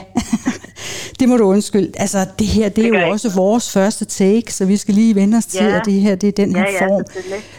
det 1.20 1.30
må 1.30 1.38
du 1.38 1.44
undskylde. 1.44 1.92
Altså, 1.96 2.26
det 2.40 2.48
her, 2.48 2.64
det, 2.70 2.76
det 2.76 2.86
er 2.86 2.90
gør 2.90 2.98
jo 2.98 3.04
ikke 3.04 3.14
også 3.14 3.30
vores 3.30 3.72
første 3.72 4.06
take, 4.06 4.54
så 4.54 4.66
vi 4.66 4.78
skal 4.78 4.94
lige 4.96 5.16
vende 5.16 5.38
os 5.38 5.46
til, 5.46 5.66
Ja. 5.66 5.76
at 5.80 5.82
det 5.86 5.94
her, 5.94 6.16
det 6.16 6.28
er 6.28 6.32
den 6.32 6.56
her 6.56 6.62
Ja, 6.62 6.72
ja, 6.72 6.88
form. 6.88 7.04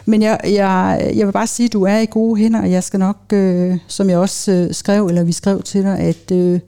Men 0.07 0.23
jeg, 0.23 0.41
jeg, 0.45 1.13
jeg 1.17 1.27
vil 1.27 1.33
bare 1.33 1.47
sige, 1.47 1.67
at 1.67 1.73
du 1.73 1.83
er 1.83 1.99
i 1.99 2.07
gode 2.11 2.37
hænder, 2.41 2.61
og 2.61 2.71
jeg 2.71 2.85
skal 2.85 3.01
nok, 3.01 3.17
øh, 3.33 3.79
som 3.87 4.11
jeg 4.11 4.19
også 4.19 4.53
øh, 4.53 4.75
skrev, 4.75 5.07
eller 5.07 5.25
vi 5.25 5.33
skrev 5.33 5.63
til 5.63 5.83
dig, 5.83 5.99
at 5.99 6.31
øh, 6.33 6.61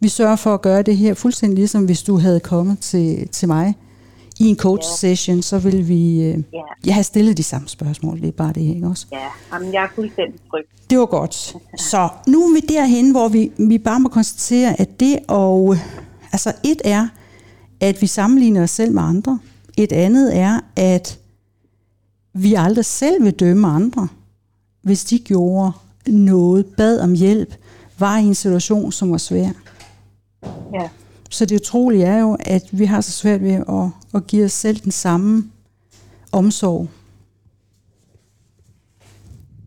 vi 0.00 0.08
sørger 0.08 0.36
for 0.36 0.54
at 0.54 0.62
gøre 0.62 0.82
det 0.82 0.96
her 0.96 1.14
fuldstændig 1.14 1.56
ligesom 1.58 1.84
hvis 1.84 2.02
du 2.02 2.18
havde 2.18 2.40
kommet 2.40 2.78
til, 2.78 3.28
til 3.28 3.48
mig 3.48 3.74
i 4.40 4.44
en 4.46 4.56
coach 4.56 4.88
session, 4.98 5.42
så 5.42 5.58
vil 5.58 5.88
vi, 5.88 6.22
øh, 6.22 6.38
Ja. 6.86 6.92
har 6.92 7.02
stillet 7.02 7.36
de 7.36 7.42
samme 7.42 7.68
spørgsmål, 7.68 8.20
det 8.20 8.28
er 8.28 8.32
bare 8.32 8.52
det, 8.52 8.60
ikke 8.60 8.86
også? 8.86 9.06
Ja, 9.12 9.18
jamen, 9.52 9.72
jeg 9.72 9.82
er 9.84 9.88
fuldstændig 9.94 10.40
tryg. 10.50 10.64
Det 10.90 10.98
var 10.98 11.06
godt. 11.06 11.56
Så 11.78 12.08
nu 12.26 12.42
er 12.48 12.54
vi 12.54 12.60
derhen, 12.74 13.10
hvor 13.10 13.28
vi, 13.28 13.52
vi 13.58 13.78
bare 13.78 14.00
må 14.00 14.08
konstatere, 14.08 14.80
at 14.80 15.00
det 15.00 15.18
og 15.28 15.76
altså 16.32 16.52
et 16.64 16.82
er, 16.84 17.08
at 17.80 18.02
vi 18.02 18.06
sammenligner 18.06 18.62
os 18.62 18.70
selv 18.70 18.92
med 18.94 19.02
andre. 19.02 19.38
Et 19.78 19.92
andet 19.92 20.36
er, 20.36 20.60
at 20.76 21.18
vi 22.34 22.54
aldrig 22.54 22.84
selv 22.84 23.24
vil 23.24 23.32
dømme 23.32 23.68
andre, 23.68 24.08
hvis 24.82 25.04
de 25.04 25.18
gjorde 25.18 25.72
noget, 26.06 26.66
bad 26.66 27.00
om 27.00 27.12
hjælp, 27.14 27.54
var 27.98 28.18
i 28.18 28.24
en 28.24 28.34
situation, 28.34 28.92
som 28.92 29.10
var 29.10 29.18
svær. 29.18 29.48
Ja, 30.74 30.88
Så 31.30 31.44
det 31.46 31.60
utrolige 31.60 32.04
er 32.04 32.18
jo, 32.20 32.36
at 32.40 32.62
vi 32.72 32.84
har 32.84 33.00
så 33.00 33.10
svært 33.10 33.42
ved 33.42 33.52
at, 33.52 33.90
at 34.14 34.26
give 34.26 34.44
os 34.44 34.52
selv 34.52 34.76
den 34.76 34.92
samme 34.92 35.50
omsorg. 36.32 36.88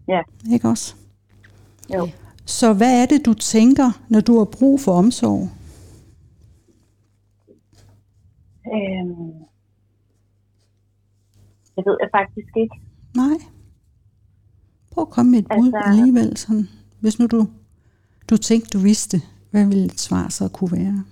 ja. 0.07 0.21
Ikke 0.53 0.67
også? 0.67 0.95
Jo. 1.93 2.09
Så 2.45 2.73
hvad 2.73 3.01
er 3.01 3.05
det, 3.05 3.25
du 3.25 3.33
tænker, 3.33 3.91
når 4.09 4.19
du 4.21 4.37
har 4.37 4.45
brug 4.45 4.79
for 4.81 4.91
omsorg? 4.93 5.49
Øhm, 8.73 9.33
det 11.75 11.83
ved 11.85 11.97
jeg 12.01 12.09
faktisk 12.15 12.57
ikke. 12.57 12.75
Nej. 13.15 13.37
Prøv 14.91 15.01
at 15.01 15.09
komme 15.09 15.31
med 15.31 15.39
et 15.39 15.47
bud 15.57 15.67
Altså- 15.73 15.89
alligevel. 15.89 16.37
Sådan. 16.37 16.67
Hvis 16.99 17.19
nu 17.19 17.27
du, 17.27 17.47
du 18.29 18.37
tænkte, 18.37 18.69
du 18.77 18.83
vidste, 18.83 19.21
hvad 19.51 19.65
ville 19.65 19.85
et 19.85 19.99
svar 19.99 20.29
så 20.29 20.47
kunne 20.47 20.71
være? 20.71 21.03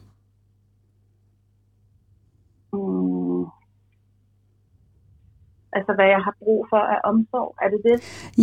Altså, 5.74 5.92
hvad 5.94 6.06
jeg 6.06 6.22
har 6.28 6.36
brug 6.44 6.68
for 6.70 6.78
af 6.78 7.00
omsorg, 7.04 7.56
er 7.62 7.70
det 7.70 7.82
det? 7.90 7.98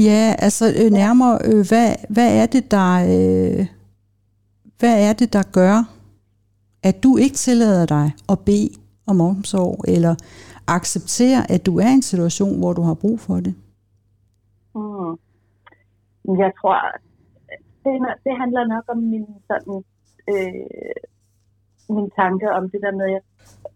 Ja, 0.05 0.35
altså 0.39 0.65
øh, 0.81 0.91
nærmere, 0.91 1.39
øh, 1.45 1.63
hvad, 1.71 1.89
hvad 2.15 2.31
er 2.43 2.47
det, 2.47 2.71
der, 2.71 2.91
øh, 3.15 3.67
hvad 4.79 5.09
er 5.09 5.13
det, 5.13 5.33
der 5.33 5.43
gør, 5.53 5.77
at 6.83 7.03
du 7.03 7.17
ikke 7.17 7.37
tillader 7.37 7.87
dig 7.87 8.07
at 8.33 8.39
bede 8.47 8.71
om 9.07 9.21
omsorg, 9.21 9.85
eller 9.89 10.15
acceptere, 10.67 11.51
at 11.51 11.67
du 11.67 11.79
er 11.79 11.89
i 11.89 11.93
en 11.93 12.03
situation, 12.03 12.59
hvor 12.59 12.73
du 12.73 12.83
har 12.83 12.95
brug 12.95 13.21
for 13.21 13.35
det? 13.35 13.55
Mm. 14.75 15.15
Jeg 16.45 16.53
tror, 16.61 16.77
det, 17.85 17.93
det 18.25 18.35
handler 18.41 18.67
nok 18.75 18.85
om 18.89 18.99
min 19.13 19.27
sådan, 19.49 19.83
øh, 20.33 20.97
min 21.89 22.11
tanke 22.21 22.47
om 22.59 22.63
det 22.73 22.81
der 22.85 22.93
med, 23.03 23.11
at 23.17 23.23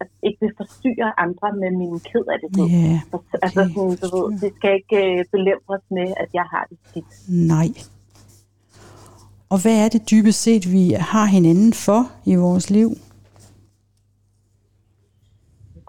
jeg 0.01 0.07
ikke 0.23 0.39
vil 0.41 0.53
forstyrre 0.57 1.21
andre 1.25 1.49
med 1.63 1.71
min 1.81 2.01
ked 2.11 2.25
af 2.35 2.39
det. 2.43 2.51
Ja, 2.59 3.01
okay. 3.13 3.39
Altså 3.43 3.61
sådan, 3.75 3.97
du 4.03 4.07
ved, 4.17 4.41
det 4.41 4.51
skal 4.57 4.71
ikke 4.81 4.99
øh, 5.19 5.25
belemres 5.33 5.85
med, 5.91 6.09
at 6.23 6.29
jeg 6.39 6.47
har 6.53 6.67
det 6.71 6.79
skidt. 6.89 7.11
Nej. 7.53 7.69
Og 9.53 9.63
hvad 9.63 9.85
er 9.85 9.89
det 9.89 10.11
dybest 10.11 10.43
set, 10.43 10.73
vi 10.73 10.85
har 11.13 11.25
hinanden 11.25 11.73
for 11.73 12.03
i 12.25 12.35
vores 12.35 12.71
liv? 12.71 12.91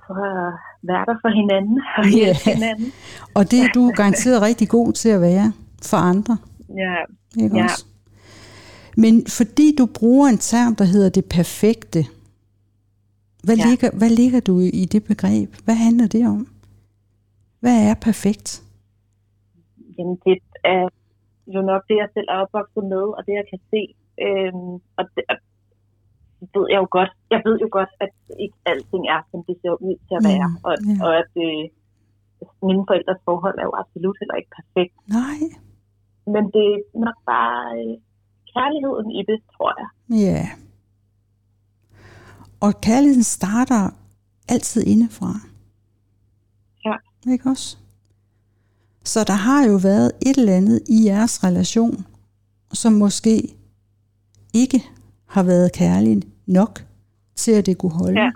For 0.08 0.14
at 0.14 0.54
være 0.84 1.06
der 1.06 1.16
for 1.22 1.30
hinanden 1.42 1.82
og 1.98 2.06
hjælpe 2.10 2.40
Ja. 2.46 2.54
hinanden. 2.54 2.92
Og 3.36 3.52
det 3.52 3.60
er 3.60 3.68
du 3.76 3.92
garanteret 3.96 4.42
rigtig 4.42 4.70
god 4.70 4.94
til 4.94 5.10
at 5.10 5.22
være 5.22 5.54
for 5.84 5.98
andre. 5.98 6.38
Ja, 6.70 6.96
Ikke 7.44 7.58
Ja. 7.58 7.64
også? 7.64 7.86
Men 8.98 9.14
fordi 9.28 9.76
du 9.80 9.86
bruger 10.00 10.28
en 10.28 10.38
term, 10.38 10.76
der 10.76 10.86
hedder 10.86 11.10
det 11.10 11.26
perfekte, 11.26 12.02
hvad, 13.44 13.56
Ja. 13.58 13.66
ligger, 13.70 13.90
hvad 14.00 14.10
ligger 14.10 14.40
du 14.40 14.60
i 14.60 14.86
det 14.86 15.04
begreb? 15.04 15.50
Hvad 15.66 15.76
handler 15.76 16.08
det 16.08 16.28
om? 16.28 16.48
Hvad 17.60 17.78
er 17.90 17.94
perfekt? 17.94 18.64
Jamen, 19.98 20.18
det 20.26 20.38
er 20.64 20.84
jo 21.56 21.62
nok 21.62 21.82
det, 21.90 21.96
jeg 21.96 22.10
selv 22.14 22.28
er 22.30 22.38
opvokset 22.44 22.84
med, 22.94 23.06
og 23.18 23.22
det, 23.28 23.34
jeg 23.42 23.46
kan 23.52 23.60
se. 23.72 23.82
Øhm, 24.26 24.74
og 24.98 25.04
det, 25.16 25.24
ved 26.56 26.66
jeg 26.72 26.80
jo 26.84 26.88
godt. 26.98 27.12
Jeg 27.34 27.42
ved 27.46 27.56
jo 27.64 27.70
godt, 27.78 27.92
at 28.06 28.12
ikke 28.40 28.58
alting 28.72 29.04
er, 29.16 29.22
som 29.32 29.40
det 29.48 29.56
ser 29.62 29.76
ud 29.88 29.96
til 30.08 30.16
at 30.20 30.24
Mm, 30.24 30.30
være. 30.32 30.50
Og, 30.68 30.74
ja. 30.90 30.96
og 31.06 31.12
at 31.22 31.32
øh, 31.48 31.64
mine 32.68 32.84
forældres 32.90 33.22
forhold 33.30 33.56
er 33.62 33.66
jo 33.70 33.74
absolut 33.84 34.18
heller 34.22 34.36
ikke 34.40 34.54
perfekt. 34.60 34.96
Nej. 35.20 35.40
Men 36.34 36.44
det 36.56 36.68
er 36.76 36.82
nok 37.06 37.18
bare 37.32 37.58
øh, 37.80 37.94
kærligheden 38.56 39.12
i 39.12 39.22
det, 39.28 39.40
tror 39.58 39.74
jeg. 39.80 40.18
Ja. 40.20 40.50
Og 42.60 42.82
kærligheden 42.82 43.24
starter 43.24 43.90
altid 44.50 44.84
indefra. 44.88 45.34
Ja. 46.86 46.94
Ikke 47.32 47.50
også? 47.50 47.78
Så 49.04 49.24
der 49.24 49.34
har 49.34 49.66
jo 49.66 49.76
været 49.84 50.12
et 50.22 50.38
eller 50.38 50.54
andet 50.56 50.82
i 50.90 51.06
jeres 51.06 51.44
relation, 51.44 52.06
som 52.74 52.94
måske 52.94 53.56
ikke 54.54 54.84
har 55.26 55.44
været 55.44 55.72
kærligt 55.74 56.28
nok 56.48 56.86
til, 57.36 57.52
at 57.52 57.66
det 57.66 57.78
kunne 57.78 57.92
holde. 57.92 58.22
Ja. 58.22 58.30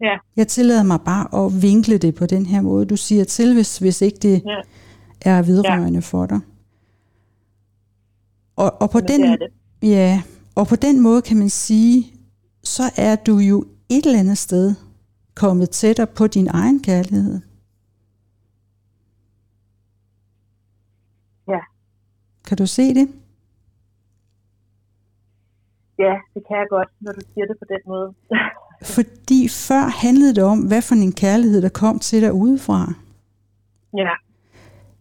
Ja. 0.00 0.16
Jeg 0.36 0.48
tillader 0.48 0.82
mig 0.82 1.00
bare 1.00 1.44
at 1.46 1.62
vinkle 1.62 1.98
det 1.98 2.14
på 2.14 2.26
den 2.26 2.46
her 2.46 2.60
måde. 2.60 2.86
Du 2.86 2.96
siger 2.96 3.24
til, 3.24 3.54
hvis, 3.54 3.78
hvis 3.78 4.02
ikke 4.02 4.18
det 4.22 4.42
Ja. 4.46 4.60
er 5.20 5.42
vedrørende 5.42 6.02
for 6.02 6.26
dig. 6.26 6.40
Og, 8.56 8.82
og 8.82 8.90
på 8.90 8.98
Men 8.98 9.08
den, 9.08 9.22
det 9.22 9.30
er 9.30 9.36
det. 9.36 9.52
Ja, 9.82 10.22
og 10.54 10.66
på 10.66 10.76
den 10.76 11.00
måde 11.00 11.22
kan 11.22 11.36
man 11.36 11.50
sige, 11.50 12.12
så 12.62 12.82
er 12.96 13.16
du 13.16 13.38
jo 13.38 13.64
et 13.88 14.06
eller 14.06 14.18
andet 14.18 14.38
sted 14.38 14.74
kommet 15.34 15.70
tættere 15.70 16.06
på 16.06 16.26
din 16.26 16.48
egen 16.48 16.82
kærlighed. 16.82 17.40
Ja. 21.48 21.60
Kan 22.46 22.56
du 22.56 22.66
se 22.66 22.94
det? 22.94 23.08
Ja, 25.98 26.14
det 26.34 26.42
kan 26.48 26.56
jeg 26.56 26.66
godt, 26.70 26.88
når 27.00 27.12
du 27.12 27.20
siger 27.34 27.46
det 27.46 27.56
på 27.58 27.64
den 27.68 27.80
måde. 27.86 28.14
Fordi 28.96 29.48
før 29.48 29.84
handlede 30.02 30.34
det 30.34 30.44
om, 30.44 30.58
hvad 30.58 30.82
for 30.82 30.94
en 30.94 31.12
kærlighed, 31.12 31.62
der 31.62 31.68
kom 31.68 31.98
til 31.98 32.22
dig 32.22 32.32
udefra. 32.32 32.92
ja, 33.96 34.10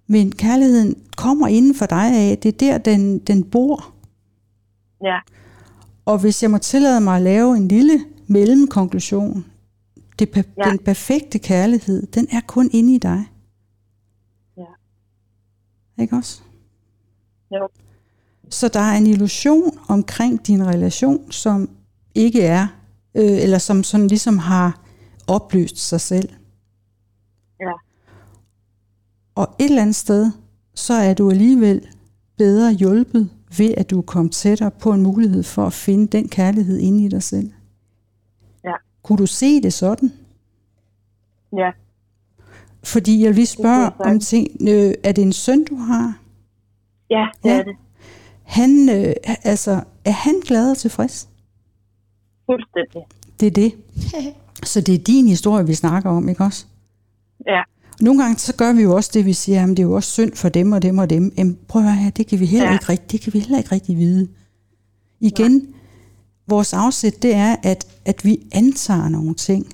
Men 0.08 0.32
kærligheden 0.32 0.96
kommer 1.18 1.48
inden 1.48 1.76
for 1.76 1.86
dig 1.86 2.14
af. 2.14 2.38
Det 2.38 2.50
er 2.50 2.58
der, 2.60 2.78
den, 2.78 3.20
den 3.20 3.44
bor. 3.44 3.94
ja, 5.04 5.20
Og 6.06 6.18
hvis 6.20 6.44
jeg 6.44 6.52
må 6.52 6.58
tillade 6.58 7.02
mig 7.02 7.16
at 7.16 7.22
lave 7.22 7.58
en 7.58 7.68
lille 7.68 8.06
mellemkonklusion. 8.28 9.46
Det, 10.20 10.36
Ja. 10.58 10.70
Den 10.70 10.80
perfekte 10.80 11.40
kærlighed, 11.40 12.08
den 12.08 12.28
er 12.32 12.42
kun 12.48 12.70
inde 12.74 12.96
i 12.96 12.98
dig. 12.98 13.26
Ja. 14.58 16.02
Ikke 16.02 16.16
også? 16.16 16.42
jo, 17.52 17.68
Så 18.50 18.68
der 18.68 18.80
er 18.80 18.98
en 18.98 19.08
illusion 19.08 19.80
omkring 19.88 20.48
din 20.48 20.66
relation, 20.68 21.32
som 21.32 21.70
ikke 22.16 22.42
er, 22.42 22.68
øh, 23.16 23.24
eller 23.44 23.58
som 23.58 23.84
sådan 23.84 24.08
ligesom 24.08 24.38
har 24.38 24.82
opløst 25.28 25.78
sig 25.78 26.02
selv. 26.02 26.30
Og 29.36 29.56
et 29.60 29.66
eller 29.66 29.82
andet 29.82 29.96
sted, 29.96 30.32
så 30.76 30.94
er 30.94 31.14
du 31.14 31.30
alligevel 31.30 31.88
bedre 32.38 32.72
hjulpet 32.74 33.30
ved, 33.58 33.74
at 33.78 33.90
du 33.90 33.98
er 33.98 34.02
kommet 34.02 34.32
tættere 34.34 34.72
på 34.72 34.92
en 34.92 35.02
mulighed 35.02 35.44
for 35.44 35.66
at 35.66 35.74
finde 35.74 36.08
den 36.08 36.28
kærlighed 36.30 36.80
inde 36.80 37.06
i 37.06 37.08
dig 37.08 37.24
selv. 37.24 37.52
Ja. 38.64 38.74
Kunne 39.04 39.18
du 39.18 39.26
se 39.26 39.62
det 39.62 39.74
sådan? 39.74 40.12
ja, 41.58 41.72
Fordi 42.84 43.20
jeg 43.22 43.28
vil 43.30 43.36
lige 43.36 43.46
spørge 43.46 43.92
om 44.00 44.20
ting. 44.20 44.48
Øh, 44.62 44.94
er 45.04 45.12
det 45.12 45.22
en 45.22 45.34
søn, 45.34 45.66
du 45.66 45.76
har? 45.76 46.20
ja, 47.10 47.28
det 47.44 47.50
Ja. 47.50 47.60
er 47.60 47.64
det. 47.64 47.76
Han, 48.44 48.90
øh, 48.90 49.14
altså, 49.44 49.84
er 50.06 50.12
han 50.12 50.34
glad 50.46 50.72
og 50.72 50.78
tilfreds? 50.78 51.30
Fuldstændig. 52.46 53.02
Det 53.40 53.46
er 53.48 53.52
det. 53.52 53.74
Så 54.64 54.82
det 54.82 54.96
er 54.96 55.00
din 55.04 55.28
historie, 55.28 55.68
vi 55.68 55.74
snakker 55.74 56.10
om, 56.10 56.30
ikke 56.30 56.44
også? 56.44 56.66
Ja, 57.48 57.62
Nogle 58.02 58.24
gange 58.24 58.40
så 58.40 58.56
gør 58.56 58.74
vi 58.74 58.82
jo 58.82 58.96
også 58.96 59.12
det, 59.14 59.26
vi 59.26 59.34
siger, 59.34 59.64
at 59.64 59.70
det 59.70 59.80
er 59.80 59.84
jo 59.84 59.94
også 59.94 60.12
synd 60.12 60.34
for 60.36 60.50
dem 60.50 60.72
og 60.72 60.82
dem 60.82 60.98
og 60.98 61.10
dem. 61.10 61.34
Jamen, 61.38 61.58
prøv 61.68 61.82
at 61.82 61.88
høre 61.88 62.04
her, 62.04 62.10
det 62.10 62.28
kan 62.28 62.40
vi 62.40 62.46
heller 62.46 62.68
Ja. 62.68 62.74
ikke 62.74 62.90
rigtig, 62.90 63.12
det 63.12 63.22
kan 63.22 63.34
vi 63.34 63.40
heller 63.40 63.58
ikke 63.58 63.72
rigtig 63.72 63.98
vide. 63.98 64.28
Igen, 65.20 65.68
vores 66.48 66.74
afsæt, 66.74 67.22
det 67.22 67.34
er, 67.36 67.56
at, 67.64 67.88
at 68.06 68.26
vi 68.26 68.48
antager 68.52 69.10
nogle 69.10 69.34
ting. 69.34 69.66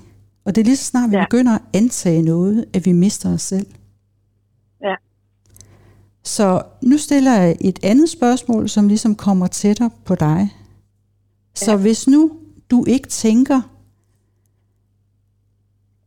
Og 0.44 0.54
det 0.54 0.60
er 0.60 0.64
lige 0.64 0.76
så 0.76 0.84
snart, 0.84 1.10
vi 1.10 1.16
Ja. 1.16 1.24
begynder 1.24 1.52
at 1.52 1.62
antage 1.74 2.22
noget, 2.22 2.64
at 2.72 2.86
vi 2.86 2.92
mister 2.92 3.32
os 3.34 3.42
selv. 3.42 3.66
ja, 4.82 4.94
Så 6.24 6.62
nu 6.82 6.98
stiller 6.98 7.32
jeg 7.32 7.56
et 7.60 7.78
andet 7.82 8.08
spørgsmål, 8.10 8.68
som 8.68 8.88
ligesom 8.88 9.14
kommer 9.14 9.46
tættere 9.46 9.90
på 10.04 10.14
dig. 10.14 10.56
Så 11.54 11.70
Ja. 11.70 11.76
hvis 11.76 12.06
nu 12.08 12.30
du 12.70 12.84
ikke 12.84 13.08
tænker, 13.08 13.60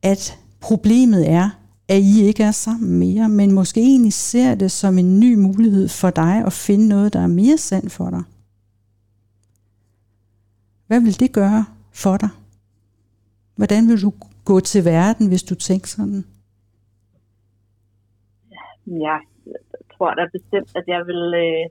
at 0.04 0.38
problemet 0.62 1.30
er, 1.30 1.50
at 1.90 2.02
I 2.02 2.22
ikke 2.22 2.44
er 2.44 2.52
sammen 2.52 3.00
mere, 3.00 3.30
men 3.30 3.52
måske 3.52 3.80
egentlig 3.82 4.14
ser 4.14 4.56
det 4.56 4.72
som 4.72 4.98
en 4.98 5.20
ny 5.20 5.36
mulighed 5.36 5.90
for 5.90 6.10
dig 6.10 6.46
at 6.46 6.54
finde 6.54 6.88
noget, 6.88 7.14
der 7.14 7.20
er 7.20 7.28
mere 7.28 7.58
sandt 7.58 7.92
for 7.92 8.10
dig. 8.10 8.24
Hvad 10.88 11.02
vil 11.02 11.20
det 11.20 11.34
gøre 11.34 11.66
for 11.94 12.18
dig? 12.18 12.30
Hvordan 13.56 13.88
vil 13.88 14.02
du 14.02 14.14
gå 14.46 14.60
til 14.60 14.86
verden, 14.86 15.28
hvis 15.28 15.44
du 15.44 15.56
tænker 15.56 15.88
sådan? 15.88 16.26
ja. 18.88 19.18
Jeg 19.46 19.98
tror 19.98 20.14
da 20.14 20.28
bestemt, 20.34 20.72
at 20.76 20.84
jeg 20.88 21.06
vil 21.06 21.34
øh, 21.46 21.66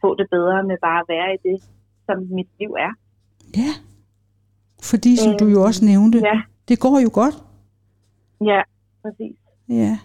få 0.00 0.14
det 0.14 0.26
bedre 0.30 0.62
med 0.62 0.76
bare 0.82 1.00
at 1.00 1.06
være 1.08 1.34
i 1.34 1.38
det, 1.48 1.62
som 2.06 2.16
mit 2.36 2.48
liv 2.60 2.70
er. 2.70 2.92
Ja, 3.56 3.72
fordi 4.82 5.16
som 5.16 5.36
du 5.40 5.46
jo 5.46 5.62
også 5.62 5.84
nævnte, 5.84 6.18
Ja, 6.18 6.42
det 6.68 6.80
går 6.80 7.00
jo 7.00 7.10
godt. 7.12 7.34
Ja, 8.40 8.62
præcis. 9.02 9.36
Ja. 9.68 9.98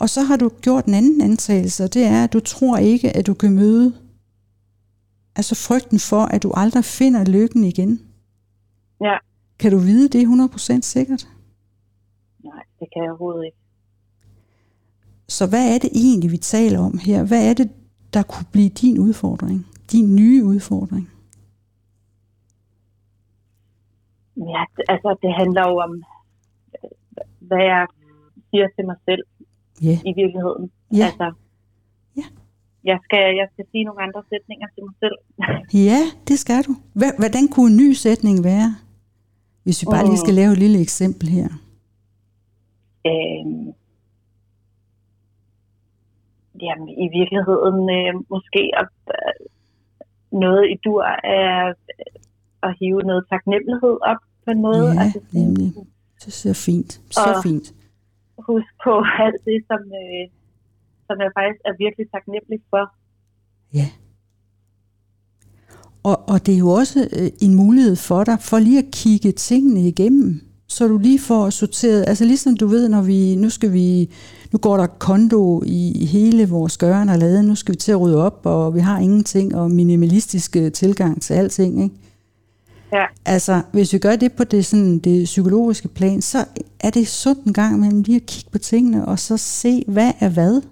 Og 0.00 0.08
så 0.08 0.22
har 0.22 0.36
du 0.36 0.48
gjort 0.62 0.84
en 0.84 0.94
anden 0.94 1.20
antagelse, 1.20 1.84
og 1.84 1.94
det 1.94 2.04
er, 2.04 2.24
at 2.24 2.32
du 2.32 2.40
tror 2.40 2.76
ikke, 2.76 3.16
at 3.16 3.26
du 3.26 3.34
kan 3.34 3.54
møde 3.54 3.94
altså 5.36 5.54
frygten 5.68 5.98
for, 5.98 6.22
at 6.24 6.42
du 6.42 6.52
aldrig 6.56 6.84
finder 6.84 7.24
lykken 7.24 7.64
igen. 7.64 8.00
Ja, 9.00 9.16
Kan 9.58 9.70
du 9.72 9.78
vide 9.78 10.08
det 10.08 10.26
100% 10.26 10.80
sikkert? 10.80 11.28
nej, 12.44 12.62
det 12.80 12.88
kan 12.92 13.02
jeg 13.02 13.10
overhovedet 13.10 13.44
ikke. 13.44 13.56
Så 15.28 15.46
hvad 15.46 15.74
er 15.74 15.78
det 15.78 15.90
egentlig, 15.94 16.30
vi 16.30 16.36
taler 16.36 16.78
om 16.78 16.98
her? 16.98 17.24
Hvad 17.24 17.50
er 17.50 17.54
det, 17.54 17.70
der 18.14 18.22
kunne 18.22 18.46
blive 18.52 18.68
din 18.68 18.98
udfordring? 18.98 19.66
Din 19.92 20.16
nye 20.16 20.44
udfordring? 20.44 21.10
Ja, 24.36 24.64
altså 24.88 25.16
det 25.22 25.34
handler 25.34 25.68
jo 25.68 25.76
om, 25.78 26.02
hvad 27.48 27.62
jeg 27.72 27.86
siger 28.50 28.66
til 28.76 28.84
mig 28.86 28.96
selv 29.08 29.22
Ja. 29.82 29.96
i 30.10 30.12
virkeligheden. 30.20 30.70
Ja. 31.00 31.04
Altså, 31.06 31.32
Ja. 32.16 32.26
Jeg 32.84 32.98
skal, 33.04 33.24
jeg 33.40 33.48
skal 33.52 33.64
sige 33.70 33.84
nogle 33.84 34.02
andre 34.02 34.22
sætninger 34.32 34.66
til 34.74 34.82
mig 34.84 34.94
selv. 35.02 35.16
Ja, 35.90 36.00
det 36.28 36.38
skal 36.38 36.62
du. 36.68 36.72
Hvordan 37.22 37.44
kunne 37.48 37.70
en 37.70 37.76
ny 37.76 37.92
sætning 37.92 38.44
være? 38.44 38.70
Hvis 39.64 39.82
vi 39.82 39.86
bare 39.90 40.06
lige 40.06 40.18
skal 40.24 40.34
lave 40.34 40.52
et 40.52 40.58
lille 40.58 40.80
eksempel 40.80 41.28
her. 41.28 41.48
øhm, 43.10 43.72
jamen, 46.66 46.88
i 47.04 47.06
virkeligheden 47.18 47.80
øh, 47.98 48.12
måske 48.34 48.62
at, 48.82 48.92
øh, 49.18 49.34
noget 50.42 50.64
i 50.72 50.76
dur 50.84 51.02
er 51.42 51.74
at 52.62 52.76
hive 52.80 53.02
noget 53.02 53.24
taknemmelighed 53.32 53.96
op 54.10 54.20
på 54.44 54.50
en 54.50 54.60
måde. 54.62 54.86
Ja, 54.92 55.00
altså, 55.02 55.20
nemlig. 55.32 55.68
Det 56.24 56.32
ser 56.32 56.52
fint. 56.52 57.00
Så 57.10 57.20
Og- 57.36 57.42
fint. 57.42 57.66
huske 58.48 58.72
på 58.84 58.92
alt 59.24 59.40
det, 59.48 59.58
som, 59.70 59.80
øh, 60.02 60.24
som 61.06 61.16
jeg 61.24 61.30
faktisk 61.38 61.60
er 61.70 61.74
virkelig 61.84 62.06
taknemmelig 62.14 62.60
for. 62.70 62.84
Ja. 63.74 63.88
Og, 66.02 66.28
og 66.28 66.46
det 66.46 66.54
er 66.54 66.58
jo 66.58 66.68
også 66.68 67.08
øh, 67.18 67.30
en 67.40 67.54
mulighed 67.54 67.96
for 67.96 68.24
dig, 68.24 68.36
for 68.40 68.58
lige 68.58 68.78
at 68.78 68.90
kigge 68.92 69.32
tingene 69.32 69.88
igennem, 69.88 70.40
så 70.68 70.88
du 70.88 70.98
lige 70.98 71.20
får 71.20 71.50
sorteret, 71.50 72.04
altså 72.08 72.24
ligesom 72.24 72.56
du 72.56 72.66
ved, 72.66 72.88
når 72.88 73.02
vi, 73.02 73.36
nu 73.36 73.50
skal 73.50 73.72
vi, 73.72 74.10
nu 74.52 74.58
går 74.58 74.76
der 74.76 74.86
kondo 74.86 75.62
i 75.66 76.06
hele 76.06 76.48
vores 76.48 76.78
gøren 76.78 77.08
og 77.08 77.18
laden, 77.18 77.46
nu 77.46 77.54
skal 77.54 77.72
vi 77.72 77.76
til 77.76 77.92
at 77.92 78.00
rydde 78.00 78.22
op, 78.26 78.40
og 78.44 78.74
vi 78.74 78.80
har 78.80 78.98
ingenting, 78.98 79.54
og 79.54 79.70
minimalistisk 79.70 80.56
øh, 80.56 80.72
tilgang 80.72 81.22
til 81.22 81.34
alting, 81.34 81.82
ikke? 81.82 81.94
Ja. 82.94 83.04
Altså, 83.24 83.62
hvis 83.72 83.92
vi 83.92 83.98
gør 83.98 84.16
det 84.16 84.32
på 84.32 84.44
det, 84.44 84.66
sådan, 84.66 84.98
det 84.98 85.24
psykologiske 85.24 85.88
plan, 85.88 86.22
så 86.22 86.44
er 86.80 86.90
det 86.90 87.08
sundt 87.08 87.44
en 87.44 87.52
gang 87.52 87.76
imellem 87.76 88.02
lige 88.02 88.16
at 88.16 88.26
kigge 88.26 88.50
på 88.50 88.58
tingene, 88.58 89.04
og 89.08 89.18
så 89.18 89.36
se, 89.36 89.84
hvad 89.88 90.12
er 90.20 90.28
hvad? 90.28 90.62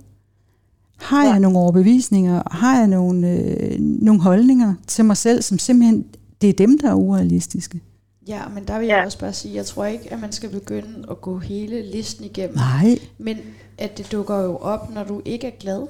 Har 0.97 1.25
jeg 1.25 1.41
nogle 1.41 1.59
overbevisninger? 1.59 2.43
Har 2.51 2.79
jeg 2.79 2.87
nogle, 2.89 3.31
øh, 3.31 3.81
nogle 3.81 4.21
holdninger 4.21 4.75
til 4.87 5.05
mig 5.05 5.17
selv, 5.17 5.43
som 5.43 5.59
simpelthen, 5.59 6.05
det 6.41 6.49
er 6.49 6.53
dem, 6.53 6.79
der 6.79 6.91
er 6.91 6.95
urealistiske? 6.95 7.81
Ja, 8.29 8.41
men 8.55 8.65
der 8.65 8.79
vil 8.79 8.89
jeg 8.89 9.03
også 9.05 9.19
bare 9.19 9.33
sige, 9.33 9.55
jeg 9.55 9.67
tror 9.67 9.85
ikke, 9.85 10.13
at 10.13 10.21
man 10.21 10.33
skal 10.33 10.51
begynde 10.51 11.05
at 11.11 11.21
gå 11.21 11.39
hele 11.39 11.91
listen 11.93 12.25
igennem. 12.25 12.57
Nej. 12.57 12.99
Men 13.19 13.37
at 13.79 13.99
det 13.99 14.13
dukker 14.13 14.37
jo 14.37 14.57
op, 14.57 14.95
når 14.95 15.05
du 15.05 15.23
ikke 15.25 15.47
er 15.47 15.57
glad. 15.61 15.87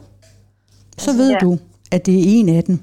Så 0.98 1.10
altså, 1.10 1.12
ved 1.12 1.30
ja. 1.30 1.38
du, 1.38 1.58
at 1.90 2.06
det 2.06 2.14
er 2.14 2.22
en 2.24 2.48
af 2.48 2.64
dem. 2.64 2.78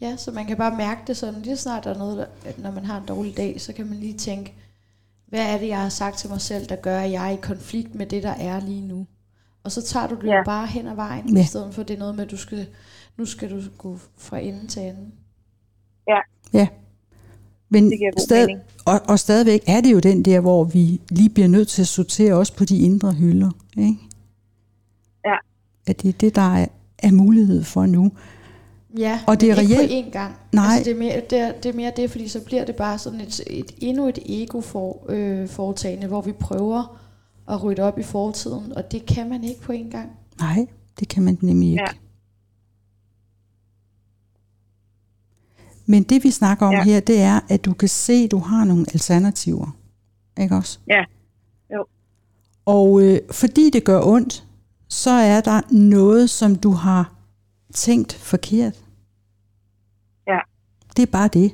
Ja, 0.00 0.16
så 0.16 0.30
man 0.30 0.46
kan 0.46 0.56
bare 0.56 0.76
mærke 0.76 1.00
det 1.06 1.16
sådan, 1.16 1.42
lige 1.42 1.56
snart 1.56 1.84
der 1.84 1.94
er 1.94 1.98
noget, 1.98 2.26
når 2.58 2.70
man 2.70 2.84
har 2.84 3.00
en 3.00 3.06
dårlig 3.06 3.36
dag, 3.36 3.60
så 3.60 3.72
kan 3.72 3.86
man 3.86 3.98
lige 3.98 4.18
tænke, 4.18 4.54
hvad 5.26 5.54
er 5.54 5.58
det, 5.58 5.68
jeg 5.68 5.82
har 5.82 5.88
sagt 5.88 6.18
til 6.18 6.30
mig 6.30 6.40
selv, 6.40 6.66
der 6.66 6.76
gør, 6.76 7.00
at 7.00 7.10
jeg 7.10 7.26
er 7.26 7.30
i 7.30 7.38
konflikt 7.42 7.94
med 7.94 8.06
det, 8.06 8.22
der 8.22 8.30
er 8.30 8.60
lige 8.60 8.86
nu. 8.86 9.06
Og 9.64 9.72
så 9.72 9.82
tager 9.82 10.06
du 10.06 10.14
det 10.14 10.26
ja. 10.28 10.42
bare 10.44 10.66
hen 10.66 10.86
ad 10.86 10.94
vejen, 10.94 11.36
ja. 11.36 11.40
i 11.40 11.44
stedet 11.44 11.74
for 11.74 11.82
det 11.82 11.94
er 11.94 11.98
noget 11.98 12.14
med, 12.14 12.24
at 12.24 12.30
du 12.30 12.36
skal, 12.36 12.66
nu 13.16 13.24
skal 13.24 13.50
du 13.50 13.62
gå 13.78 13.98
fra 14.16 14.38
ende 14.38 14.66
til 14.66 14.82
ende. 14.82 15.10
Ja. 16.08 16.18
Ja. 16.52 16.68
Men 17.68 17.92
stad, 18.18 18.48
og, 18.86 19.00
og 19.08 19.18
stadigvæk 19.18 19.62
er 19.66 19.80
det 19.80 19.92
jo 19.92 19.98
den 19.98 20.24
der, 20.24 20.40
hvor 20.40 20.64
vi 20.64 21.00
lige 21.10 21.28
bliver 21.30 21.48
nødt 21.48 21.68
til 21.68 21.82
at 21.82 21.88
sortere 21.88 22.34
også 22.34 22.56
på 22.56 22.64
de 22.64 22.78
indre 22.78 23.12
hylder. 23.12 23.50
Ikke? 23.76 23.98
Ja. 25.24 25.36
At 25.86 26.02
det 26.02 26.08
er 26.08 26.12
det, 26.12 26.34
der 26.34 26.56
er, 26.56 26.66
er 26.98 27.12
mulighed 27.12 27.64
for 27.64 27.86
nu. 27.86 28.12
Ja, 28.96 29.20
og 29.26 29.40
det 29.40 29.50
er 29.50 29.60
ikke 29.60 29.76
reelt, 29.76 30.04
på 30.04 30.08
én 30.08 30.12
gang. 30.12 30.34
Nej. 30.52 30.64
Altså, 30.64 30.84
det, 30.84 30.90
er 30.90 30.98
mere, 30.98 31.22
det, 31.30 31.38
er, 31.38 31.52
det 31.52 31.68
er 31.68 31.72
mere 31.72 31.92
det, 31.96 32.10
fordi 32.10 32.28
så 32.28 32.44
bliver 32.44 32.64
det 32.64 32.76
bare 32.76 32.98
sådan 32.98 33.20
et, 33.20 33.40
et 33.46 33.72
endnu 33.78 34.08
et 34.08 34.18
ego-foretagende, 34.26 36.04
øh, 36.04 36.08
hvor 36.08 36.20
vi 36.20 36.32
prøver 36.32 37.00
at 37.48 37.62
rydde 37.62 37.82
op 37.82 37.98
i 37.98 38.02
fortiden, 38.02 38.72
og 38.72 38.92
det 38.92 39.06
kan 39.06 39.28
man 39.28 39.44
ikke 39.44 39.60
på 39.60 39.72
én 39.72 39.90
gang. 39.90 40.10
Nej, 40.40 40.66
det 41.00 41.08
kan 41.08 41.22
man 41.22 41.38
nemlig 41.40 41.70
ikke. 41.70 41.82
Ja. 41.82 41.96
Men 45.86 46.02
det 46.02 46.24
vi 46.24 46.30
snakker 46.30 46.66
om 46.66 46.72
ja. 46.72 46.82
her, 46.84 47.00
det 47.00 47.20
er, 47.20 47.40
at 47.48 47.64
du 47.64 47.72
kan 47.72 47.88
se, 47.88 48.12
at 48.12 48.30
du 48.30 48.38
har 48.38 48.64
nogle 48.64 48.86
alternativer. 48.92 49.76
Ikke 50.40 50.56
også? 50.56 50.78
Ja. 50.88 51.04
Jo. 51.74 51.86
Og 52.64 53.02
øh, 53.02 53.20
fordi 53.30 53.70
det 53.70 53.84
gør 53.84 54.00
ondt, 54.02 54.44
så 54.88 55.10
er 55.10 55.40
der 55.40 55.60
noget, 55.70 56.30
som 56.30 56.56
du 56.56 56.70
har 56.70 57.17
tænkt 57.74 58.14
forkert. 58.14 58.84
Ja. 60.26 60.38
Det 60.96 61.02
er 61.02 61.12
bare 61.12 61.28
det. 61.28 61.52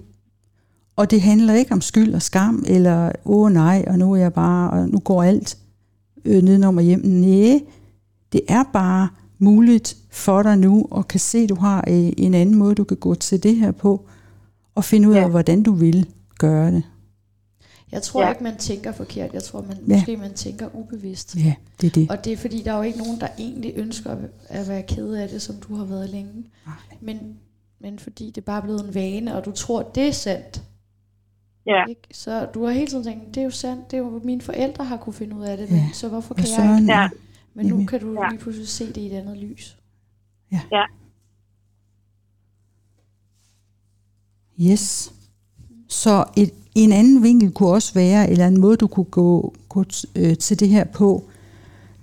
Og 0.97 1.11
det 1.11 1.21
handler 1.21 1.55
ikke 1.55 1.73
om 1.73 1.81
skyld 1.81 2.15
og 2.15 2.23
skam, 2.23 2.65
eller 2.67 3.13
åh 3.25 3.53
nej, 3.53 3.85
og 3.87 3.99
nu 3.99 4.13
er 4.13 4.17
jeg 4.17 4.33
bare, 4.33 4.71
og 4.71 4.89
nu 4.89 4.99
går 4.99 5.23
alt 5.23 5.59
øh, 6.25 6.43
nedenom 6.43 6.77
og 6.77 6.83
hjem. 6.83 7.01
Nej, 7.05 7.61
det 8.33 8.41
er 8.49 8.65
bare 8.73 9.09
muligt 9.39 9.97
for 10.11 10.43
dig 10.43 10.59
nu, 10.59 10.87
og 10.91 11.09
kan 11.09 11.21
se, 11.21 11.39
at 11.39 11.49
du 11.49 11.55
har 11.55 11.85
øh, 11.89 12.13
en 12.17 12.35
anden 12.35 12.55
måde, 12.55 12.75
du 12.75 12.85
kan 12.85 12.97
gå 12.97 13.15
til 13.15 13.43
det 13.43 13.57
her 13.57 13.73
på, 13.73 14.07
og 14.75 14.85
finde 14.85 15.09
ud 15.09 15.15
af, 15.15 15.21
ja. 15.21 15.29
hvordan 15.29 15.63
du 15.63 15.73
vil 15.73 16.07
gøre 16.39 16.71
det. 16.71 16.83
Jeg 17.95 18.03
tror 18.03 18.23
ja. 18.23 18.31
ikke, 18.31 18.43
man 18.43 18.57
tænker 18.57 18.93
forkert. 18.93 19.35
Jeg 19.35 19.43
tror, 19.43 19.63
man, 19.63 19.77
ja. 19.77 19.83
måske 19.95 20.17
man 20.17 20.35
tænker 20.35 20.69
ubevidst. 20.75 21.37
Ja, 21.37 21.55
det 21.81 21.87
er 21.87 21.91
det. 21.91 22.11
Og 22.11 22.25
det 22.25 22.33
er 22.33 22.37
fordi, 22.37 22.63
der 22.63 22.73
er 22.73 22.77
jo 22.77 22.83
ikke 22.83 22.99
nogen, 22.99 23.21
der 23.21 23.29
egentlig 23.39 23.73
ønsker 23.77 24.17
at 24.49 24.69
være 24.69 24.83
ked 24.83 25.15
af 25.15 25.29
det, 25.29 25.43
som 25.43 25.57
du 25.57 25.75
har 25.75 25.85
været 25.85 26.11
længe. 26.11 26.33
Nej. 26.67 26.75
Men, 27.01 27.39
men 27.81 27.99
fordi 27.99 28.31
det 28.31 28.45
bare 28.45 28.57
er 28.59 28.63
blevet 28.63 28.89
en 28.89 28.95
vane, 28.95 29.37
og 29.37 29.45
du 29.45 29.51
tror, 29.53 29.83
det 29.83 30.09
er 30.09 30.13
sandt. 30.13 30.63
Ja. 31.67 31.85
Ikke? 31.89 32.01
Så 32.13 32.47
du 32.55 32.65
har 32.65 32.73
hele 32.73 32.87
tiden 32.87 33.05
tænkt, 33.05 33.27
det 33.29 33.37
er 33.37 33.45
jo 33.45 33.51
sandt, 33.51 33.91
det 33.91 33.97
er 33.97 34.01
jo 34.01 34.21
mine 34.25 34.41
forældre 34.41 34.85
har 34.85 34.97
kunne 34.97 35.13
finde 35.13 35.37
ud 35.37 35.45
af 35.45 35.57
det, 35.57 35.67
Ja. 35.71 35.73
men 35.75 35.85
så 35.93 36.09
hvorfor 36.09 36.35
kan 36.35 36.45
jeg 36.59 36.81
ikke? 36.81 36.93
Ja. 36.93 37.09
Men 37.55 37.67
nu 37.67 37.75
Jamen. 37.75 37.87
kan 37.87 38.01
du 38.01 38.23
Ja. 38.23 38.29
lige 38.31 38.41
pludselig 38.41 38.69
se 38.69 38.87
det 38.87 38.97
i 38.97 39.07
et 39.07 39.13
andet 39.13 39.37
lys. 39.37 39.79
Ja. 40.53 40.61
Yes. 44.61 45.14
Så 45.95 46.25
et, 46.37 46.51
en 46.75 46.93
anden 46.93 47.23
vinkel 47.23 47.53
kunne 47.53 47.69
også 47.69 47.95
være, 47.95 48.31
eller 48.31 48.47
en 48.47 48.61
måde, 48.61 48.77
du 48.77 48.87
kunne 48.87 49.05
gå, 49.05 49.55
gå 49.69 49.85
øh, 50.17 50.37
til 50.37 50.61
det 50.61 50.69
her 50.69 50.85
på. 50.85 51.25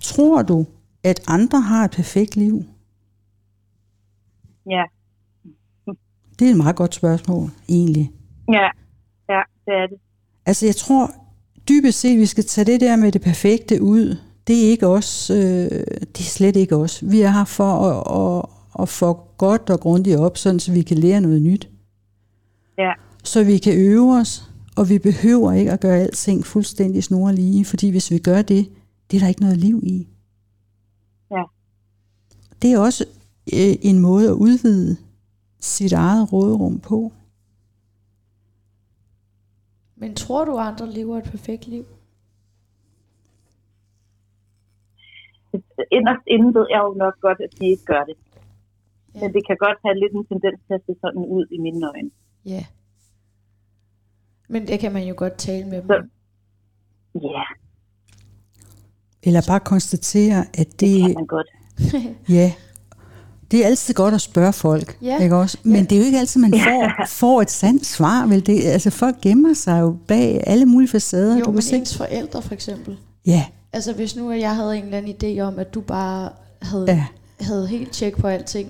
Tror 0.00 0.42
du, 0.42 0.66
at 1.02 1.20
andre 1.26 1.60
har 1.60 1.84
et 1.84 1.90
perfekt 1.90 2.36
liv? 2.36 2.64
Ja. 4.70 4.84
Det 6.38 6.46
er 6.46 6.50
et 6.50 6.56
meget 6.56 6.76
godt 6.76 6.94
spørgsmål, 6.94 7.50
egentlig. 7.68 8.12
Ja. 8.48 8.68
Ja, 9.28 9.42
det 9.66 9.74
er 9.74 9.86
det. 9.86 9.98
Altså, 10.46 10.66
jeg 10.66 10.76
tror 10.76 11.10
dybest 11.68 12.00
set, 12.00 12.18
vi 12.18 12.26
skal 12.26 12.44
tage 12.44 12.64
det 12.64 12.80
der 12.80 12.96
med 12.96 13.12
det 13.12 13.22
perfekte 13.22 13.82
ud. 13.82 14.16
Det 14.46 14.64
er 14.64 14.70
ikke 14.70 14.86
os. 14.86 15.30
Øh, 15.30 15.36
det 16.14 16.20
er 16.20 16.32
slet 16.38 16.56
ikke 16.56 16.76
os. 16.76 17.04
Vi 17.10 17.20
er 17.20 17.30
her 17.30 17.44
for 17.44 17.72
at, 17.88 17.98
at, 18.22 18.44
at 18.82 18.88
få 18.88 19.20
godt 19.38 19.70
og 19.70 19.80
grundigt 19.80 20.18
op, 20.18 20.36
sådan 20.36 20.60
så 20.60 20.72
vi 20.72 20.82
kan 20.82 20.98
lære 20.98 21.20
noget 21.20 21.42
nyt. 21.42 21.68
Ja. 22.78 22.92
Så 23.24 23.44
vi 23.44 23.58
kan 23.58 23.74
øve 23.78 24.16
os, 24.20 24.52
og 24.76 24.88
vi 24.88 24.98
behøver 24.98 25.52
ikke 25.52 25.72
at 25.72 25.80
gøre 25.80 25.98
alting 25.98 26.44
fuldstændig 26.44 27.04
snorlige, 27.04 27.64
fordi 27.64 27.90
hvis 27.90 28.10
vi 28.10 28.18
gør 28.18 28.42
det, 28.42 28.72
det 29.10 29.16
er 29.16 29.20
der 29.20 29.28
ikke 29.28 29.40
noget 29.40 29.56
liv 29.56 29.80
i. 29.82 30.08
Ja. 31.30 31.42
Det 32.62 32.72
er 32.72 32.78
også 32.78 33.04
øh, 33.52 33.74
en 33.82 33.98
måde 33.98 34.28
at 34.28 34.32
udvide 34.34 34.96
sit 35.60 35.92
eget 35.92 36.32
råderum 36.32 36.80
på. 36.80 37.12
Men 39.96 40.14
tror 40.14 40.44
du, 40.44 40.56
andre 40.56 40.90
lever 40.90 41.18
et 41.18 41.24
perfekt 41.24 41.66
liv? 41.66 41.84
Inderst 45.92 46.24
inden 46.26 46.54
ved 46.54 46.66
jeg 46.70 46.80
jo 46.86 46.94
nok 46.94 47.20
godt, 47.20 47.40
at 47.40 47.50
de 47.60 47.66
ikke 47.66 47.84
gør 47.84 48.04
det. 48.04 48.16
Ja. 49.14 49.20
Men 49.20 49.32
det 49.34 49.46
kan 49.46 49.56
godt 49.56 49.78
have 49.84 49.98
lidt 49.98 50.12
en 50.12 50.24
tendens 50.26 50.60
til 50.66 50.74
at 50.74 50.82
se 50.86 50.94
sådan 51.00 51.24
ud 51.36 51.46
i 51.50 51.58
mine 51.58 51.86
øjne. 51.86 52.10
Ja. 52.46 52.64
Men 54.52 54.66
det 54.66 54.80
kan 54.80 54.92
man 54.92 55.02
jo 55.02 55.14
godt 55.16 55.34
tale 55.36 55.64
med 55.64 55.76
dem. 55.76 55.86
Så-. 55.88 56.08
Ja, 57.14 57.42
Eller 59.22 59.42
bare 59.46 59.60
konstatere, 59.60 60.44
at 60.54 60.66
det 60.66 60.80
det, 60.80 61.00
kan 61.00 61.14
man 61.14 61.26
godt. 61.26 61.46
ja, 62.38 62.52
det 63.50 63.62
er 63.62 63.66
altid 63.66 63.94
godt 63.94 64.14
at 64.14 64.20
spørge 64.20 64.52
folk, 64.52 64.98
Ja. 65.02 65.18
ikke 65.22 65.36
også? 65.36 65.58
Men 65.62 65.74
Ja. 65.74 65.82
det 65.82 65.92
er 65.92 65.96
jo 65.98 66.04
ikke 66.04 66.18
altid, 66.18 66.40
man 66.40 66.50
får, 66.68 67.06
får 67.08 67.42
et 67.42 67.50
sandt 67.50 67.86
svar, 67.86 68.26
vel? 68.26 68.46
Det, 68.46 68.64
altså 68.64 68.90
folk 68.90 69.20
gemmer 69.22 69.54
sig 69.54 69.80
jo 69.80 69.96
bag 70.08 70.42
alle 70.46 70.66
mulige 70.66 70.88
facader. 70.90 71.38
Jo, 71.38 71.44
du 71.44 71.50
men 71.50 71.62
se. 71.62 71.76
ens 71.76 71.96
forældre 71.96 72.42
for 72.42 72.54
eksempel. 72.54 72.98
Ja, 73.26 73.44
Altså 73.74 73.92
hvis 73.92 74.16
nu 74.16 74.32
jeg 74.32 74.56
havde 74.56 74.76
en 74.78 74.84
eller 74.84 74.98
anden 74.98 75.14
idé 75.36 75.40
om, 75.40 75.58
at 75.58 75.74
du 75.74 75.80
bare 75.80 76.30
havde, 76.62 76.84
ja, 76.88 77.06
havde 77.40 77.68
helt 77.68 77.90
tjek 77.92 78.16
på 78.16 78.26
alting, 78.26 78.68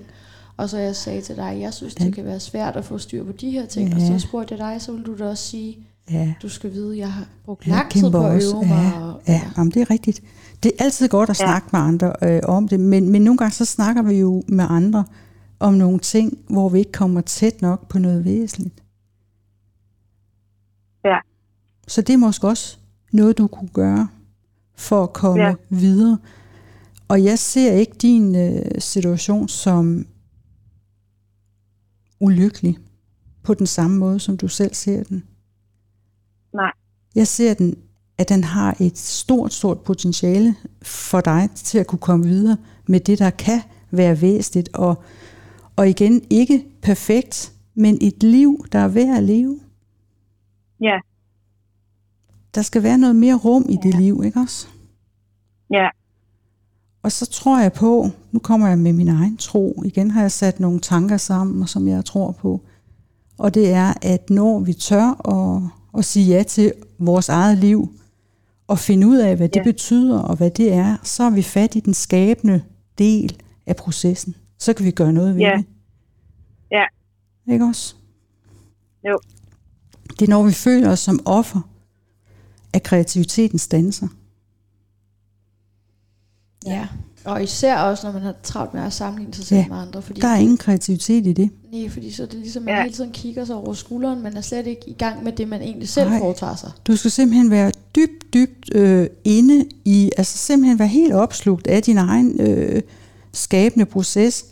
og 0.57 0.69
så 0.69 0.77
jeg 0.77 0.95
sagde 0.95 1.21
til 1.21 1.35
dig, 1.35 1.57
jeg 1.61 1.73
synes, 1.73 1.95
det 1.95 2.15
kan 2.15 2.25
være 2.25 2.39
svært 2.39 2.75
at 2.75 2.85
få 2.85 2.97
styr 2.97 3.23
på 3.25 3.31
de 3.31 3.51
her 3.51 3.65
ting, 3.65 3.93
og 3.93 3.99
Ja. 3.99 4.07
så 4.07 4.19
spurgte 4.27 4.55
jeg 4.55 4.59
dig, 4.71 4.81
så 4.81 4.91
ville 4.91 5.05
du 5.05 5.17
da 5.17 5.29
også 5.29 5.43
sige, 5.43 5.77
ja. 6.11 6.33
du 6.41 6.49
skal 6.49 6.71
vide, 6.73 6.97
jeg 6.97 7.11
har 7.13 7.25
brugt 7.45 7.67
lang 7.67 7.91
tid 7.91 8.11
på 8.11 8.25
at 8.27 8.43
øve 8.43 8.65
mig. 8.67 8.91
Ja, 8.95 9.01
og, 9.07 9.21
ja 9.27 9.41
jamen, 9.57 9.71
det 9.71 9.81
er 9.81 9.89
rigtigt. 9.89 10.21
Det 10.63 10.71
er 10.79 10.83
altid 10.83 11.07
godt 11.09 11.29
at 11.29 11.39
Ja. 11.39 11.45
snakke 11.45 11.67
med 11.71 11.79
andre 11.79 12.13
øh, 12.23 12.41
om 12.43 12.67
det, 12.67 12.79
men, 12.79 13.09
men 13.09 13.21
nogle 13.21 13.37
gange 13.37 13.53
så 13.53 13.65
snakker 13.65 14.01
vi 14.01 14.13
jo 14.19 14.43
med 14.47 14.65
andre 14.69 15.03
om 15.59 15.73
nogle 15.73 15.99
ting, 15.99 16.37
hvor 16.49 16.69
vi 16.69 16.79
ikke 16.79 16.91
kommer 16.91 17.21
tæt 17.21 17.61
nok 17.61 17.87
på 17.87 17.99
noget 17.99 18.25
væsentligt. 18.25 18.83
Ja. 21.05 21.17
Så 21.87 22.01
det 22.01 22.13
er 22.13 22.17
måske 22.17 22.47
også 22.47 22.77
noget, 23.11 23.37
du 23.37 23.47
kunne 23.47 23.69
gøre 23.69 24.07
for 24.75 25.03
at 25.03 25.13
komme 25.13 25.43
Ja. 25.43 25.53
videre. 25.69 26.17
Og 27.07 27.23
jeg 27.23 27.39
ser 27.39 27.71
ikke 27.73 27.93
din 28.01 28.35
øh, 28.35 28.61
situation 28.79 29.47
som 29.47 30.05
ulykkelig 32.19 32.77
på 33.43 33.53
den 33.53 33.67
samme 33.67 33.97
måde, 33.97 34.19
som 34.19 34.37
du 34.37 34.47
selv 34.47 34.73
ser 34.73 35.03
den. 35.03 35.23
Nej. 36.53 36.71
Jeg 37.15 37.27
ser 37.27 37.53
den, 37.53 37.75
at 38.17 38.29
den 38.29 38.43
har 38.43 38.77
et 38.79 38.97
stort, 38.97 39.53
stort 39.53 39.79
potentiale 39.81 40.55
for 40.81 41.21
dig 41.21 41.49
til 41.55 41.77
at 41.77 41.87
kunne 41.87 41.99
komme 41.99 42.25
videre 42.25 42.57
med 42.87 42.99
det, 42.99 43.19
der 43.19 43.29
kan 43.29 43.61
være 43.91 44.21
væsentligt. 44.21 44.69
Og, 44.73 45.03
og 45.75 45.89
igen, 45.89 46.21
ikke 46.29 46.65
perfekt, 46.81 47.53
men 47.75 47.97
et 48.01 48.23
liv, 48.23 48.65
der 48.71 48.79
er 48.79 48.87
værd 48.87 49.17
at 49.17 49.23
leve. 49.23 49.59
Ja, 50.81 50.99
Der 52.55 52.61
skal 52.61 52.83
være 52.83 52.97
noget 52.97 53.15
mere 53.15 53.35
rum 53.35 53.65
i 53.69 53.77
det 53.83 53.93
Ja. 53.93 53.99
liv, 53.99 54.21
ikke 54.25 54.39
også? 54.39 54.67
Ja. 55.71 55.89
Og 57.03 57.11
så 57.11 57.25
tror 57.25 57.59
jeg 57.61 57.73
på, 57.73 58.09
nu 58.31 58.39
kommer 58.39 58.67
jeg 58.67 58.79
med 58.79 58.93
min 58.93 59.07
egen 59.07 59.37
tro, 59.37 59.81
igen 59.85 60.11
har 60.11 60.21
jeg 60.21 60.31
sat 60.31 60.59
nogle 60.59 60.79
tanker 60.79 61.17
sammen, 61.17 61.67
som 61.67 61.87
jeg 61.87 62.05
tror 62.05 62.31
på. 62.31 62.61
Og 63.37 63.53
det 63.53 63.69
er, 63.71 63.93
at 64.01 64.29
når 64.29 64.59
vi 64.59 64.73
tør 64.73 65.27
at, 65.29 65.61
at 65.97 66.05
sige 66.05 66.25
ja 66.37 66.43
til 66.43 66.73
vores 66.99 67.29
eget 67.29 67.57
liv, 67.57 67.89
og 68.67 68.79
finde 68.79 69.07
ud 69.07 69.17
af, 69.17 69.35
hvad 69.37 69.49
det 69.49 69.59
Ja. 69.59 69.63
betyder, 69.63 70.19
og 70.19 70.35
hvad 70.35 70.51
det 70.51 70.73
er, 70.73 70.97
så 71.03 71.23
er 71.23 71.29
vi 71.29 71.41
fat 71.41 71.75
i 71.75 71.79
den 71.79 71.93
skabende 71.93 72.61
del 72.97 73.37
af 73.65 73.75
processen. 73.75 74.35
Så 74.59 74.73
kan 74.73 74.85
vi 74.85 74.91
gøre 74.91 75.13
noget 75.13 75.35
ved 75.35 75.41
Ja. 75.41 75.51
det. 75.57 75.65
Ja. 76.71 76.83
Ikke 77.53 77.65
også? 77.65 77.95
Jo. 79.07 79.19
Det 80.19 80.21
er 80.25 80.29
når 80.29 80.43
vi 80.43 80.51
føler 80.51 80.89
os 80.89 80.99
som 80.99 81.19
offer 81.25 81.61
af 82.73 82.83
kreativitetens 82.83 83.67
danser. 83.67 84.07
Ja. 86.65 86.87
Og 87.25 87.43
især 87.43 87.77
også, 87.77 88.07
når 88.07 88.13
man 88.13 88.21
har 88.21 88.33
travlt 88.43 88.73
med 88.73 88.81
at 88.81 88.93
sammenligne 88.93 89.33
sig 89.33 89.45
selv 89.45 89.59
Ja. 89.59 89.65
med 89.69 89.77
andre. 89.77 90.01
Fordi 90.01 90.21
Der 90.21 90.27
er 90.27 90.37
ingen 90.37 90.57
kreativitet 90.57 91.27
i 91.27 91.33
det. 91.33 91.49
Nej, 91.73 91.89
fordi 91.89 92.11
så 92.11 92.23
er 92.23 92.27
det 92.27 92.39
ligesom, 92.39 92.61
at 92.61 92.65
man 92.65 92.75
Ja. 92.75 92.81
hele 92.83 92.95
tiden 92.95 93.11
kigger 93.11 93.45
sig 93.45 93.55
over 93.55 93.73
skulderen, 93.73 94.23
men 94.23 94.37
er 94.37 94.41
slet 94.41 94.67
ikke 94.67 94.81
i 94.87 94.93
gang 94.93 95.23
med 95.23 95.31
det, 95.31 95.47
man 95.47 95.61
egentlig 95.61 95.89
selv 95.89 96.09
Nej. 96.09 96.19
foretager 96.19 96.55
sig. 96.55 96.71
Du 96.87 96.95
skal 96.95 97.11
simpelthen 97.11 97.51
være 97.51 97.71
dybt, 97.95 98.33
dybt 98.33 98.75
øh, 98.75 99.07
inde 99.23 99.65
i, 99.85 100.11
altså 100.17 100.37
simpelthen 100.37 100.79
være 100.79 100.87
helt 100.87 101.13
opslugt 101.13 101.67
af 101.67 101.83
din 101.83 101.97
egen 101.97 102.41
øh, 102.41 102.81
skabende 103.33 103.85
proces. 103.85 104.45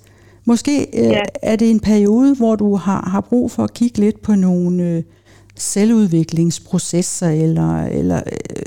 Måske 0.45 0.87
øh, 0.99 1.03
Ja. 1.03 1.21
er 1.41 1.55
det 1.55 1.71
en 1.71 1.79
periode, 1.79 2.35
hvor 2.35 2.55
du 2.55 2.75
har, 2.75 3.09
har 3.09 3.21
brug 3.21 3.51
for 3.51 3.63
at 3.63 3.73
kigge 3.73 3.99
lidt 3.99 4.21
på 4.21 4.35
nogle 4.35 4.83
øh, 4.83 5.03
selvudviklingsprocesser, 5.57 7.29
eller, 7.29 7.83
eller 7.83 8.21
øh, 8.25 8.63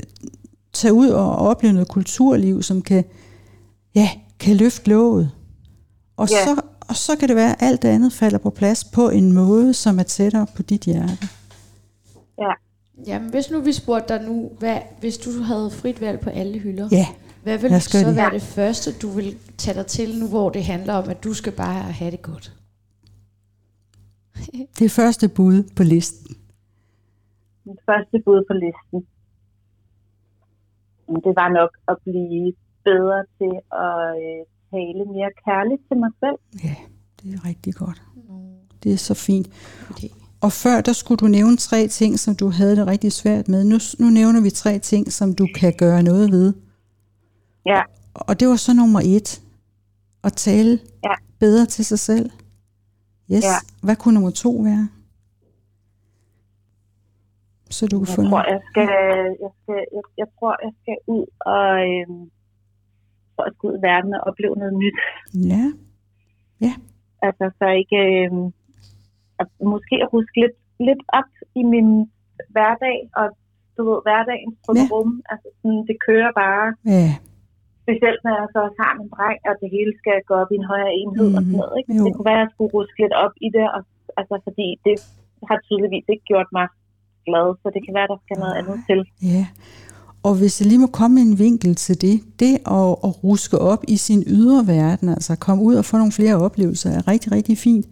tage 0.73 0.93
ud 0.93 1.07
og 1.07 1.35
opleve 1.35 1.73
noget 1.73 1.87
kulturliv, 1.87 2.63
som 2.63 2.81
kan, 2.81 3.03
ja, 3.95 4.09
kan 4.39 4.55
løfte 4.55 4.89
låget. 4.89 5.31
Og, 6.17 6.27
Ja. 6.29 6.45
så, 6.45 6.61
og 6.89 6.95
så 6.95 7.15
kan 7.15 7.27
det 7.27 7.35
være, 7.35 7.51
at 7.51 7.57
alt 7.59 7.81
det 7.81 7.87
andet 7.89 8.13
falder 8.13 8.37
på 8.37 8.49
plads 8.49 8.83
på 8.83 9.09
en 9.09 9.31
måde, 9.33 9.73
som 9.73 9.99
er 9.99 10.03
tættere 10.03 10.47
på 10.55 10.61
dit 10.63 10.81
hjerte. 10.81 11.27
Ja. 12.39 12.51
Jamen, 13.07 13.29
hvis 13.29 13.51
nu 13.51 13.61
vi 13.61 13.73
spurgte 13.73 14.13
dig 14.13 14.23
nu, 14.27 14.51
hvad, 14.59 14.79
hvis 14.99 15.17
du 15.17 15.29
havde 15.41 15.71
frit 15.71 16.01
valg 16.01 16.19
på 16.19 16.29
alle 16.29 16.59
hylder, 16.59 16.89
Ja, 16.91 17.07
hvad 17.43 17.57
vil 17.57 17.69
lad 17.69 17.77
os 17.77 17.91
gøre 17.91 18.01
så 18.01 18.07
det. 18.09 18.15
være 18.15 18.31
det 18.31 18.41
første, 18.41 18.91
du 19.01 19.09
vil 19.09 19.37
tage 19.57 19.75
dig 19.77 19.85
til 19.87 20.19
nu, 20.19 20.27
hvor 20.27 20.49
det 20.49 20.63
handler 20.63 20.93
om, 20.93 21.09
at 21.09 21.23
du 21.23 21.33
skal 21.33 21.53
bare 21.53 21.81
have 21.81 22.11
det 22.11 22.21
godt? 22.21 22.53
det 24.79 24.85
er 24.85 24.89
første 24.89 25.29
bud 25.29 25.63
på 25.75 25.83
listen. 25.83 26.35
Mit 27.65 27.77
første 27.85 28.21
bud 28.25 28.43
på 28.49 28.53
listen, 28.53 29.07
det 31.25 31.33
var 31.35 31.49
nok 31.49 31.69
at 31.87 31.97
blive 32.03 32.53
bedre 32.89 33.19
til 33.37 33.53
at 33.87 33.99
øh, 34.25 34.41
tale 34.71 35.01
mere 35.15 35.31
kærligt 35.45 35.81
til 35.87 35.97
mig 36.03 36.11
selv. 36.23 36.37
Ja, 36.67 36.75
det 37.19 37.27
er 37.35 37.45
rigtig 37.49 37.73
godt. 37.75 37.99
Nå, 38.29 38.35
Det 38.83 38.93
er 38.93 38.97
så 38.97 39.13
fint. 39.13 39.47
okay. 39.91 40.07
Og 40.41 40.51
før, 40.51 40.81
der 40.81 40.93
skulle 40.93 41.17
du 41.17 41.27
nævne 41.27 41.57
tre 41.57 41.87
ting, 41.87 42.19
som 42.19 42.35
du 42.35 42.49
havde 42.49 42.75
det 42.75 42.87
rigtig 42.87 43.11
svært 43.11 43.47
med. 43.47 43.63
Nu, 43.63 43.77
nu 43.99 44.09
nævner 44.11 44.41
vi 44.41 44.49
tre 44.49 44.79
ting, 44.79 45.11
som 45.11 45.33
du 45.35 45.47
kan 45.59 45.73
gøre 45.77 46.03
noget 46.03 46.31
ved. 46.31 46.53
Ja, 47.65 47.81
Og 48.13 48.39
det 48.39 48.47
var 48.47 48.55
så 48.55 48.73
nummer 48.73 49.01
et. 49.05 49.41
At 50.23 50.33
tale 50.33 50.79
Ja. 51.03 51.13
bedre 51.39 51.65
til 51.65 51.85
sig 51.85 51.99
selv. 51.99 52.29
Yes. 53.31 53.43
Ja. 53.43 53.57
Hvad 53.83 53.95
kunne 53.95 54.13
nummer 54.13 54.31
to 54.31 54.51
være? 54.51 54.87
Så 57.69 57.87
du 57.87 57.97
kan 57.99 58.07
få 58.07 58.21
jeg 58.21 58.29
tror, 58.29 58.37
noget. 58.37 58.45
jeg 58.53 58.61
skal, 58.69 58.87
jeg, 59.43 59.51
skal, 59.61 59.79
jeg, 59.95 60.01
jeg 60.17 60.27
tror, 60.39 60.53
jeg 60.65 60.73
skal 60.81 60.97
ud 61.07 61.25
og 61.55 61.69
øh, 61.89 62.07
for 63.35 63.43
at 63.49 63.53
gå 63.59 63.63
ud 63.69 63.77
i 63.79 63.85
verden 63.89 64.11
og 64.17 64.21
opleve 64.29 64.55
noget 64.61 64.73
nyt. 64.83 64.97
Ja, 65.51 65.63
Altså, 67.27 67.45
så 67.59 67.65
ikke... 67.81 67.99
Øh, 68.15 68.31
at 69.41 69.47
måske 69.73 69.95
at 70.05 70.09
huske 70.15 70.35
lidt, 70.43 70.57
lidt 70.87 71.03
op 71.19 71.31
i 71.59 71.63
min 71.73 71.89
hverdag, 72.55 72.97
og 73.19 73.27
du 73.75 73.81
ved, 73.89 73.99
hverdagens 74.07 74.57
Ja. 74.79 74.85
rum. 74.93 75.11
Altså, 75.31 75.47
sådan, 75.59 75.81
det 75.89 75.97
kører 76.07 76.31
bare. 76.43 76.67
ja, 76.95 77.07
Specielt 77.83 78.21
når 78.25 78.33
jeg 78.39 78.47
så 78.53 78.59
også 78.67 78.77
har 78.83 78.93
min 78.99 79.09
dreng, 79.15 79.39
og 79.49 79.53
det 79.61 79.69
hele 79.77 79.93
skal 80.01 80.17
gå 80.29 80.33
op 80.43 80.51
i 80.53 80.57
en 80.61 80.69
højere 80.73 80.93
enhed 81.01 81.27
mm-hmm. 81.27 81.37
og 81.37 81.41
sådan 81.43 81.55
Mhm. 81.55 81.61
noget. 81.63 81.75
Ikke? 81.79 81.91
Jo. 81.97 82.03
Det 82.05 82.11
kunne 82.15 82.29
være, 82.31 82.39
at 82.41 82.45
jeg 82.45 82.51
skulle 82.53 82.73
ruske 82.77 82.97
lidt 83.03 83.15
op 83.25 83.33
i 83.45 83.49
det, 83.57 83.65
og, 83.75 83.81
altså, 84.19 84.35
fordi 84.47 84.67
det 84.85 84.95
har 85.49 85.57
tydeligvis 85.67 86.05
ikke 86.13 86.25
gjort 86.31 86.49
mig 86.57 86.67
glad, 87.27 87.47
så 87.61 87.67
det 87.75 87.81
kan 87.85 87.93
være, 87.97 88.09
der 88.13 88.19
skal 88.25 88.37
noget 88.43 88.55
andet 88.59 88.77
til. 88.89 88.99
ja. 89.35 89.43
Og 90.25 90.35
hvis 90.35 90.61
jeg 90.61 90.67
lige 90.67 90.79
må 90.79 90.87
komme 90.87 91.15
med 91.15 91.21
en 91.31 91.39
vinkel 91.39 91.75
til 91.75 92.01
det, 92.01 92.21
det 92.39 92.53
at, 92.53 92.95
at 93.03 93.23
ruske 93.23 93.59
op 93.59 93.83
i 93.87 93.97
sin 93.97 94.23
ydre 94.27 94.67
verden, 94.67 95.09
altså 95.09 95.35
komme 95.35 95.63
ud 95.63 95.75
og 95.75 95.85
få 95.85 95.97
nogle 95.97 96.11
flere 96.11 96.35
oplevelser, 96.35 96.89
er 96.91 97.07
rigtig, 97.07 97.31
rigtig 97.31 97.57
fint. 97.57 97.85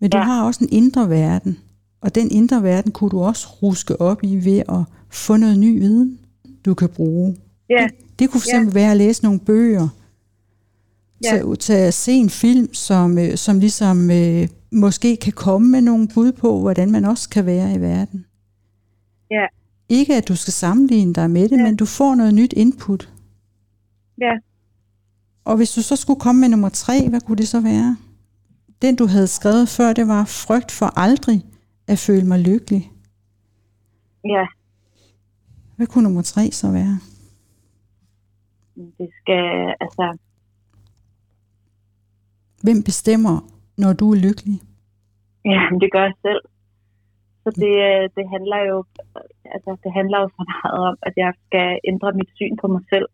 Men 0.00 0.10
du 0.10 0.16
Ja. 0.16 0.22
har 0.24 0.44
også 0.44 0.64
en 0.64 0.68
indre 0.72 1.10
verden, 1.10 1.58
og 2.00 2.14
den 2.14 2.30
indre 2.30 2.62
verden 2.62 2.92
kunne 2.92 3.10
du 3.10 3.20
også 3.20 3.46
ruske 3.62 4.00
op 4.00 4.18
i 4.22 4.44
ved 4.44 4.58
at 4.58 4.82
få 5.10 5.36
noget 5.36 5.58
ny 5.58 5.78
viden, 5.78 6.18
du 6.64 6.74
kan 6.74 6.88
bruge. 6.88 7.36
Ja, 7.70 7.88
Det, 7.90 8.18
det 8.18 8.30
kunne 8.30 8.40
for 8.40 8.64
Ja. 8.64 8.70
være 8.70 8.90
at 8.90 8.96
læse 8.96 9.22
nogle 9.22 9.40
bøger, 9.40 9.88
Ja. 11.24 11.30
tage, 11.30 11.56
tage 11.56 11.86
at 11.86 11.94
se 11.94 12.12
en 12.12 12.30
film, 12.30 12.74
som, 12.74 13.18
øh, 13.18 13.36
som 13.36 13.58
ligesom 13.58 14.10
øh, 14.10 14.48
måske 14.72 15.16
kan 15.16 15.32
komme 15.32 15.68
med 15.68 15.80
nogle 15.80 16.08
bud 16.14 16.32
på, 16.32 16.60
hvordan 16.60 16.90
man 16.90 17.04
også 17.04 17.28
kan 17.28 17.46
være 17.46 17.74
i 17.74 17.80
verden. 17.80 18.24
ja, 19.30 19.46
Ikke 19.88 20.14
at 20.16 20.28
du 20.28 20.36
skal 20.36 20.52
sammenligne 20.52 21.12
dig 21.14 21.30
med 21.30 21.48
det, 21.48 21.58
Ja. 21.58 21.62
men 21.62 21.76
du 21.76 21.86
får 21.86 22.14
noget 22.14 22.34
nyt 22.34 22.52
input. 22.52 23.12
ja. 24.20 24.32
Og 25.44 25.56
hvis 25.56 25.72
du 25.72 25.82
så 25.82 25.96
skulle 25.96 26.20
komme 26.20 26.40
med 26.40 26.48
nummer 26.48 26.68
tre, 26.68 27.08
hvad 27.08 27.20
kunne 27.20 27.36
det 27.36 27.48
så 27.48 27.60
være? 27.60 27.96
Den 28.82 28.96
du 28.96 29.06
havde 29.06 29.26
skrevet 29.26 29.68
før, 29.68 29.92
det 29.92 30.08
var 30.08 30.24
frygt 30.24 30.70
for 30.72 30.98
aldrig 30.98 31.44
at 31.86 31.98
føle 31.98 32.26
mig 32.26 32.38
lykkelig. 32.40 32.92
ja. 34.24 34.46
Hvad 35.76 35.86
kunne 35.86 36.04
nummer 36.04 36.22
tre 36.22 36.50
så 36.50 36.70
være? 36.70 36.98
Det 38.98 39.10
skal, 39.20 39.74
altså, 39.80 40.18
Hvem 42.62 42.82
bestemmer, 42.82 43.50
når 43.78 43.92
du 43.92 44.10
er 44.12 44.16
lykkelig? 44.16 44.60
ja, 45.44 45.60
det 45.80 45.92
gør 45.92 46.02
jeg 46.02 46.14
selv. 46.22 46.40
Så 47.42 47.50
det, 47.50 47.74
øh, 47.88 48.02
det 48.16 48.24
handler 48.34 48.60
jo, 48.70 48.84
altså, 49.54 49.70
det 49.84 49.92
handler 49.92 50.18
jo 50.20 50.28
så 50.28 50.42
meget 50.54 50.88
om, 50.88 50.96
at 51.02 51.12
jeg 51.16 51.32
skal 51.46 51.78
ændre 51.90 52.12
mit 52.12 52.30
syn 52.36 52.56
på 52.62 52.66
mig 52.74 52.82
selv. 52.92 53.06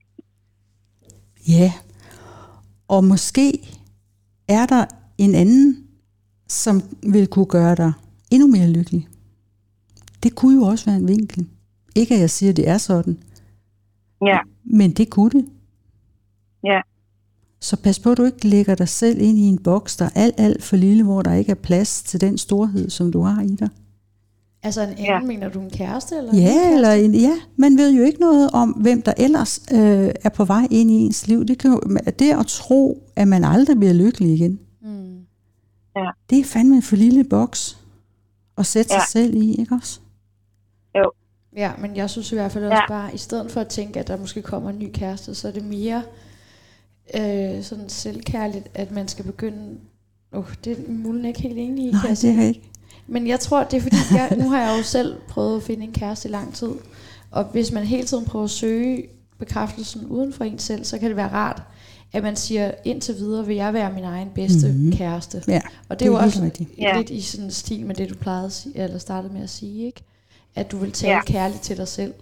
Ja, 1.48 1.72
og 2.88 3.04
måske 3.04 3.52
er 4.48 4.66
der 4.66 4.84
en 5.18 5.34
anden, 5.34 5.86
som 6.48 6.82
vil 7.02 7.26
kunne 7.26 7.46
gøre 7.46 7.74
dig 7.74 7.92
endnu 8.30 8.46
mere 8.48 8.70
lykkelig. 8.70 9.08
Det 10.22 10.34
kunne 10.34 10.54
jo 10.54 10.62
også 10.62 10.84
være 10.86 10.96
en 10.96 11.08
vinkel. 11.08 11.48
Ikke 11.96 12.14
at 12.14 12.20
jeg 12.20 12.30
siger, 12.30 12.50
at 12.50 12.56
det 12.56 12.68
er 12.68 12.78
sådan, 12.78 13.18
Ja, 14.26 14.38
men 14.64 14.90
det 14.90 15.10
kunne 15.10 15.30
det. 15.30 15.48
ja, 16.64 16.80
Så 17.60 17.82
pas 17.82 17.98
på, 17.98 18.10
at 18.10 18.18
du 18.18 18.24
ikke 18.24 18.48
lægger 18.48 18.74
dig 18.74 18.88
selv 18.88 19.20
ind 19.20 19.38
i 19.38 19.42
en 19.42 19.62
boks, 19.62 19.96
der 19.96 20.04
er 20.04 20.10
alt, 20.14 20.34
alt 20.40 20.62
for 20.62 20.76
lille, 20.76 21.04
hvor 21.04 21.22
der 21.22 21.34
ikke 21.34 21.50
er 21.50 21.62
plads 21.62 22.02
til 22.02 22.20
den 22.20 22.38
storhed, 22.38 22.90
som 22.90 23.12
du 23.12 23.20
har 23.22 23.42
i 23.42 23.56
dig. 23.56 23.68
Altså 24.62 24.80
en 24.82 24.88
anden, 24.88 25.04
Ja. 25.04 25.20
mener 25.20 25.48
du 25.48 25.60
en 25.60 25.70
kæreste? 25.70 26.16
Eller 26.16 26.32
en 26.32 26.38
Ja, 26.38 26.44
kæreste? 26.44 26.74
eller 26.74 26.90
en, 26.92 27.14
ja, 27.14 27.32
man 27.56 27.78
ved 27.78 27.90
jo 27.92 28.02
ikke 28.02 28.20
noget 28.20 28.50
om, 28.50 28.70
hvem 28.70 29.02
der 29.02 29.12
ellers 29.16 29.60
øh, 29.72 30.10
er 30.24 30.28
på 30.28 30.44
vej 30.44 30.66
ind 30.70 30.90
i 30.90 30.94
ens 30.94 31.28
liv. 31.28 31.44
Det, 31.44 31.58
kan 31.58 31.70
jo, 31.70 31.80
det 32.18 32.30
at 32.32 32.46
tro, 32.46 33.02
at 33.16 33.28
man 33.28 33.44
aldrig 33.44 33.76
bliver 33.78 33.92
lykkelig 33.92 34.34
igen, 34.34 34.60
Mm. 34.82 35.16
det 36.30 36.38
er 36.38 36.44
fandme 36.44 36.76
en 36.76 36.82
for 36.82 36.96
lille 36.96 37.24
boks 37.24 37.78
at 38.58 38.66
sætte 38.66 38.94
Ja. 38.94 38.98
sig 39.00 39.08
selv 39.08 39.34
i, 39.34 39.54
ikke 39.60 39.74
også? 39.74 40.00
Ja, 41.56 41.72
men 41.80 41.96
jeg 41.96 42.10
synes 42.10 42.32
i 42.32 42.34
hvert 42.34 42.52
fald 42.52 42.64
også 42.64 42.74
Ja. 42.76 42.88
bare, 42.88 43.14
i 43.14 43.18
stedet 43.18 43.50
for 43.50 43.60
at 43.60 43.68
tænke, 43.68 44.00
at 44.00 44.08
der 44.08 44.16
måske 44.16 44.42
kommer 44.42 44.70
en 44.70 44.78
ny 44.78 44.90
kæreste, 44.92 45.34
så 45.34 45.48
er 45.48 45.52
det 45.52 45.64
mere 45.64 46.02
øh, 47.18 47.62
sådan 47.62 47.88
selvkærligt, 47.88 48.68
at 48.74 48.90
man 48.90 49.08
skal 49.08 49.24
begynde... 49.24 49.76
Uh, 50.36 50.54
det 50.64 50.72
er 50.78 50.92
mulen 50.92 51.24
ikke 51.24 51.40
helt 51.40 51.58
enig 51.58 51.86
i, 51.88 51.90
Nej, 51.90 52.00
det 52.10 52.24
er 52.24 52.32
jeg 52.34 52.48
ikke. 52.48 52.69
Men 53.10 53.26
jeg 53.26 53.40
tror, 53.40 53.64
det 53.64 53.76
er 53.76 53.80
fordi, 53.80 53.96
jeg, 54.10 54.36
nu 54.38 54.48
har 54.48 54.60
jeg 54.70 54.78
jo 54.78 54.82
selv 54.82 55.20
prøvet 55.28 55.56
at 55.56 55.62
finde 55.62 55.84
en 55.84 55.92
kæreste 55.92 56.28
i 56.28 56.32
lang 56.32 56.54
tid. 56.54 56.70
Og 57.30 57.44
hvis 57.44 57.72
man 57.72 57.84
hele 57.84 58.06
tiden 58.06 58.24
prøver 58.24 58.44
at 58.44 58.50
søge 58.50 59.06
bekræftelsen 59.38 60.06
uden 60.06 60.32
for 60.32 60.44
en 60.44 60.58
selv, 60.58 60.84
så 60.84 60.98
kan 60.98 61.08
det 61.08 61.16
være 61.16 61.28
rart, 61.32 61.62
at 62.12 62.22
man 62.22 62.36
siger, 62.36 62.70
indtil 62.84 63.14
videre 63.16 63.46
vil 63.46 63.56
jeg 63.56 63.72
være 63.74 63.92
min 63.92 64.04
egen 64.04 64.30
bedste 64.34 64.68
Mhm. 64.68 64.76
mm-hmm. 64.76 64.92
kæreste. 64.96 65.42
Ja, 65.48 65.60
Og 65.88 65.90
det, 65.90 66.00
det 66.00 66.06
er 66.06 66.10
jo 66.10 66.16
også 66.18 66.42
rigtigt. 66.42 66.70
Lidt 66.96 67.10
i 67.10 67.20
sådan 67.20 67.44
en 67.44 67.50
stil 67.50 67.86
med 67.86 67.94
det, 67.94 68.10
du 68.10 68.14
plejede 68.14 68.46
at 68.46 68.52
sige, 68.52 68.78
eller 68.78 68.98
startede 68.98 69.32
med 69.32 69.42
at 69.42 69.50
sige, 69.50 69.86
ikke? 69.86 70.02
At 70.54 70.70
du 70.72 70.76
vil 70.78 70.92
tale 70.92 71.12
Ja. 71.12 71.22
kærligt 71.24 71.62
til 71.62 71.76
dig 71.76 71.88
selv. 71.88 72.14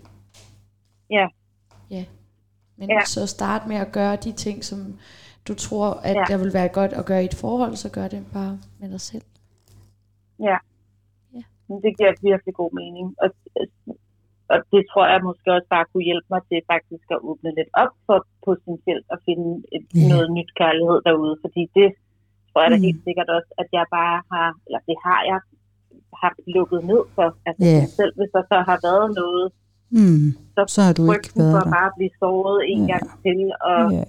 ja, 1.10 1.26
Ja. 1.90 2.04
Men 2.78 2.88
Ja. 2.90 3.04
så 3.06 3.26
start 3.26 3.66
med 3.66 3.76
at 3.76 3.92
gøre 3.92 4.16
de 4.16 4.32
ting, 4.32 4.64
som 4.64 4.94
du 5.48 5.54
tror, 5.54 5.90
at 5.90 6.14
ja. 6.16 6.24
der 6.28 6.36
vil 6.36 6.52
være 6.52 6.68
godt 6.68 6.92
at 6.92 7.04
gøre 7.04 7.22
i 7.22 7.24
et 7.24 7.34
forhold, 7.34 7.76
så 7.76 7.88
gør 7.88 8.08
det 8.08 8.26
bare 8.32 8.58
med 8.80 8.90
dig 8.90 9.00
selv. 9.00 9.22
ja. 10.40 10.56
Det 11.84 11.92
giver 11.98 12.12
virkelig 12.30 12.54
god 12.62 12.72
mening. 12.80 13.06
Og 13.22 13.28
og 14.54 14.58
det 14.72 14.82
tror 14.90 15.04
jeg 15.12 15.20
måske 15.28 15.48
også 15.56 15.68
bare 15.76 15.86
kunne 15.90 16.06
hjælpe 16.10 16.28
mig 16.34 16.42
til 16.48 16.58
faktisk 16.72 17.06
at 17.14 17.20
åbne 17.28 17.50
lidt 17.58 17.70
op 17.82 17.92
for 18.06 18.18
potentielt 18.48 19.06
at 19.14 19.18
finde 19.26 19.48
et, 19.76 19.84
Ja. 19.94 20.08
noget 20.12 20.26
nyt 20.36 20.50
kærlighed 20.60 20.98
derude, 21.08 21.34
fordi 21.44 21.62
det 21.78 21.88
tror 22.48 22.60
jeg 22.62 22.70
da 22.74 22.76
Mm. 22.78 22.86
helt 22.88 23.02
sikkert 23.06 23.28
også, 23.36 23.50
at 23.62 23.68
jeg 23.78 23.84
bare 23.98 24.18
har, 24.32 24.48
eller 24.66 24.80
det 24.88 24.96
har 25.06 25.20
jeg, 25.30 25.40
har 26.20 26.32
lukket 26.56 26.80
ned 26.92 27.02
for. 27.16 27.28
Altså 27.48 27.64
Ja. 27.74 27.80
selv 27.98 28.12
hvis 28.18 28.30
der 28.36 28.42
så 28.52 28.58
har 28.70 28.78
været 28.88 29.08
noget, 29.22 29.46
Mm. 29.98 30.28
så, 30.54 30.60
Så 30.76 30.80
har 30.86 30.94
du 30.98 31.02
ikke 31.02 31.12
frygten 31.12 31.40
for 31.40 31.52
været 31.54 31.64
der. 31.68 31.74
bare 31.76 31.88
at 31.92 31.96
blive 31.98 32.14
såret 32.22 32.58
en 32.72 32.82
Ja. 32.86 32.90
gang 32.92 33.06
til, 33.24 33.40
og 33.72 33.80
Ja. 33.98 34.04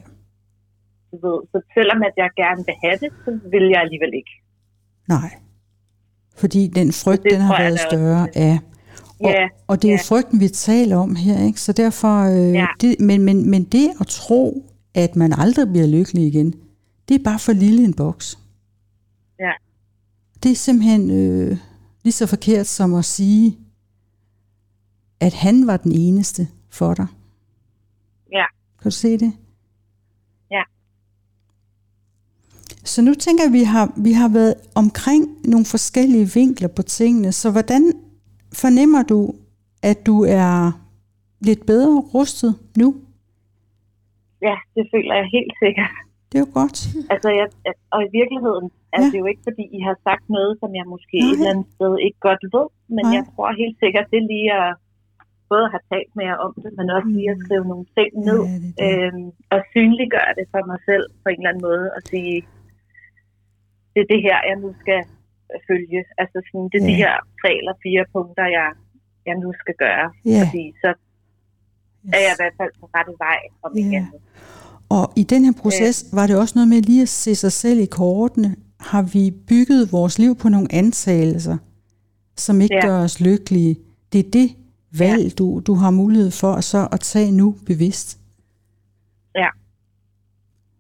du 1.12 1.16
ved, 1.26 1.38
så 1.52 1.58
selvom 1.78 2.00
at 2.10 2.16
jeg 2.24 2.30
gerne 2.44 2.62
vil 2.68 2.78
have 2.84 2.98
det, 3.04 3.12
så 3.26 3.30
vil 3.54 3.66
jeg 3.74 3.80
alligevel 3.86 4.14
ikke. 4.22 4.34
Nej. 5.16 5.30
Fordi 6.40 6.68
den 6.68 6.92
frygt, 6.92 7.24
den 7.32 7.42
har 7.42 7.58
været 7.62 7.74
også. 7.74 7.86
større. 7.90 8.28
Ja. 8.36 8.60
Og, 9.20 9.30
Ja, 9.32 9.48
og 9.68 9.82
det 9.82 9.88
er 9.88 9.92
jo 9.92 9.98
ja. 9.98 10.16
frygten, 10.16 10.40
vi 10.40 10.48
taler 10.48 10.98
om 10.98 11.16
her, 11.16 11.46
ikke? 11.46 11.62
Så 11.62 11.72
derfor, 11.72 12.24
øh, 12.24 12.54
Ja. 12.54 12.68
det, 12.82 12.96
men, 13.00 13.22
men, 13.22 13.50
men 13.50 13.64
det 13.64 13.90
at 14.00 14.08
tro, 14.08 14.72
at 14.94 15.16
man 15.16 15.34
aldrig 15.34 15.68
bliver 15.68 15.88
lykkelig 15.88 16.28
igen, 16.28 16.54
det 17.10 17.16
er 17.20 17.24
bare 17.24 17.40
for 17.40 17.52
lille 17.54 17.84
en 17.84 17.94
boks. 17.94 18.40
Ja. 19.40 19.52
Det 20.44 20.52
er 20.52 20.56
simpelthen 20.56 21.12
øh, 21.12 21.58
lige 22.04 22.14
så 22.14 22.26
forkert 22.26 22.68
som 22.68 22.94
at 22.94 23.06
sige, 23.06 23.58
at 25.20 25.34
han 25.34 25.68
var 25.68 25.78
den 25.78 25.92
eneste 25.92 26.48
for 26.70 26.94
dig. 26.94 27.08
Ja. 28.32 28.46
Kan 28.82 28.92
du 28.92 28.92
se 28.92 29.18
det? 29.18 29.34
Ja. 30.52 30.62
Så 32.94 33.00
nu 33.08 33.14
tænker 33.26 33.44
jeg, 33.44 33.52
at 33.54 33.58
vi 33.60 33.64
har, 33.74 33.86
vi 34.08 34.12
har 34.22 34.30
været 34.40 34.56
omkring 34.82 35.24
nogle 35.54 35.66
forskellige 35.76 36.28
vinkler 36.40 36.72
på 36.78 36.82
tingene. 36.98 37.30
Så 37.42 37.48
hvordan 37.56 37.84
fornemmer 38.64 39.02
du, 39.12 39.20
at 39.92 39.98
du 40.10 40.16
er 40.42 40.54
lidt 41.48 41.62
bedre 41.72 41.92
rustet 42.16 42.52
nu? 42.82 42.88
ja, 44.50 44.56
det 44.76 44.84
føler 44.94 45.14
jeg 45.22 45.28
helt 45.38 45.54
sikkert. 45.64 45.92
Det 46.30 46.36
er 46.40 46.44
jo 46.48 46.52
godt. 46.62 46.78
Altså, 47.14 47.30
jeg, 47.40 47.48
og 47.96 48.00
i 48.08 48.10
virkeligheden 48.20 48.66
er 48.98 49.02
Ja. 49.04 49.08
det 49.12 49.18
jo 49.22 49.28
ikke, 49.32 49.44
fordi 49.50 49.64
I 49.78 49.80
har 49.88 49.96
sagt 50.08 50.26
noget, 50.38 50.54
som 50.62 50.70
jeg 50.80 50.86
måske 50.96 51.18
Nej. 51.20 51.28
et 51.30 51.34
eller 51.38 51.52
andet 51.54 51.68
sted 51.78 51.92
ikke 52.08 52.20
godt 52.28 52.44
ved, 52.56 52.68
men 52.96 53.04
Nej. 53.06 53.14
jeg 53.18 53.24
tror 53.34 53.48
helt 53.64 53.78
sikkert, 53.84 54.06
det 54.14 54.22
lige 54.34 54.50
at 54.62 54.70
både 55.52 55.66
have 55.74 55.84
talt 55.94 56.12
med 56.18 56.26
jer 56.30 56.38
om 56.46 56.52
det, 56.64 56.72
men 56.80 56.86
også 56.96 57.10
lige 57.18 57.32
at 57.36 57.40
skrive 57.46 57.66
nogle 57.72 57.86
ting 57.98 58.10
ned, 58.28 58.40
Ja, 58.50 58.56
det 58.64 58.72
det. 58.80 58.90
øhm, 59.06 59.28
og 59.54 59.60
synliggøre 59.74 60.32
det 60.40 60.46
for 60.54 60.62
mig 60.72 60.80
selv 60.90 61.06
på 61.24 61.28
en 61.32 61.40
eller 61.40 61.52
anden 61.52 61.66
måde, 61.70 61.86
og 61.98 62.02
sige, 62.12 62.36
det 63.94 64.00
er 64.04 64.10
det 64.14 64.22
her, 64.28 64.38
jeg 64.50 64.58
nu 64.64 64.70
skal 64.84 65.00
følge. 65.70 66.00
Altså 66.22 66.38
sådan, 66.48 66.68
det 66.72 66.78
er 66.82 66.86
de 66.92 66.96
Ja. 66.96 67.02
her 67.04 67.14
tre 67.42 67.52
eller 67.62 67.74
fire 67.86 68.04
punkter, 68.16 68.46
jeg, 68.58 68.70
jeg 69.28 69.36
nu 69.44 69.50
skal 69.62 69.76
gøre, 69.86 70.08
Ja. 70.26 70.42
fordi 70.48 70.66
så 70.84 70.90
er 72.16 72.22
jeg 72.26 72.34
i 72.36 72.40
hvert 72.42 72.56
fald 72.60 72.72
på 72.80 72.86
rette 72.96 73.14
vej, 73.26 73.40
om 73.66 73.72
Ja. 73.78 73.82
andet. 73.98 74.20
Og 74.98 75.06
i 75.22 75.24
den 75.24 75.46
her 75.46 75.54
proces 75.62 76.06
var 76.14 76.28
det 76.28 76.36
også 76.42 76.54
noget 76.58 76.68
med 76.74 76.82
lige 76.82 77.02
at 77.02 77.10
se 77.10 77.36
sig 77.36 77.52
selv 77.52 77.80
i 77.80 77.86
kortene. 77.86 78.56
Har 78.80 79.02
vi 79.14 79.32
bygget 79.48 79.92
vores 79.92 80.20
liv 80.20 80.36
på 80.36 80.50
nogle 80.50 80.68
antagelser, 80.74 81.58
som 82.36 82.62
ikke 82.62 82.76
Ja. 82.76 82.88
gør 82.88 83.00
os 83.04 83.20
lykkelige? 83.22 83.76
Det 84.14 84.26
er 84.26 84.30
det 84.32 84.50
valg, 85.00 85.38
du, 85.38 85.62
du 85.68 85.74
har 85.74 85.92
mulighed 85.92 86.32
for 86.32 86.62
så 86.62 86.88
at 86.92 87.00
tage 87.00 87.32
nu 87.32 87.56
bevidst. 87.66 88.20
Ja. 89.36 89.48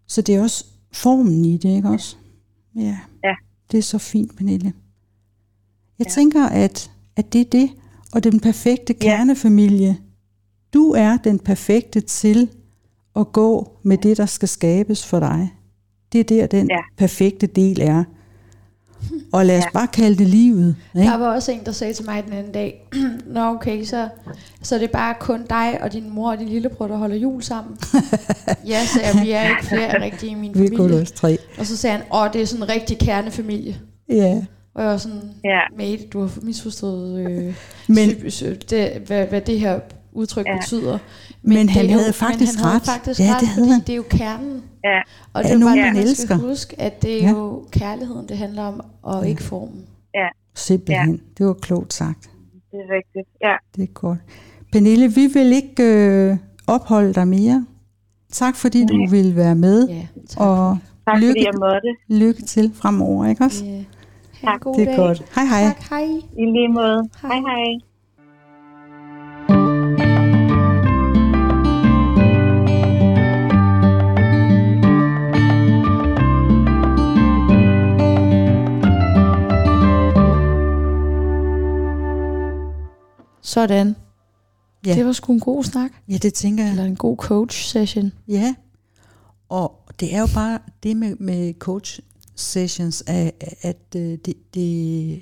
Så 0.07 0.21
det 0.21 0.35
er 0.35 0.41
også 0.41 0.65
formen 0.93 1.45
i 1.45 1.57
det, 1.57 1.69
ikke 1.75 1.87
også? 1.89 2.17
Ja. 2.75 2.97
Ja. 3.23 3.35
Det 3.71 3.77
er 3.77 3.81
så 3.81 3.97
fint, 3.97 4.37
Pernille. 4.37 4.73
Jeg 5.99 6.07
Ja. 6.07 6.11
tænker, 6.11 6.45
at, 6.45 6.91
at 7.15 7.33
det 7.33 7.41
er 7.41 7.45
det, 7.51 7.69
og 8.13 8.23
den 8.23 8.39
perfekte 8.39 8.93
kernefamilie. 8.93 9.97
Du 10.73 10.91
er 10.91 11.17
den 11.17 11.39
perfekte 11.39 12.01
til 12.01 12.49
at 13.15 13.31
gå 13.31 13.77
med 13.83 13.97
det, 13.97 14.17
der 14.17 14.25
skal 14.25 14.47
skabes 14.47 15.05
for 15.07 15.19
dig. 15.19 15.53
Det 16.11 16.19
er 16.19 16.23
der, 16.23 16.47
den 16.47 16.67
Ja. 16.71 16.79
perfekte 16.97 17.47
del 17.47 17.81
er. 17.81 18.03
Og 19.33 19.45
lad 19.45 19.57
os 19.57 19.63
Ja. 19.63 19.69
bare 19.73 19.87
kalde 19.87 20.17
det 20.17 20.27
livet. 20.27 20.75
Ikke? 20.95 21.07
Der 21.09 21.17
var 21.17 21.27
også 21.35 21.51
en, 21.51 21.59
der 21.65 21.71
sagde 21.71 21.93
til 21.93 22.05
mig 22.05 22.23
den 22.25 22.33
anden 22.33 22.51
dag, 22.51 22.87
Nå 23.33 23.41
okay, 23.41 23.83
så, 23.83 24.07
så 24.61 24.75
det 24.75 24.83
er 24.83 24.87
bare 24.87 25.15
kun 25.19 25.41
dig 25.49 25.77
og 25.81 25.93
din 25.93 26.09
mor 26.09 26.31
og 26.31 26.37
din 26.39 26.47
lillebror, 26.49 26.87
der 26.87 26.97
holder 26.97 27.15
jul 27.15 27.43
sammen. 27.43 27.77
ja, 28.67 28.85
så 28.85 28.99
jeg, 29.01 29.21
vi 29.25 29.31
er 29.31 29.49
ikke 29.49 29.65
flere 29.65 30.01
rigtige 30.03 30.31
i 30.31 30.35
min 30.35 30.51
Vi 30.59 30.65
er 30.65 30.69
kun 30.69 30.77
familie. 30.77 31.01
os 31.01 31.11
tre. 31.11 31.37
Og 31.59 31.65
så 31.65 31.77
sagde 31.77 31.97
han, 31.97 32.05
åh, 32.13 32.27
det 32.33 32.41
er 32.41 32.45
sådan 32.45 32.63
en 32.63 32.69
rigtig 32.69 32.97
kernefamilie. 32.99 33.75
Ja. 34.09 34.41
Og 34.75 34.83
jeg 34.83 34.91
var 34.91 34.97
sådan, 34.97 35.21
Ja. 35.43 35.59
mate, 35.77 36.07
du 36.13 36.19
har 36.21 36.31
misforstået, 36.41 37.19
øh, 37.19 37.27
Men- 37.27 37.53
men, 37.87 38.09
det, 38.69 38.91
hvad, 39.07 39.25
hvad 39.25 39.41
det 39.41 39.59
her 39.59 39.79
udtryk 40.13 40.45
ja. 40.45 40.57
betyder. 40.59 40.97
Men 41.41 41.57
det 41.57 41.69
han 41.69 41.85
er 41.85 41.93
jo- 41.93 41.99
havde 41.99 42.13
faktisk 42.13 42.53
men 42.57 42.63
han 42.65 42.65
ret. 42.65 42.71
Havde 42.71 42.99
faktisk 42.99 43.19
Ja, 43.19 43.33
ret, 43.33 43.39
det 43.41 43.47
havde 43.47 43.65
fordi 43.65 43.71
han. 43.71 43.81
det 43.81 43.89
er 43.89 43.95
jo 43.95 44.03
kernen. 44.09 44.63
Ja, 44.83 44.99
Og 45.33 45.41
Ja, 45.43 45.47
det 45.47 45.53
er 45.55 45.57
nogen, 45.59 45.77
bare 45.79 45.93
man 45.93 46.03
elsker. 46.03 46.25
skal 46.25 46.37
huske, 46.37 46.81
at 46.81 47.01
det 47.01 47.13
er 47.23 47.27
Ja. 47.27 47.29
jo 47.29 47.63
kærligheden, 47.71 48.29
det 48.29 48.37
handler 48.37 48.63
om, 48.63 48.81
og 49.01 49.27
ikke 49.27 49.43
formen. 49.43 49.85
Simpelthen. 50.55 51.11
Ja. 51.15 51.17
Det 51.37 51.45
var 51.45 51.53
klogt 51.53 51.93
sagt. 51.93 52.29
det 52.71 52.79
er 52.79 52.95
rigtigt. 52.95 53.27
Ja, 53.41 53.55
Det 53.75 53.83
er 53.83 53.93
godt. 53.93 54.17
Pernille, 54.71 55.07
vi 55.07 55.27
vil 55.33 55.53
ikke 55.53 55.83
øh, 55.83 56.37
opholde 56.67 57.13
dig 57.13 57.27
mere. 57.27 57.65
Tak 58.31 58.55
fordi 58.55 58.85
du 58.85 59.07
ville 59.09 59.35
være 59.35 59.55
med. 59.55 59.87
Ja, 59.87 60.07
tak. 60.29 60.39
Og 60.47 60.77
tak 61.07 61.19
lykke, 61.19 61.29
fordi 61.31 61.45
jeg 61.45 61.53
måtte. 61.59 61.95
lykke 62.25 62.41
til 62.41 62.71
fremover, 62.75 63.25
ikke 63.25 63.43
også? 63.43 63.65
Ja. 63.65 63.71
Ha' 63.71 63.77
en 63.77 63.85
Tak. 64.43 64.61
god 64.61 64.73
Det 64.75 64.81
er 64.81 64.85
dag. 64.85 64.95
godt. 64.97 65.23
Hej 65.35 65.45
hej. 65.45 65.63
Tak, 65.63 65.89
hej. 65.89 66.03
I 66.37 66.45
lige 66.45 66.67
måde. 66.67 67.09
Hej. 67.21 67.31
Hej 67.31 67.39
hej. 67.39 67.88
Sådan. 83.49 83.95
Ja. 84.85 84.93
Det 84.95 85.05
var 85.05 85.11
sgu 85.11 85.33
en 85.33 85.39
god 85.39 85.63
snak. 85.63 85.91
Ja, 86.09 86.17
det 86.17 86.33
tænker 86.33 86.63
jeg. 86.63 86.71
Eller 86.71 86.83
en 86.85 86.95
god 86.95 87.17
coach 87.17 87.63
session. 87.69 88.11
Ja, 88.27 88.55
og 89.49 89.71
det 89.99 90.15
er 90.15 90.19
jo 90.19 90.27
bare 90.33 90.59
det 90.83 90.97
med, 90.97 91.15
med 91.19 91.53
coach 91.59 91.99
sessions, 92.35 93.03
at, 93.07 93.43
at 93.61 93.77
øh, 93.95 94.01
det, 94.25 94.33
det, 94.53 95.21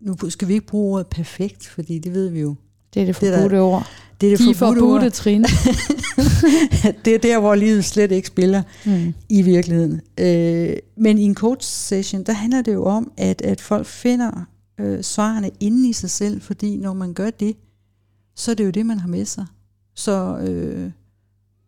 nu 0.00 0.30
skal 0.30 0.48
vi 0.48 0.52
ikke 0.54 0.66
bruge 0.66 0.94
ordet 0.94 1.06
perfekt, 1.06 1.66
fordi 1.66 1.98
det 1.98 2.14
ved 2.14 2.28
vi 2.28 2.40
jo. 2.40 2.54
Det 2.94 3.02
er 3.02 3.06
det 3.06 3.20
Det 3.20 3.28
er 3.28 3.30
der- 3.30 3.38
forbudte 3.38 3.60
ord. 3.60 3.86
Det 4.20 4.32
er 4.32 4.36
det 4.36 4.46
De 4.48 4.54
forbudte 4.54 4.80
forbudte 4.80 5.10
trin. 5.10 5.42
det 7.04 7.14
er 7.14 7.18
der, 7.18 7.40
hvor 7.40 7.54
livet 7.54 7.84
slet 7.84 8.12
ikke 8.12 8.28
spiller 8.28 8.62
mm. 8.86 9.14
i 9.28 9.42
virkeligheden. 9.42 10.00
Øh, 10.20 10.76
men 10.96 11.18
i 11.18 11.22
en 11.22 11.34
coach 11.34 11.68
session, 11.68 12.22
der 12.22 12.32
handler 12.32 12.62
det 12.62 12.74
jo 12.74 12.84
om, 12.84 13.12
at, 13.16 13.42
at 13.42 13.60
folk 13.60 13.86
finder 13.86 14.44
øh, 14.78 15.02
svarene 15.02 15.50
inde 15.60 15.88
i 15.88 15.92
sig 15.92 16.10
selv, 16.10 16.40
fordi 16.40 16.76
når 16.76 16.92
man 16.92 17.14
gør 17.14 17.30
det, 17.30 17.56
så 18.34 18.50
er 18.50 18.54
det 18.54 18.64
jo 18.64 18.70
det, 18.70 18.86
man 18.86 18.98
har 19.00 19.08
med 19.08 19.24
sig. 19.24 19.46
Så, 19.94 20.38
øh, 20.38 20.90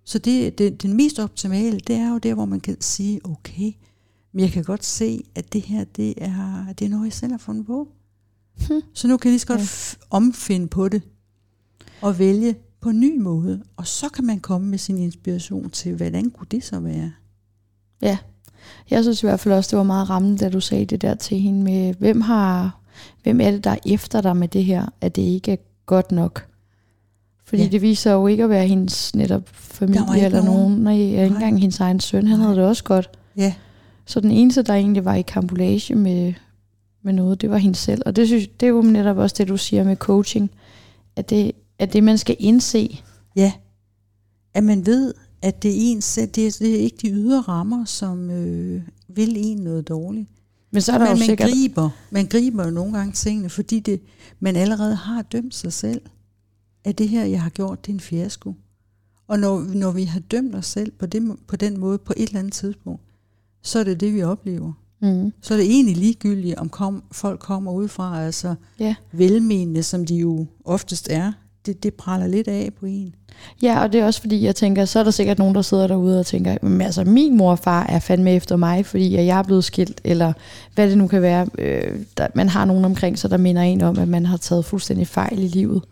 så 0.05 0.19
det, 0.19 0.59
det, 0.59 0.83
den 0.83 0.97
mest 0.97 1.19
optimale, 1.19 1.81
det 1.81 1.97
er 1.97 2.11
jo 2.11 2.19
der, 2.19 2.35
hvor 2.35 2.45
man 2.45 2.61
kan 2.61 2.77
sige, 2.81 3.21
okay, 3.25 3.73
men 4.33 4.41
jeg 4.41 4.51
kan 4.51 4.65
godt 4.65 4.85
se, 4.85 5.25
at 5.35 5.53
det 5.53 5.63
her, 5.63 5.85
det 5.85 6.15
er, 6.17 6.67
det 6.79 6.85
er 6.85 6.89
noget, 6.89 7.05
jeg 7.05 7.13
selv 7.13 7.31
har 7.33 7.39
fundet 7.39 7.67
på. 7.67 7.89
Hmm. 8.69 8.81
Så 8.95 9.09
nu 9.09 9.17
kan 9.17 9.29
jeg 9.29 9.33
lige 9.33 9.41
så 9.41 9.47
godt 9.47 9.61
Ja. 9.61 10.17
omfinde 10.17 10.69
på 10.69 10.89
det, 10.89 11.03
og 12.03 12.19
vælge 12.19 12.57
på 12.81 12.89
en 12.91 13.01
ny 13.01 13.19
måde. 13.21 13.63
Og 13.77 13.87
så 13.87 14.09
kan 14.09 14.25
man 14.25 14.41
komme 14.41 14.69
med 14.69 14.79
sin 14.79 14.99
inspiration 14.99 15.71
til, 15.71 15.95
hvordan 15.97 16.31
kunne 16.31 16.47
det 16.51 16.65
så 16.65 16.81
være? 16.81 17.13
Ja. 18.03 18.19
Jeg 18.91 19.05
synes 19.05 19.23
i 19.23 19.27
hvert 19.27 19.41
fald 19.41 19.55
også, 19.55 19.71
det 19.71 19.77
var 19.79 19.83
meget 19.85 20.11
rammende, 20.11 20.39
da 20.39 20.49
du 20.49 20.61
sagde 20.61 20.85
det 20.85 21.03
der 21.03 21.15
til 21.15 21.39
hende 21.41 21.63
med, 21.63 21.95
hvem 21.95 22.21
har, 22.21 22.80
hvem 23.23 23.41
er 23.41 23.51
det, 23.51 23.65
der 23.65 23.71
er 23.71 23.77
efter 23.87 24.21
dig 24.21 24.37
med 24.37 24.49
det 24.49 24.65
her, 24.65 24.87
at 25.01 25.17
det 25.17 25.23
ikke 25.23 25.53
er 25.53 25.57
godt 25.87 26.13
nok? 26.13 26.47
Fordi 27.45 27.63
Ja. 27.63 27.69
det 27.69 27.83
viser 27.83 28.13
jo 28.13 28.27
ikke 28.27 28.45
at 28.45 28.51
være 28.51 28.67
hendes 28.67 29.15
netop 29.15 29.49
familie 29.53 30.25
eller 30.25 30.45
nogen. 30.45 30.61
nogen. 30.61 30.83
Nej, 30.83 30.93
ikke 30.95 31.17
Nej. 31.17 31.25
engang 31.25 31.61
hendes 31.61 31.81
egen 31.81 32.01
søn, 32.01 32.27
han 32.27 32.39
Nej. 32.39 32.47
havde 32.47 32.59
det 32.61 32.69
også 32.69 32.85
godt. 32.85 33.11
Ja, 33.37 33.55
Så 34.07 34.21
den 34.21 34.31
eneste, 34.31 34.63
der 34.63 34.75
egentlig 34.75 35.05
var 35.05 35.15
i 35.15 35.23
kampolage 35.23 35.95
med, 35.95 36.33
med 37.03 37.13
noget, 37.13 37.41
det 37.41 37.51
var 37.51 37.57
hende 37.59 37.77
selv. 37.77 38.03
Og 38.07 38.17
det, 38.17 38.27
synes, 38.27 38.49
det 38.61 38.67
er 38.67 38.71
jo 38.71 38.83
netop 38.83 39.17
også 39.17 39.35
det, 39.39 39.49
du 39.49 39.57
siger 39.57 39.85
med 39.85 39.97
coaching, 39.97 40.51
at 41.17 41.31
det, 41.31 41.53
at 41.79 41.93
det 41.93 42.05
man 42.05 42.19
skal 42.19 42.37
indse. 42.39 43.01
ja. 43.37 43.53
At 44.55 44.65
man 44.65 44.87
ved, 44.87 45.15
at 45.43 45.63
det 45.63 45.71
er 45.71 45.75
en 45.77 46.03
selv, 46.03 46.29
det 46.31 46.47
er, 46.47 46.57
det 46.59 46.75
er 46.75 46.79
ikke 46.79 46.97
de 47.03 47.11
ydre 47.11 47.41
rammer, 47.41 47.85
som 47.85 48.31
øh, 48.31 48.83
vil 49.09 49.35
en 49.37 49.59
noget 49.59 49.89
dårligt. 49.89 50.29
Men 50.71 50.83
så 50.83 50.93
er 50.93 50.99
der 50.99 51.05
Men 51.05 51.15
jo 51.15 51.19
man 51.19 51.27
sikkert... 51.27 51.51
griber, 51.51 51.91
man 52.11 52.27
griber 52.27 52.65
jo 52.65 52.71
nogle 52.71 52.93
gange 52.99 53.13
tingene, 53.13 53.49
fordi 53.51 53.81
det, 53.81 54.01
man 54.41 54.57
allerede 54.57 54.95
har 54.95 55.23
dømt 55.23 55.55
sig 55.55 55.73
selv, 55.73 56.03
at 56.85 56.99
det 56.99 57.09
her, 57.09 57.25
jeg 57.25 57.43
har 57.43 57.51
gjort, 57.51 57.87
det 57.87 57.93
er 57.93 57.95
en 57.95 58.01
fiasko. 58.01 58.55
Og 59.29 59.39
når, 59.39 59.61
når 59.61 59.91
vi 59.91 60.05
har 60.05 60.21
dømt 60.21 60.55
os 60.55 60.67
selv 60.67 60.93
på, 60.93 61.07
det, 61.07 61.37
på 61.49 61.57
den 61.57 61.79
måde 61.81 61.99
på 61.99 62.13
et 62.17 62.27
eller 62.29 62.39
andet 62.39 62.53
tidspunkt, 62.53 63.03
så 63.63 63.79
er 63.79 63.85
det 63.85 64.01
det, 64.01 64.15
vi 64.15 64.23
oplever. 64.23 64.73
Mm. 65.03 65.33
Så 65.41 65.55
er 65.55 65.59
det 65.59 65.67
egentlig 65.67 65.97
ligegyldigt, 65.97 66.57
om 66.57 66.69
kom, 66.69 67.03
folk 67.13 67.41
kommer 67.41 67.73
udefra, 67.73 68.25
altså 68.25 68.55
Ja. 68.79 68.95
velmenende, 69.13 69.83
som 69.83 70.07
de 70.07 70.15
jo 70.17 70.47
oftest 70.65 71.09
er, 71.11 71.33
det, 71.67 71.83
det 71.83 71.95
praller 71.95 72.27
lidt 72.27 72.49
af 72.49 72.71
på 72.81 72.87
en. 72.87 73.15
Ja, 73.63 73.83
og 73.83 73.93
det 73.93 74.01
er 74.01 74.05
også 74.05 74.21
fordi, 74.21 74.45
jeg 74.45 74.57
tænker, 74.57 74.85
så 74.85 74.99
er 74.99 75.05
der 75.05 75.11
sikkert 75.11 75.39
nogen, 75.39 75.55
der 75.55 75.63
sidder 75.63 75.87
derude 75.87 76.21
og 76.21 76.27
tænker, 76.27 76.57
men 76.63 76.81
altså 76.81 77.05
min 77.05 77.37
mor 77.37 77.51
og 77.51 77.59
far 77.59 77.87
er 77.87 77.99
fandme 77.99 78.33
efter 78.33 78.57
mig, 78.57 78.87
fordi 78.87 79.15
jeg 79.15 79.39
er 79.39 79.43
blevet 79.43 79.65
skilt, 79.65 80.01
eller 80.05 80.33
hvad 80.75 80.89
det 80.89 80.99
nu 80.99 81.07
kan 81.07 81.23
være. 81.23 81.47
Øh, 81.59 81.99
der, 82.17 82.27
man 82.35 82.49
har 82.49 82.65
nogen 82.65 82.85
omkring 82.85 83.19
sig, 83.19 83.31
der 83.31 83.37
minder 83.37 83.63
en 83.63 83.81
om, 83.81 83.99
at 83.99 84.09
man 84.09 84.27
har 84.27 84.37
taget 84.37 84.65
fuldstændig 84.65 85.07
fejl 85.07 85.39
i 85.39 85.49
livet. 85.49 85.83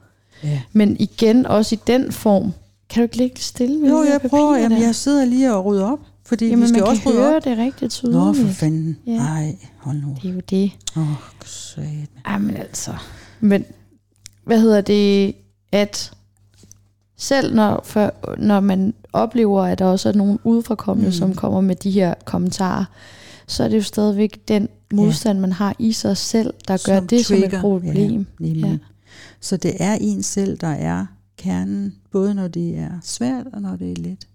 Ja. 0.44 0.60
Men 0.72 0.96
igen, 1.00 1.46
også 1.46 1.74
i 1.74 1.78
den 1.86 2.12
form, 2.12 2.52
kan 2.90 3.00
du 3.00 3.02
ikke 3.02 3.16
ligge 3.16 3.40
stille 3.40 3.78
med 3.78 3.90
Jo, 3.90 4.02
jeg 4.02 4.20
prøver, 4.30 4.56
jamen, 4.56 4.82
jeg 4.82 4.94
sidder 4.94 5.24
lige 5.24 5.54
og 5.54 5.64
rydder 5.64 5.92
op, 5.92 5.98
fordi 6.26 6.48
Jamen, 6.48 6.62
vi 6.62 6.68
skal 6.68 6.80
man 6.80 6.88
også 6.88 7.02
kan 7.02 7.12
høre 7.12 7.36
op. 7.36 7.44
det 7.44 7.58
rigtig 7.58 7.90
tydeligt. 7.90 8.18
Nå, 8.18 8.32
for 8.32 8.48
fanden. 8.48 8.96
Ja. 9.06 9.12
Nej, 9.12 9.56
hold 9.76 9.96
nu. 9.96 10.16
Det 10.22 10.30
er 10.30 10.34
jo 10.34 10.40
det. 10.50 10.70
Åh, 10.96 11.02
oh. 11.02 11.84
Jamen 12.28 12.56
altså. 12.56 12.94
Men 13.40 13.64
hvad 14.44 14.60
hedder 14.60 14.80
det, 14.80 15.34
at 15.72 16.12
selv 17.16 17.54
når, 17.54 17.80
for, 17.84 18.14
når 18.38 18.60
man 18.60 18.94
oplever, 19.12 19.62
at 19.62 19.78
der 19.78 19.84
også 19.84 20.08
er 20.08 20.12
nogen 20.12 20.38
udefrakommende, 20.44 21.08
Mm. 21.08 21.12
som 21.12 21.34
kommer 21.34 21.60
med 21.60 21.76
de 21.76 21.90
her 21.90 22.14
kommentarer, 22.24 22.84
så 23.46 23.64
er 23.64 23.68
det 23.68 23.76
jo 23.76 23.82
stadigvæk 23.82 24.40
den 24.48 24.68
modstand, 24.92 25.38
man 25.40 25.52
har 25.52 25.76
i 25.78 25.92
sig 25.92 26.16
selv, 26.16 26.54
der 26.68 26.84
gør 26.86 26.98
Som 26.98 27.06
det 27.06 27.26
som 27.26 27.36
trigger. 27.36 27.56
et 27.58 27.60
problem. 27.60 28.26
Ja, 28.40 28.44
nemlig. 28.46 28.62
Ja. 28.64 28.68
Ja. 28.70 28.78
Så 29.40 29.56
det 29.56 29.82
er 29.82 29.94
en 30.00 30.22
selv, 30.22 30.58
der 30.58 30.68
er 30.68 31.06
kernen, 31.36 31.94
både 32.10 32.34
når 32.34 32.48
det 32.48 32.78
er 32.78 32.90
svært 33.02 33.46
og 33.52 33.62
når 33.62 33.76
det 33.76 33.92
er 33.92 34.02
let. 34.02 34.28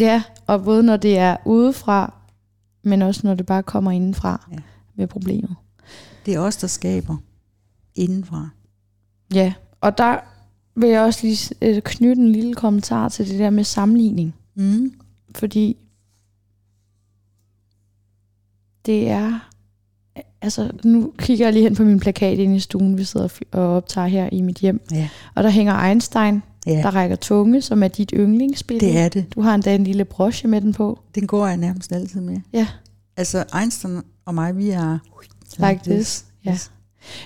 Ja, 0.00 0.22
og 0.46 0.64
både 0.64 0.82
når 0.82 0.96
det 0.96 1.18
er 1.18 1.36
udefra, 1.44 2.14
men 2.82 3.02
også 3.02 3.20
når 3.24 3.34
det 3.34 3.46
bare 3.46 3.62
kommer 3.62 3.90
indenfra 3.90 4.46
Ja. 4.50 4.56
ja. 4.56 4.60
med 4.94 5.06
problemet. 5.06 5.54
Det 6.26 6.34
er 6.34 6.38
os, 6.38 6.56
der 6.56 6.66
skaber 6.66 7.16
indenfra. 7.94 8.48
Ja, 9.34 9.52
og 9.80 9.98
der 9.98 10.16
vil 10.76 10.88
jeg 10.88 11.00
også 11.02 11.20
lige 11.26 11.54
øh, 11.62 11.82
knytte 11.82 12.22
en 12.22 12.32
lille 12.32 12.54
kommentar 12.54 13.08
til 13.08 13.28
det 13.28 13.38
der 13.38 13.50
med 13.50 13.64
sammenligning. 13.64 14.34
Mm. 14.54 14.92
Fordi 15.34 15.76
det 18.86 19.08
er... 19.10 19.48
Altså, 20.42 20.70
nu 20.84 21.12
kigger 21.18 21.46
jeg 21.46 21.52
lige 21.52 21.62
hen 21.62 21.74
på 21.74 21.84
min 21.84 22.00
plakat 22.00 22.38
inde 22.38 22.56
i 22.56 22.60
stuen, 22.60 22.98
vi 22.98 23.04
sidder 23.04 23.28
og 23.52 23.76
optager 23.76 24.06
her 24.06 24.28
i 24.32 24.40
mit 24.40 24.58
hjem. 24.58 24.80
Ja. 24.92 25.08
Og 25.34 25.42
der 25.42 25.50
hænger 25.50 25.74
Einstein, 25.88 26.42
Ja, 26.66 26.70
der 26.72 26.90
rækker 26.94 27.16
tunge, 27.16 27.62
som 27.62 27.82
er 27.82 27.88
dit 27.88 28.12
yndlingsbillede. 28.16 28.92
det 28.92 28.98
er 29.00 29.08
det. 29.08 29.34
Du 29.34 29.40
har 29.40 29.54
endda 29.54 29.74
en 29.74 29.84
lille 29.84 30.04
broche 30.04 30.48
med 30.48 30.60
den 30.60 30.72
på. 30.72 30.98
Den 31.14 31.26
går 31.26 31.46
jeg 31.46 31.56
nærmest 31.56 31.92
altid 31.92 32.20
med. 32.20 32.40
Ja. 32.52 32.66
Altså 33.16 33.44
Einstein 33.60 34.00
og 34.24 34.34
mig, 34.34 34.56
vi 34.56 34.70
er 34.70 34.98
Like 35.58 35.80
this. 35.84 36.24
Ja. 36.44 36.58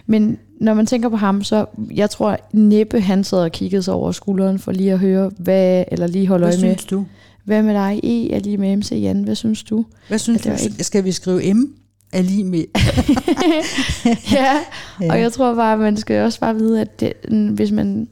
Men 0.06 0.38
når 0.60 0.74
man 0.74 0.86
tænker 0.86 1.08
på 1.08 1.16
ham, 1.16 1.42
så 1.44 1.66
jeg 1.94 2.10
tror 2.10 2.36
næppe 2.52 3.00
han 3.00 3.24
sad 3.24 3.38
og 3.38 3.52
kiggede 3.52 3.82
sig 3.82 3.94
over 3.94 4.12
skulderen 4.12 4.58
for 4.58 4.72
lige 4.72 4.92
at 4.92 4.98
høre, 4.98 5.30
hvad, 5.38 5.84
eller 5.92 6.06
lige 6.06 6.26
holde 6.26 6.44
Hvad 6.46 6.54
øje 6.54 6.62
med, 6.68 6.76
synes 6.76 6.84
du? 6.84 7.04
hvad 7.44 7.62
med 7.62 7.74
dig 7.74 8.00
E 8.04 8.32
er 8.32 8.38
lige 8.38 8.56
med 8.56 8.76
MC 8.76 8.92
Jan, 8.92 9.22
hvad 9.22 9.34
synes 9.34 9.62
du? 9.62 9.84
Hvad 10.08 10.18
synes 10.18 10.42
du? 10.42 10.50
ikke- 10.50 10.84
Skal 10.84 11.04
vi 11.04 11.12
skrive 11.12 11.54
M 11.54 11.74
er 12.12 12.22
lige 12.22 12.44
med? 12.44 12.64
ja, 14.32 14.54
Ja. 15.00 15.10
Og 15.12 15.20
jeg 15.20 15.32
tror 15.32 15.54
bare, 15.54 15.72
at 15.72 15.78
man 15.78 15.96
skal 15.96 16.22
også 16.24 16.40
bare 16.40 16.54
vide, 16.54 16.80
at 16.80 17.00
det, 17.00 17.12
hvis 17.54 17.72
man 17.72 18.08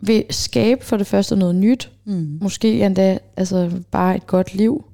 vil 0.00 0.24
skabe 0.30 0.84
for 0.84 0.96
det 0.96 1.06
første 1.06 1.36
noget 1.36 1.54
nyt, 1.54 1.90
Mm. 2.04 2.38
måske 2.42 2.86
endda 2.86 3.18
altså 3.36 3.70
bare 3.90 4.16
et 4.16 4.26
godt 4.26 4.54
liv, 4.54 4.84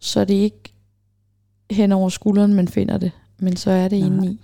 så 0.00 0.20
er 0.20 0.24
det 0.24 0.34
ikke 0.34 0.72
hen 1.70 1.92
over 1.92 2.08
skulderen, 2.08 2.54
man 2.54 2.68
finder 2.68 2.98
det, 2.98 3.10
men 3.38 3.56
så 3.56 3.70
er 3.70 3.88
det 3.88 3.98
Nej. 3.98 4.06
inde 4.06 4.26
i. 4.32 4.40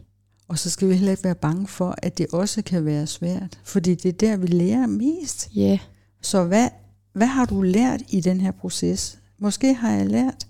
Og 0.53 0.59
så 0.59 0.71
skal 0.71 0.89
vi 0.89 0.95
heller 0.95 1.11
ikke 1.11 1.25
være 1.25 1.35
bange 1.35 1.67
for, 1.67 1.95
at 1.99 2.19
det 2.19 2.27
også 2.33 2.63
kan 2.63 2.85
være 2.85 3.07
svært. 3.07 3.59
Fordi 3.65 3.95
det 3.95 4.09
er 4.09 4.13
der, 4.13 4.37
vi 4.37 4.47
lærer 4.47 4.87
mest. 4.87 5.49
Ja, 5.55 5.79
Så 6.23 6.45
hvad, 6.45 6.69
hvad 7.13 7.27
har 7.27 7.45
du 7.45 7.63
lært 7.63 8.01
i 8.09 8.21
den 8.21 8.41
her 8.41 8.51
proces? 8.51 9.19
Måske 9.39 9.75
har 9.75 9.91
jeg 9.93 10.07
lært, 10.07 10.47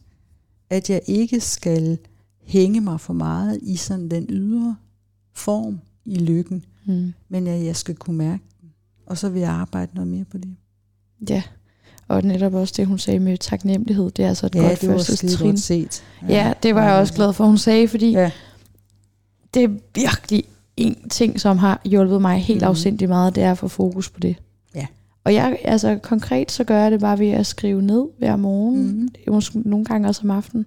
at 0.71 0.91
jeg 0.91 1.01
ikke 1.07 1.41
skal 1.41 1.99
hænge 2.45 2.81
mig 2.81 3.01
for 3.01 3.13
meget 3.13 3.59
i 3.63 3.77
sådan 3.77 4.09
den 4.09 4.27
ydre 4.29 4.77
form 5.35 5.81
i 6.05 6.15
lykken, 6.15 6.65
mm. 6.87 7.13
men 7.29 7.47
at 7.47 7.65
jeg 7.65 7.77
skal 7.77 7.95
kunne 7.95 8.17
mærke 8.19 8.43
den. 8.61 8.69
Og 9.07 9.19
så 9.19 9.29
vil 9.29 9.41
jeg 9.41 9.51
arbejde 9.51 9.91
noget 9.95 10.09
mere 10.09 10.25
på 10.25 10.39
det. 10.39 10.57
ja. 11.29 11.43
Og 12.09 12.23
netop 12.23 12.55
også 12.55 12.75
det, 12.77 12.87
hun 12.87 12.99
sagde 12.99 13.21
med 13.21 13.39
taknemmelighed, 13.39 14.11
det 14.11 14.25
er 14.25 14.29
altså 14.29 14.47
et 14.47 14.53
godt 14.53 14.81
det 14.81 14.89
var 14.89 14.95
første 14.95 15.29
trin. 15.29 15.47
godt 15.51 15.61
set. 15.61 16.03
Ja, 16.29 16.53
det 16.63 16.75
var 16.75 16.85
jeg 16.85 16.95
også 16.95 17.15
glad 17.15 17.33
for, 17.33 17.45
hun 17.47 17.59
sagde, 17.59 17.89
fordi 17.89 18.11
Ja. 18.11 18.31
Det 19.55 19.65
er 19.65 19.69
virkelig 19.95 20.45
en 20.77 21.09
ting, 21.09 21.41
som 21.41 21.59
har 21.59 21.81
hjulpet 21.85 22.21
mig 22.23 22.39
helt 22.39 22.63
mm. 22.63 22.69
afsindig 22.69 23.09
meget, 23.09 23.35
det 23.35 23.43
er 23.43 23.51
at 23.51 23.59
få 23.59 23.69
fokus 23.69 24.11
på 24.11 24.21
det. 24.21 24.37
Ja. 24.75 24.87
Og 25.25 25.35
jeg, 25.35 25.59
altså 25.65 25.99
konkret, 26.03 26.51
så 26.53 26.65
gør 26.65 26.79
jeg 26.79 26.91
det 26.91 27.01
bare 27.01 27.19
ved 27.19 27.31
at 27.31 27.47
skrive 27.47 27.83
ned 27.83 28.05
hver 28.19 28.37
morgen, 28.37 29.11
mm. 29.27 29.33
måske 29.33 29.59
nogle 29.69 29.85
gange 29.85 30.09
også 30.09 30.21
om 30.25 30.31
aftenen, 30.31 30.67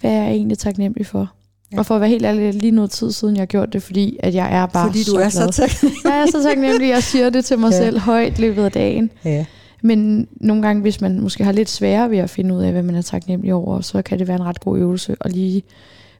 hvad 0.00 0.10
jeg 0.10 0.24
er 0.24 0.28
egentlig 0.30 0.58
taknemmelig 0.58 1.06
for. 1.06 1.32
Ja. 1.72 1.78
Og 1.78 1.86
for 1.86 1.94
at 1.94 2.00
være 2.00 2.10
helt 2.10 2.24
ærlig, 2.24 2.54
lige 2.54 2.70
noget 2.70 2.90
tid 2.90 3.12
siden, 3.12 3.36
jeg 3.36 3.40
har 3.40 3.46
gjort 3.46 3.72
det, 3.72 3.82
fordi 3.82 4.16
at 4.20 4.34
jeg 4.34 4.54
er 4.54 4.66
bare 4.66 4.86
Fordi 4.88 4.98
du 4.98 5.10
så 5.10 5.16
er 5.16 5.30
glad. 5.30 5.30
så 5.30 5.50
taknemmelig. 5.52 6.04
Jeg 6.04 6.20
er 6.20 6.26
så 6.26 6.42
taknemmelig, 6.42 6.88
jeg 6.88 7.02
siger 7.02 7.30
det 7.30 7.44
til 7.44 7.58
mig 7.58 7.70
Ja. 7.70 7.76
selv 7.76 7.98
højt 7.98 8.38
løbet 8.38 8.64
af 8.64 8.72
dagen. 8.72 9.10
Ja. 9.24 9.44
Men 9.82 10.28
nogle 10.40 10.62
gange, 10.62 10.82
hvis 10.82 11.00
man 11.00 11.20
måske 11.20 11.44
har 11.44 11.52
lidt 11.52 11.70
sværere 11.70 12.10
ved 12.10 12.18
at 12.18 12.30
finde 12.30 12.54
ud 12.54 12.62
af, 12.62 12.72
hvad 12.72 12.82
man 12.82 12.94
er 12.94 13.02
taknemmelig 13.02 13.54
over, 13.54 13.80
så 13.80 14.02
kan 14.02 14.18
det 14.18 14.28
være 14.28 14.36
en 14.36 14.44
ret 14.44 14.60
god 14.60 14.78
øvelse 14.78 15.16
at 15.20 15.32
lige 15.32 15.62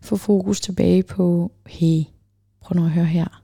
få 0.01 0.16
fokus 0.16 0.61
tilbage 0.61 1.03
på, 1.03 1.53
hey, 1.66 2.03
prøv 2.61 2.76
nu 2.76 2.84
at 2.84 2.90
høre 2.90 3.05
her. 3.05 3.42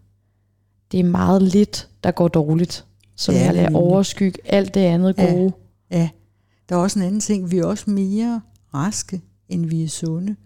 Det 0.93 1.01
er 1.01 1.05
meget 1.05 1.43
lidt, 1.43 1.89
der 2.05 2.11
går 2.11 2.29
dårligt, 2.29 2.85
som 3.17 3.35
er 3.35 3.39
jeg 3.39 3.55
lader 3.55 3.77
overskygge 3.77 4.39
alt 4.45 4.75
det 4.75 4.81
andet 4.81 5.15
Ja. 5.19 5.33
gode. 5.33 5.53
Ja, 5.91 6.09
der 6.69 6.77
er 6.77 6.81
også 6.81 6.99
en 6.99 7.05
anden 7.05 7.21
ting. 7.21 7.51
Vi 7.51 7.59
er 7.59 7.65
også 7.65 7.91
mere 7.91 8.41
raske, 8.75 9.21
end 9.49 9.67
vi 9.67 9.85
er 9.85 9.89
sunde. 9.89 10.37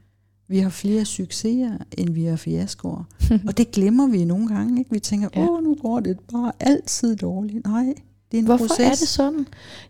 Vi 0.49 0.59
har 0.59 0.71
flere 0.71 1.05
succeser, 1.05 1.71
end 1.99 2.11
vi 2.11 2.25
har 2.25 2.37
fiaskoer. 2.37 3.05
Og 3.49 3.57
det 3.59 3.71
glemmer 3.71 4.07
vi 4.07 4.25
nogle 4.25 4.49
gange. 4.49 4.79
Ikke? 4.81 4.91
Vi 4.91 4.99
tænker, 4.99 5.29
Ja. 5.37 5.41
åh, 5.49 5.65
nu 5.65 5.75
går 5.83 6.01
det 6.01 6.19
bare 6.33 6.53
altid 6.61 7.17
dårligt. 7.17 7.67
Nej, 7.67 7.85
det 8.31 8.37
er 8.37 8.39
en 8.39 8.45
Hvorfor 8.45 8.67
proces. 8.67 8.87
er 8.87 8.91
det 8.91 9.09
sådan? 9.09 9.47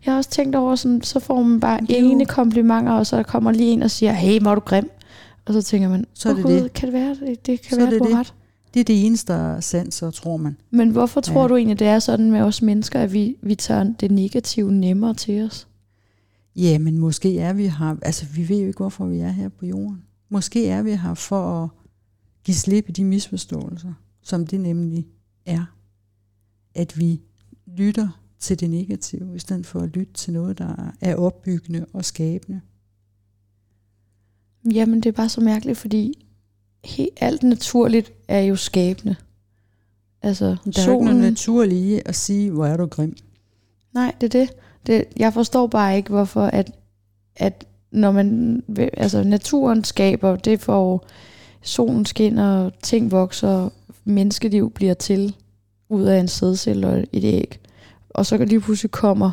Jeg 0.07 0.13
har 0.13 0.19
også 0.19 0.31
tænkt 0.31 0.57
over, 0.57 0.75
sådan, 0.77 1.03
så 1.03 1.21
får 1.21 1.43
man 1.43 1.61
bare 1.61 1.81
jo- 1.91 1.95
ene 1.97 2.27
komplimenter, 2.27 2.93
og 2.93 3.07
så 3.07 3.23
kommer 3.23 3.53
lige 3.53 3.73
en 3.73 3.83
og 3.83 3.91
siger, 3.91 4.13
hey, 4.13 4.41
hvor 4.41 4.51
er 4.51 4.55
du 4.55 4.61
grim. 4.61 4.91
Og 5.45 5.55
så 5.55 5.63
tænker 5.63 5.89
man, 5.89 6.05
Så 6.15 6.29
er 6.29 6.33
"Åh 6.33 6.37
det 6.37 6.45
Gud, 6.47 6.53
det. 6.63 6.73
kan 6.73 6.87
det 6.87 6.93
være, 6.93 7.15
det, 7.27 7.47
det 7.47 7.61
kan 7.63 7.71
Så 7.75 7.81
være, 7.81 7.91
det 7.95 8.01
du 8.01 8.05
det. 8.09 8.15
ret. 8.17 8.35
Det 8.75 8.81
er 8.81 8.85
det 8.85 9.07
eneste, 9.07 9.57
så 9.91 10.11
tror 10.15 10.37
man. 10.37 10.57
Men 10.71 10.91
hvorfor 10.91 11.21
tror 11.21 11.43
Ja. 11.43 11.49
du 11.49 11.57
egentlig, 11.57 11.79
det 11.79 11.87
er 11.87 11.99
sådan 11.99 12.31
med 12.31 12.41
os 12.41 12.63
mennesker, 12.63 13.01
at 13.01 13.13
vi, 13.13 13.37
vi 13.43 13.55
tager 13.55 13.93
det 14.01 14.11
negative 14.11 14.73
nemmere 14.73 15.15
til 15.15 15.43
os? 15.45 15.69
Ja, 16.57 16.79
men 16.79 16.99
måske 16.99 17.39
er 17.39 17.53
vi 17.53 17.63
her, 17.67 17.97
altså 18.03 18.27
vi 18.35 18.49
ved 18.49 18.61
jo 18.61 18.67
ikke, 18.67 18.77
hvorfor 18.77 19.07
vi 19.07 19.19
er 19.19 19.29
her 19.31 19.49
på 19.49 19.67
jorden. 19.67 20.03
Måske 20.29 20.69
er 20.69 20.83
vi 20.83 20.91
her 20.95 21.15
for 21.15 21.63
at 21.65 21.69
give 22.45 22.55
slip 22.55 22.89
i 22.89 22.93
de 22.93 23.05
misforståelser, 23.05 23.93
som 24.23 24.47
det 24.47 24.61
nemlig 24.61 25.07
er. 25.47 25.65
At 26.75 26.99
vi 26.99 27.21
lytter 27.67 28.09
til 28.39 28.61
det 28.61 28.71
negative, 28.71 29.37
i 29.37 29.39
stedet 29.39 29.67
for 29.67 29.81
at 29.81 29.89
lytte 29.89 30.13
til 30.13 30.33
noget, 30.33 30.59
der 30.59 30.93
er 31.01 31.15
opbyggende 31.17 31.87
og 31.93 32.05
skabende. 32.05 32.61
Jamen, 34.65 35.01
det 35.01 35.07
er 35.07 35.13
bare 35.13 35.29
så 35.29 35.41
mærkeligt, 35.41 35.79
fordi 35.79 36.27
he, 36.85 37.09
alt 37.21 37.43
naturligt 37.43 38.13
er 38.29 38.41
jo 38.41 38.57
skabende. 38.57 39.17
Altså, 40.23 40.45
Der 40.45 40.53
er 40.53 40.57
jo 40.65 40.71
ikke 40.71 40.81
solen... 40.81 41.05
noget 41.05 41.23
naturligt 41.23 42.03
at 42.05 42.17
sige, 42.17 42.51
hvor 42.51 42.67
er 42.67 42.77
du 42.77 42.87
grim. 42.87 43.17
Nej, 43.95 44.15
det 44.21 44.35
er 44.35 44.41
det. 44.41 44.51
det. 44.87 45.05
Jeg 45.17 45.35
forstår 45.35 45.67
bare 45.67 45.97
ikke, 45.97 46.11
hvorfor 46.11 46.43
at, 46.43 46.71
at 47.37 47.67
når 47.91 48.13
man... 48.13 48.63
Altså, 48.79 49.23
naturen 49.23 49.85
skaber, 49.85 50.37
det 50.37 50.61
får 50.61 51.07
solen 51.63 52.07
skinner, 52.07 52.71
ting 52.83 53.11
vokser, 53.11 53.69
menneskeliv 54.05 54.71
bliver 54.71 54.95
til 54.95 55.35
ud 55.89 56.03
af 56.03 56.21
en 56.21 56.29
sædcelle 56.29 56.87
og 56.87 57.05
et 57.13 57.25
æg. 57.25 57.61
Og 58.11 58.27
så 58.27 58.37
lige 58.37 58.61
pludselig 58.61 58.91
kommer... 58.91 59.31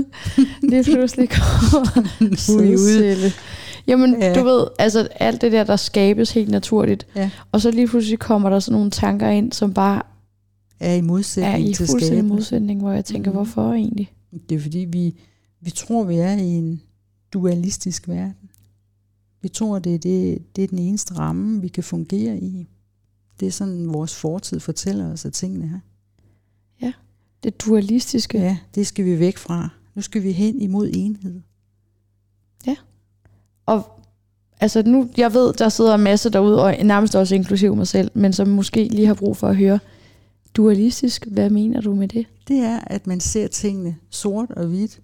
lige 0.70 0.84
pludselig 0.84 1.28
kommer 1.28 2.08
er 2.32 2.36
sædcelle. 2.36 3.32
Jamen, 3.88 4.16
Ja. 4.20 4.26
ja. 4.26 4.34
du 4.34 4.44
ved, 4.44 4.66
altså 4.78 5.08
alt 5.20 5.40
det 5.40 5.52
der, 5.52 5.64
der 5.64 5.76
skabes 5.76 6.30
helt 6.30 6.50
naturligt. 6.50 7.06
Ja. 7.16 7.30
Og 7.52 7.60
så 7.60 7.70
lige 7.70 7.88
pludselig 7.88 8.18
kommer 8.18 8.50
der 8.50 8.58
sådan 8.58 8.74
nogle 8.76 8.90
tanker 8.90 9.28
ind, 9.28 9.52
som 9.52 9.74
bare 9.74 10.02
Er 10.80 10.92
i 10.94 10.98
er 10.98 11.02
modsætning 11.02 11.68
i 11.68 11.74
til 11.74 11.76
fuldstændig 11.76 12.06
skabelse. 12.08 12.34
modsætning, 12.34 12.80
hvor 12.80 12.92
jeg 12.92 13.04
tænker, 13.04 13.30
Mhm. 13.30 13.36
hvorfor 13.36 13.72
egentlig? 13.72 14.12
Det 14.48 14.54
er 14.54 14.60
fordi, 14.60 14.78
vi, 14.78 15.14
vi 15.60 15.70
tror, 15.70 16.04
vi 16.04 16.16
er 16.16 16.32
i 16.36 16.42
en 16.48 16.82
dualistisk 17.32 18.08
verden. 18.08 18.50
Vi 19.42 19.48
tror, 19.48 19.78
det 19.78 19.94
er, 19.94 19.98
det, 19.98 20.38
det 20.56 20.64
er 20.64 20.68
den 20.68 20.78
eneste 20.78 21.14
ramme, 21.18 21.60
vi 21.60 21.68
kan 21.68 21.84
fungere 21.84 22.38
i. 22.38 22.66
Det 23.40 23.48
er 23.48 23.52
sådan, 23.52 23.92
vores 23.92 24.14
fortid 24.14 24.60
fortæller 24.60 25.12
os, 25.12 25.24
at 25.24 25.32
tingene 25.32 25.64
er. 25.74 25.80
Det 27.42 27.60
dualistiske. 27.66 28.38
Ja, 28.38 28.56
det 28.74 28.86
skal 28.86 29.04
vi 29.04 29.18
væk 29.18 29.36
fra. 29.38 29.68
Nu 29.94 30.02
skal 30.02 30.22
vi 30.22 30.32
hen 30.32 30.60
imod 30.60 30.90
enhed. 30.94 31.40
Og 33.68 33.82
altså 34.60 34.82
nu, 34.82 35.08
jeg 35.16 35.34
ved, 35.34 35.52
der 35.52 35.68
sidder 35.68 35.94
en 35.94 36.00
masse 36.00 36.30
derude, 36.30 36.62
og 36.64 36.76
nærmest 36.84 37.14
også 37.14 37.34
inklusiv 37.34 37.76
mig 37.76 37.86
selv, 37.86 38.10
men 38.14 38.32
som 38.32 38.48
måske 38.48 38.88
lige 38.88 39.06
har 39.06 39.14
brug 39.14 39.36
for 39.36 39.48
at 39.48 39.56
høre, 39.56 39.78
dualistisk, 40.54 41.26
hvad 41.26 41.50
mener 41.50 41.80
du 41.80 41.94
med 41.94 42.08
det? 42.08 42.26
Det 42.48 42.56
er, 42.58 42.80
at 42.86 43.06
man 43.06 43.20
ser 43.20 43.46
tingene 43.46 43.96
sort 44.10 44.50
og 44.50 44.66
hvidt, 44.66 45.00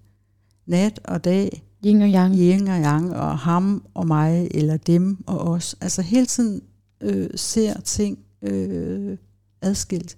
nat 0.67 0.99
og 1.03 1.23
dag, 1.23 1.61
Yin 1.85 2.01
og 2.01 2.09
yang. 2.09 2.35
yin 2.35 2.67
og 2.67 2.79
yang, 2.81 3.15
og 3.15 3.37
ham 3.37 3.83
og 3.93 4.07
mig, 4.07 4.47
eller 4.51 4.77
dem 4.77 5.17
og 5.27 5.39
os. 5.39 5.75
Altså 5.81 6.01
hele 6.01 6.25
tiden 6.25 6.61
øh, 7.01 7.29
ser 7.35 7.81
ting 7.81 8.17
øh, 8.41 9.17
adskilt 9.61 10.17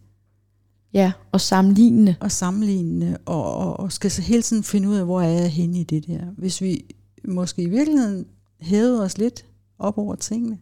Ja, 0.94 1.12
og 1.32 1.42
sammenlignende. 1.42 2.16
og 2.20 2.32
sammenlignende, 2.32 3.18
og, 3.26 3.56
og, 3.56 3.80
og 3.80 3.92
skal 3.92 4.12
så 4.12 4.22
hele 4.22 4.42
tiden 4.42 4.64
finde 4.64 4.90
ud 4.90 4.96
af, 4.96 5.06
hvor 5.06 5.22
er 5.22 5.30
jeg 5.30 5.50
henne 5.50 5.80
i 5.80 5.84
det 5.84 6.08
der. 6.08 6.20
Hvis 6.38 6.62
vi 6.62 6.86
måske 7.28 7.62
i 7.62 7.70
virkeligheden 7.70 8.26
hævede 8.60 9.04
os 9.04 9.18
lidt 9.18 9.46
op 9.80 9.98
over 9.98 10.16
tingene, 10.16 10.60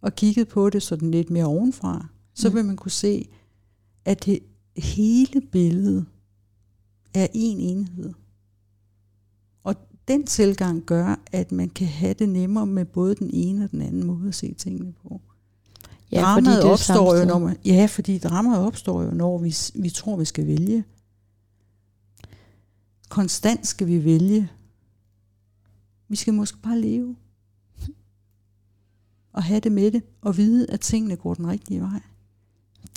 og 0.00 0.14
kiggede 0.14 0.46
på 0.46 0.70
det 0.70 0.82
sådan 0.82 1.10
lidt 1.10 1.30
mere 1.30 1.44
ovenfra, 1.44 2.06
så 2.34 2.48
Mm. 2.48 2.54
vil 2.54 2.64
man 2.64 2.76
kunne 2.76 2.90
se, 2.90 3.28
at 4.04 4.24
det 4.24 4.38
hele 4.76 5.40
billede 5.40 6.04
er 7.14 7.26
en 7.34 7.60
enhed. 7.60 8.12
Og 9.64 9.74
den 10.08 10.26
tilgang 10.26 10.82
gør, 10.82 11.20
at 11.32 11.52
man 11.52 11.68
kan 11.68 11.86
have 11.86 12.14
det 12.14 12.28
nemmere 12.28 12.66
med 12.66 12.84
både 12.84 13.14
den 13.14 13.30
ene 13.32 13.64
og 13.64 13.70
den 13.70 13.82
anden 13.82 14.06
måde 14.06 14.28
at 14.28 14.34
se 14.34 14.54
tingene 14.54 14.92
på. 15.02 15.20
Ja, 16.12 16.20
dramaet 16.20 16.62
det 16.62 16.70
opstår 16.72 17.16
jo, 17.16 17.24
når 17.24 17.38
man, 17.38 17.56
ja, 17.64 17.86
fordi 17.90 18.18
dramaet 18.18 18.58
opstår 18.58 19.02
jo, 19.02 19.10
når 19.10 19.38
vi, 19.38 19.54
vi 19.74 19.90
tror, 19.90 20.16
vi 20.16 20.24
skal 20.24 20.46
vælge. 20.46 20.84
Konstant 23.08 23.66
skal 23.66 23.86
vi 23.86 24.04
vælge. 24.04 24.50
Vi 26.08 26.16
skal 26.16 26.34
måske 26.34 26.58
bare 26.58 26.80
leve. 26.80 27.16
Og 29.32 29.42
have 29.42 29.60
det 29.60 29.72
med 29.72 29.90
det, 29.90 30.02
og 30.22 30.36
vide, 30.36 30.70
at 30.70 30.80
tingene 30.80 31.16
går 31.16 31.34
den 31.34 31.46
rigtige 31.48 31.80
vej. 31.80 32.00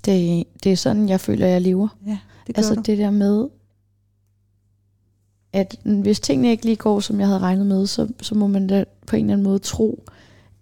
Det, 0.05 0.43
det 0.64 0.72
er 0.72 0.76
sådan, 0.76 1.10
jeg 1.10 1.20
føler, 1.20 1.47
jeg 1.47 1.62
lever. 1.62 1.88
Ja, 2.05 2.20
det 2.47 2.55
gør 2.55 2.60
Altså 2.60 2.76
du. 2.76 2.82
det 2.82 2.97
der 2.97 3.12
med, 3.12 3.47
at 5.53 5.76
hvis 5.84 6.20
tingene 6.20 6.49
ikke 6.51 6.66
lige 6.66 6.76
går, 6.76 6.99
som 6.99 7.20
jeg 7.20 7.28
havde 7.28 7.39
regnet 7.39 7.66
med, 7.66 7.88
så, 7.88 8.07
så 8.22 8.36
må 8.36 8.47
man 8.47 8.68
da 8.68 8.86
på 9.07 9.16
en 9.16 9.26
eller 9.26 9.34
anden 9.34 9.43
måde 9.43 9.60
tro, 9.60 10.03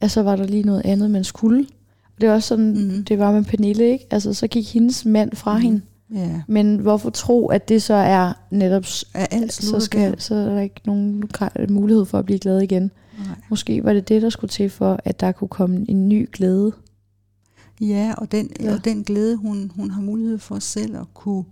at 0.01 0.11
så 0.11 0.21
var 0.23 0.35
der 0.35 0.43
lige 0.47 0.63
noget 0.63 0.81
andet, 0.85 1.11
man 1.11 1.23
skulle. 1.23 1.67
Og 2.15 2.21
det 2.21 2.29
er 2.29 2.33
også 2.33 2.47
sådan, 2.47 2.71
Mhm. 2.87 3.05
det 3.05 3.19
var 3.19 3.31
med 3.31 3.43
Pernille, 3.43 3.91
ikke? 3.91 4.05
Altså 4.11 4.33
så 4.33 4.47
gik 4.47 4.73
hendes 4.73 5.05
mand 5.05 5.35
fra 5.35 5.53
Mhm. 5.53 5.61
hende. 5.63 5.81
Ja, 6.13 6.41
Men 6.47 6.77
hvorfor 6.79 7.09
tro, 7.09 7.47
at 7.47 7.69
det 7.69 7.83
så 7.83 7.93
er 7.93 8.33
netop, 8.51 8.83
er 9.13 9.25
alt 9.31 9.53
så, 9.53 9.79
skal, 9.79 10.21
så 10.21 10.35
er 10.35 10.45
der 10.45 10.61
ikke 10.61 10.81
nogen 10.85 11.23
mulighed 11.69 12.05
for 12.05 12.19
at 12.19 12.25
blive 12.25 12.39
glad 12.39 12.61
igen. 12.61 12.91
Nej. 13.17 13.35
Måske 13.49 13.83
var 13.83 13.93
det 13.93 14.09
det, 14.09 14.21
der 14.21 14.29
skulle 14.29 14.49
til 14.49 14.69
for, 14.69 14.99
at 15.05 15.19
der 15.19 15.31
kunne 15.31 15.47
komme 15.47 15.85
en 15.89 16.09
ny 16.09 16.29
glæde. 16.33 16.71
Ja, 17.81 18.13
og 18.17 18.31
den, 18.31 18.49
ja. 18.59 18.73
og 18.73 18.85
den 18.85 19.03
glæde, 19.03 19.35
hun, 19.35 19.71
hun 19.75 19.91
har 19.91 20.01
mulighed 20.01 20.37
for 20.37 20.59
selv 20.59 20.97
at 20.97 21.13
kunne 21.13 21.43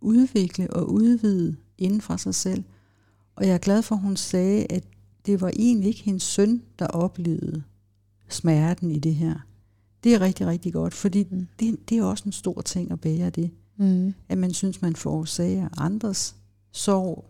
udvikle 0.00 0.70
og 0.70 0.92
udvide 0.92 1.56
inden 1.78 2.00
for 2.00 2.16
sig 2.16 2.34
selv. 2.34 2.64
Og 3.36 3.46
jeg 3.46 3.54
er 3.54 3.58
glad 3.58 3.82
for, 3.82 3.94
at 3.94 4.00
hun 4.00 4.16
sagde, 4.16 4.66
at 4.70 4.84
det 5.26 5.40
var 5.40 5.50
egentlig 5.56 5.88
ikke 5.88 6.02
hendes 6.02 6.22
søn, 6.22 6.62
der 6.78 6.86
oplevede 6.86 7.62
smerten 8.28 8.90
i 8.90 8.98
det 8.98 9.14
her. 9.14 9.34
Det 10.04 10.14
er 10.14 10.20
rigtig, 10.20 10.46
rigtig 10.46 10.72
godt, 10.72 10.94
fordi 10.94 11.26
Mm. 11.30 11.46
det, 11.60 11.88
det 11.88 11.98
er 11.98 12.02
også 12.02 12.24
en 12.26 12.32
stor 12.32 12.60
ting 12.60 12.90
at 12.90 13.00
bære 13.00 13.30
det. 13.30 13.50
Mm. 13.80 14.14
At 14.28 14.38
man 14.38 14.52
synes, 14.54 14.82
man 14.82 14.96
forårsager 14.96 15.68
andres 15.78 16.34
sorg. 16.72 17.24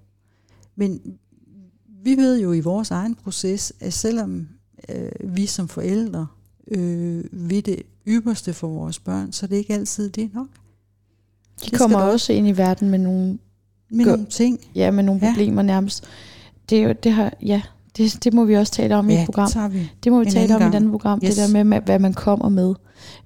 Men 0.77 1.01
vi 2.05 2.17
ved 2.17 2.41
jo 2.41 2.53
i 2.53 2.61
vores 2.61 2.91
egen 2.91 3.15
proces, 3.15 3.73
at 3.81 3.93
selvom 3.93 4.49
øh, 4.89 5.11
vi 5.37 5.47
som 5.47 5.69
forældre 5.69 6.27
øh, 6.69 7.25
vil 7.33 7.67
det 7.67 7.83
ypperste 8.07 8.53
for 8.53 8.69
vores 8.69 8.99
børn, 8.99 9.33
så 9.33 9.47
er 9.47 9.49
det 9.49 9.57
ikke 9.57 9.75
altid 9.75 10.11
det 10.11 10.25
er 10.25 10.29
nok. 10.35 10.47
De 11.61 11.67
skal 11.67 11.79
kommer 11.79 11.99
også 11.99 12.33
ind 12.33 12.49
i 12.49 12.53
verden 12.57 12.91
med 12.91 12.99
nogle 12.99 13.39
Med 13.91 14.05
nogle 14.07 14.27
ting. 14.27 14.61
Ja, 14.75 14.91
med 14.91 15.05
nogle 15.05 15.21
Ja. 15.27 15.31
problemer 15.33 15.63
nærmest. 15.63 16.05
Det, 16.71 16.79
er 16.79 16.83
jo, 16.83 16.95
det, 17.03 17.13
har, 17.13 17.33
ja, 17.43 17.63
det, 17.97 18.25
det 18.25 18.35
må 18.35 18.45
vi 18.45 18.55
også 18.57 18.73
tale 18.73 18.97
om 18.97 19.11
i 19.11 19.15
et 19.15 19.27
program. 19.27 19.47
det 19.47 19.53
tager 19.53 19.69
vi. 19.69 19.91
Det 20.05 20.13
må 20.13 20.19
vi 20.21 20.27
en 20.27 20.33
tale 20.33 20.55
om 20.55 20.61
i 20.63 20.65
et 20.65 20.73
gang. 20.73 20.75
andet 20.75 20.91
program, 20.91 21.21
Yes. 21.25 21.35
det 21.35 21.47
der 21.47 21.53
med, 21.53 21.65
med, 21.65 21.81
hvad 21.81 21.99
man 21.99 22.15
kommer 22.15 22.49
med. 22.49 22.75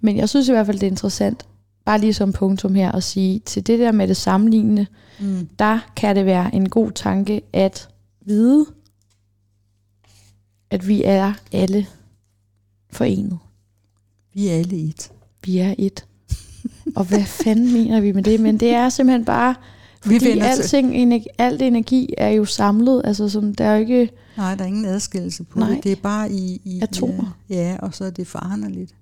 Men 0.01 0.17
jeg 0.17 0.29
synes 0.29 0.49
i 0.49 0.53
hvert 0.53 0.67
fald, 0.67 0.79
det 0.79 0.87
er 0.87 0.91
interessant, 0.91 1.47
bare 1.85 2.01
lige 2.01 2.15
som 2.15 2.33
punktum 2.33 2.75
her, 2.75 2.93
at 2.93 3.03
sige, 3.03 3.39
til 3.39 3.67
det 3.67 3.79
der 3.79 3.93
med 3.93 4.09
det 4.09 4.17
sammenlignende, 4.17 4.87
Mm. 5.21 5.49
der 5.59 5.79
kan 5.97 6.17
det 6.17 6.27
være 6.27 6.55
en 6.55 6.69
god 6.69 6.91
tanke 6.91 7.43
at 7.53 7.89
vide, 8.27 8.67
at 10.71 10.89
vi 10.89 11.03
er 11.05 11.33
alle 11.53 11.87
forenet. 12.93 13.39
Vi 14.35 14.49
er 14.49 14.53
alle 14.59 14.89
et. 14.89 15.13
Vi 15.45 15.59
er 15.59 15.75
et. 15.79 16.07
Og 16.97 17.05
hvad 17.05 17.25
fanden 17.25 17.73
mener 17.73 18.01
vi 18.01 18.13
med 18.13 18.23
det? 18.23 18.41
Men 18.41 18.61
det 18.61 18.71
er 18.71 18.89
simpelthen 18.89 19.25
bare, 19.25 19.55
Vi 20.05 20.19
fordi 20.19 20.33
til. 20.33 20.41
alting, 20.43 20.95
energi, 20.95 21.27
alt 21.39 21.63
energi 21.63 22.15
er 22.19 22.29
jo 22.29 22.45
samlet. 22.45 23.03
Altså, 23.05 23.29
som, 23.29 23.55
der 23.55 23.65
er 23.65 23.75
jo 23.75 23.81
ikke... 23.81 24.11
Nej, 24.37 24.55
der 24.55 24.63
er 24.63 24.69
ingen 24.69 24.85
adskillelse 24.85 25.45
på 25.45 25.59
Nej. 25.59 25.71
det. 25.71 25.85
Det 25.85 25.93
er 25.93 25.97
bare 26.03 26.33
i... 26.33 26.61
i 26.65 26.81
Atomer. 26.83 27.37
Ja, 27.51 27.55
ja, 27.71 27.77
og 27.79 27.95
så 27.95 28.05
er 28.05 28.11
det 28.11 28.27
foranderligt. 28.27 28.95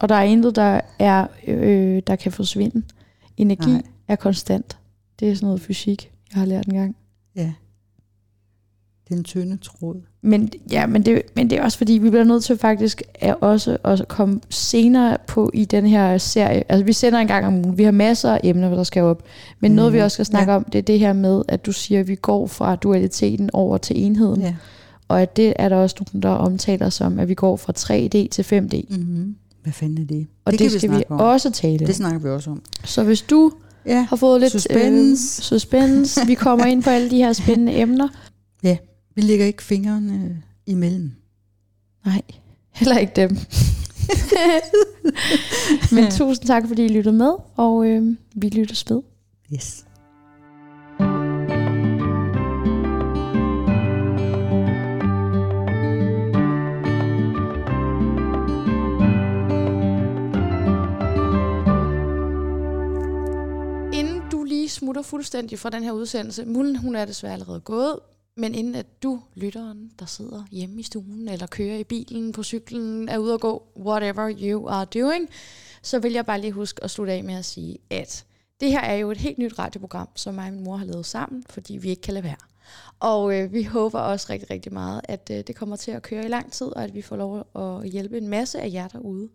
Og 0.00 0.08
der 0.08 0.14
er 0.14 0.22
intet, 0.22 0.56
der, 0.56 0.80
er, 0.98 1.26
øh, 1.46 2.02
der 2.06 2.16
kan 2.16 2.32
forsvinde. 2.32 2.82
Energi 3.36 3.70
Nej. 3.70 3.82
er 4.08 4.16
konstant. 4.16 4.78
Det 5.20 5.30
er 5.30 5.34
sådan 5.34 5.46
noget 5.46 5.60
fysik, 5.60 6.10
jeg 6.34 6.38
har 6.40 6.46
lært 6.46 6.66
en 6.66 6.74
gang. 6.74 6.96
Ja. 7.36 7.52
Den 9.08 9.24
tynde 9.24 9.56
tråd. 9.56 9.96
Men, 10.22 10.50
ja, 10.72 10.86
men, 10.86 11.02
det, 11.06 11.22
men 11.36 11.50
det 11.50 11.58
er 11.58 11.62
også 11.62 11.78
fordi, 11.78 11.92
vi 11.92 12.10
bliver 12.10 12.24
nødt 12.24 12.44
til 12.44 12.56
faktisk 12.58 13.02
at 13.14 13.36
også 13.40 13.76
at 13.84 14.08
komme 14.08 14.40
senere 14.50 15.16
på 15.26 15.50
i 15.54 15.64
den 15.64 15.86
her 15.86 16.18
serie. 16.18 16.72
Altså 16.72 16.84
vi 16.84 16.92
sender 16.92 17.18
en 17.18 17.26
gang 17.26 17.46
om 17.46 17.54
ugen. 17.54 17.78
Vi 17.78 17.82
har 17.84 17.90
masser 17.90 18.32
af 18.32 18.40
emner, 18.44 18.74
der 18.74 18.82
skal 18.84 19.02
op. 19.02 19.22
Men 19.60 19.72
noget 19.72 19.92
vi 19.92 19.98
Mhm. 19.98 20.04
også 20.04 20.14
skal 20.14 20.26
snakke 20.26 20.50
Ja. 20.52 20.56
om, 20.56 20.64
det 20.64 20.78
er 20.78 20.82
det 20.82 20.98
her 20.98 21.12
med, 21.12 21.42
at 21.48 21.66
du 21.66 21.72
siger, 21.72 22.00
at 22.00 22.08
vi 22.08 22.14
går 22.14 22.46
fra 22.46 22.76
dualiteten 22.76 23.50
over 23.52 23.78
til 23.78 24.04
enheden. 24.04 24.40
Ja. 24.40 24.54
Og 25.08 25.22
at 25.22 25.36
det 25.36 25.52
er 25.56 25.68
der 25.68 25.76
også 25.76 25.96
nogen, 26.00 26.22
der 26.22 26.28
omtaler 26.28 26.88
som, 26.90 27.18
at 27.18 27.28
vi 27.28 27.34
går 27.34 27.56
fra 27.56 27.72
3D 27.76 28.28
til 28.30 28.42
5D. 28.42 28.86
Mm-hmm. 28.96 29.36
Hvad 29.66 29.72
fanden 29.72 30.02
er 30.02 30.06
det? 30.06 30.26
Og 30.44 30.52
det, 30.52 30.60
det 30.60 30.70
skal 30.72 30.90
vi, 30.90 30.94
snakke 30.96 31.10
om. 31.10 31.20
også 31.20 31.50
tale 31.50 31.80
om. 31.80 31.86
Det 31.86 31.94
snakker 31.94 32.18
vi 32.18 32.28
også 32.28 32.50
om. 32.50 32.62
Så 32.84 33.04
hvis 33.04 33.22
du 33.22 33.52
Ja, 33.86 34.02
har 34.02 34.16
fået 34.16 34.40
lidt 34.40 34.52
Suspense. 34.52 35.40
Øh, 35.40 35.44
suspense. 35.44 36.26
Vi 36.26 36.34
kommer 36.34 36.64
ind 36.64 36.82
på 36.82 36.90
alle 36.90 37.10
de 37.10 37.16
her 37.16 37.32
spændende 37.32 37.76
emner. 37.82 38.08
vi 39.14 39.20
lægger 39.22 39.46
ikke 39.46 39.62
fingrene 39.62 40.24
øh, 40.24 40.36
imellem. 40.66 41.12
Nej, 42.04 42.22
heller 42.72 42.98
ikke 42.98 43.12
dem. 43.16 43.30
Men 45.94 46.10
tusind 46.10 46.46
tak, 46.46 46.68
fordi 46.68 46.84
I 46.84 46.88
lyttede 46.88 47.14
med, 47.16 47.32
og 47.56 47.86
øh, 47.86 48.16
vi 48.34 48.48
lyttes 48.48 48.84
ved. 48.90 49.02
Yes. 49.54 49.84
Fuldstændig 65.16 65.58
fra 65.58 65.70
den 65.70 65.82
her 65.82 65.92
udsendelse, 65.92 66.44
Mullen 66.44 66.76
hun 66.76 66.96
er 66.96 67.04
desværre 67.04 67.32
allerede 67.32 67.60
gået, 67.60 67.98
men 68.34 68.54
inden 68.54 68.74
at 68.74 69.02
du, 69.02 69.22
lytteren, 69.34 69.90
der 69.98 70.06
sidder 70.06 70.44
hjemme 70.50 70.80
i 70.80 70.82
stuen, 70.82 71.28
eller 71.28 71.46
kører 71.46 71.76
i 71.76 71.84
bilen, 71.84 72.32
på 72.32 72.42
cyklen, 72.42 73.08
er 73.08 73.18
ude 73.18 73.34
at 73.34 73.40
gå, 73.40 73.66
whatever 73.76 74.34
you 74.40 74.68
are 74.68 74.84
doing, 74.84 75.28
så 75.82 75.98
vil 75.98 76.12
jeg 76.12 76.26
bare 76.26 76.40
lige 76.40 76.52
huske 76.52 76.84
at 76.84 76.90
slutte 76.90 77.12
af 77.12 77.24
med 77.24 77.34
at 77.34 77.44
sige, 77.44 77.78
at 77.90 78.24
det 78.60 78.70
her 78.70 78.80
er 78.80 78.94
jo 78.94 79.10
et 79.10 79.16
helt 79.16 79.38
nyt 79.38 79.58
radioprogram, 79.58 80.08
som 80.14 80.34
mig 80.34 80.46
og 80.46 80.52
min 80.52 80.64
mor 80.64 80.76
har 80.76 80.86
lavet 80.86 81.06
sammen, 81.06 81.44
fordi 81.50 81.76
vi 81.76 81.88
ikke 81.90 82.02
kan 82.02 82.14
lade 82.14 82.24
være. 82.24 82.36
Og 83.00 83.38
øh, 83.38 83.52
vi 83.52 83.62
håber 83.62 84.00
også 84.00 84.26
rigtig, 84.30 84.50
rigtig 84.50 84.72
meget, 84.72 85.00
at 85.04 85.30
øh, 85.32 85.42
det 85.46 85.56
kommer 85.56 85.76
til 85.76 85.90
at 85.90 86.02
køre 86.02 86.24
i 86.24 86.28
lang 86.28 86.52
tid, 86.52 86.66
og 86.66 86.84
at 86.84 86.94
vi 86.94 87.02
får 87.02 87.16
lov 87.16 87.46
at 87.56 87.88
hjælpe 87.90 88.18
en 88.18 88.28
masse 88.28 88.60
af 88.60 88.70
jer 88.72 88.88
derude. 88.88 89.28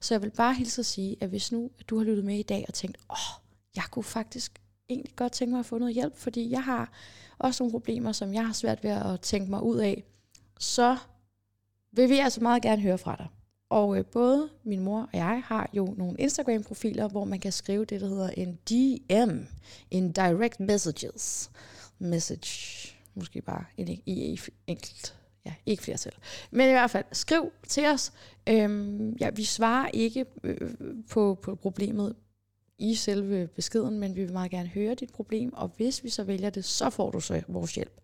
Så 0.00 0.14
jeg 0.14 0.22
vil 0.22 0.30
bare 0.30 0.54
hilse 0.54 0.80
at 0.80 0.86
sige, 0.86 1.16
at 1.20 1.28
hvis 1.28 1.52
nu 1.52 1.70
at 1.78 1.88
du 1.88 1.98
har 1.98 2.04
lyttet 2.04 2.24
med 2.24 2.38
i 2.38 2.42
dag 2.42 2.64
og 2.68 2.74
tænkt, 2.74 2.98
åh, 3.10 3.42
jeg 3.76 3.84
kunne 3.90 4.04
faktisk 4.04 4.60
egentlig 4.90 5.16
godt 5.16 5.32
tænke 5.32 5.50
mig 5.50 5.60
at 5.60 5.66
få 5.66 5.78
noget 5.78 5.94
hjælp, 5.94 6.16
fordi 6.16 6.50
jeg 6.50 6.64
har 6.64 6.92
også 7.38 7.62
nogle 7.62 7.72
problemer, 7.72 8.12
som 8.12 8.34
jeg 8.34 8.46
har 8.46 8.52
svært 8.52 8.84
ved 8.84 8.90
at 8.90 9.20
tænke 9.20 9.50
mig 9.50 9.62
ud 9.62 9.78
af, 9.78 10.04
så 10.58 10.96
vil 11.92 12.08
vi 12.08 12.18
altså 12.18 12.40
meget 12.40 12.62
gerne 12.62 12.82
høre 12.82 12.98
fra 12.98 13.16
dig. 13.16 13.26
Og 13.70 13.98
øh, 13.98 14.04
både 14.04 14.48
min 14.64 14.80
mor 14.80 15.00
og 15.00 15.08
jeg 15.18 15.42
har 15.44 15.70
jo 15.72 15.94
nogle 15.98 16.16
Instagram-profiler, 16.18 17.08
hvor 17.08 17.24
man 17.24 17.40
kan 17.40 17.52
skrive 17.52 17.84
det, 17.84 18.00
der 18.00 18.08
hedder 18.08 18.30
en 18.30 18.54
DM, 18.54 19.38
en 19.90 20.12
direct 20.12 20.60
messages, 20.60 21.50
message, 21.98 22.94
måske 23.14 23.42
bare 23.42 23.64
en, 23.76 23.88
i, 23.88 24.02
i 24.06 24.40
enkelt, 24.66 25.16
ja, 25.46 25.54
ikke 25.66 25.82
flere 25.82 25.98
selv. 25.98 26.14
Men 26.50 26.68
i 26.68 26.72
hvert 26.72 26.90
fald, 26.90 27.04
skriv 27.12 27.52
til 27.68 27.86
os. 27.86 28.12
Øhm, 28.48 29.12
ja, 29.20 29.30
vi 29.30 29.44
svarer 29.44 29.88
ikke 29.88 30.24
øh, 30.42 30.70
på, 31.10 31.38
på 31.42 31.54
problemet 31.54 32.14
i 32.80 32.94
selve 32.94 33.46
beskeden, 33.46 33.98
men 33.98 34.16
vi 34.16 34.24
vil 34.24 34.32
meget 34.32 34.50
gerne 34.50 34.68
høre 34.68 34.94
dit 34.94 35.12
problem, 35.12 35.52
og 35.52 35.70
hvis 35.76 36.04
vi 36.04 36.08
så 36.08 36.24
vælger 36.24 36.50
det, 36.50 36.64
så 36.64 36.90
får 36.90 37.10
du 37.10 37.20
så 37.20 37.42
vores 37.48 37.74
hjælp. 37.74 38.00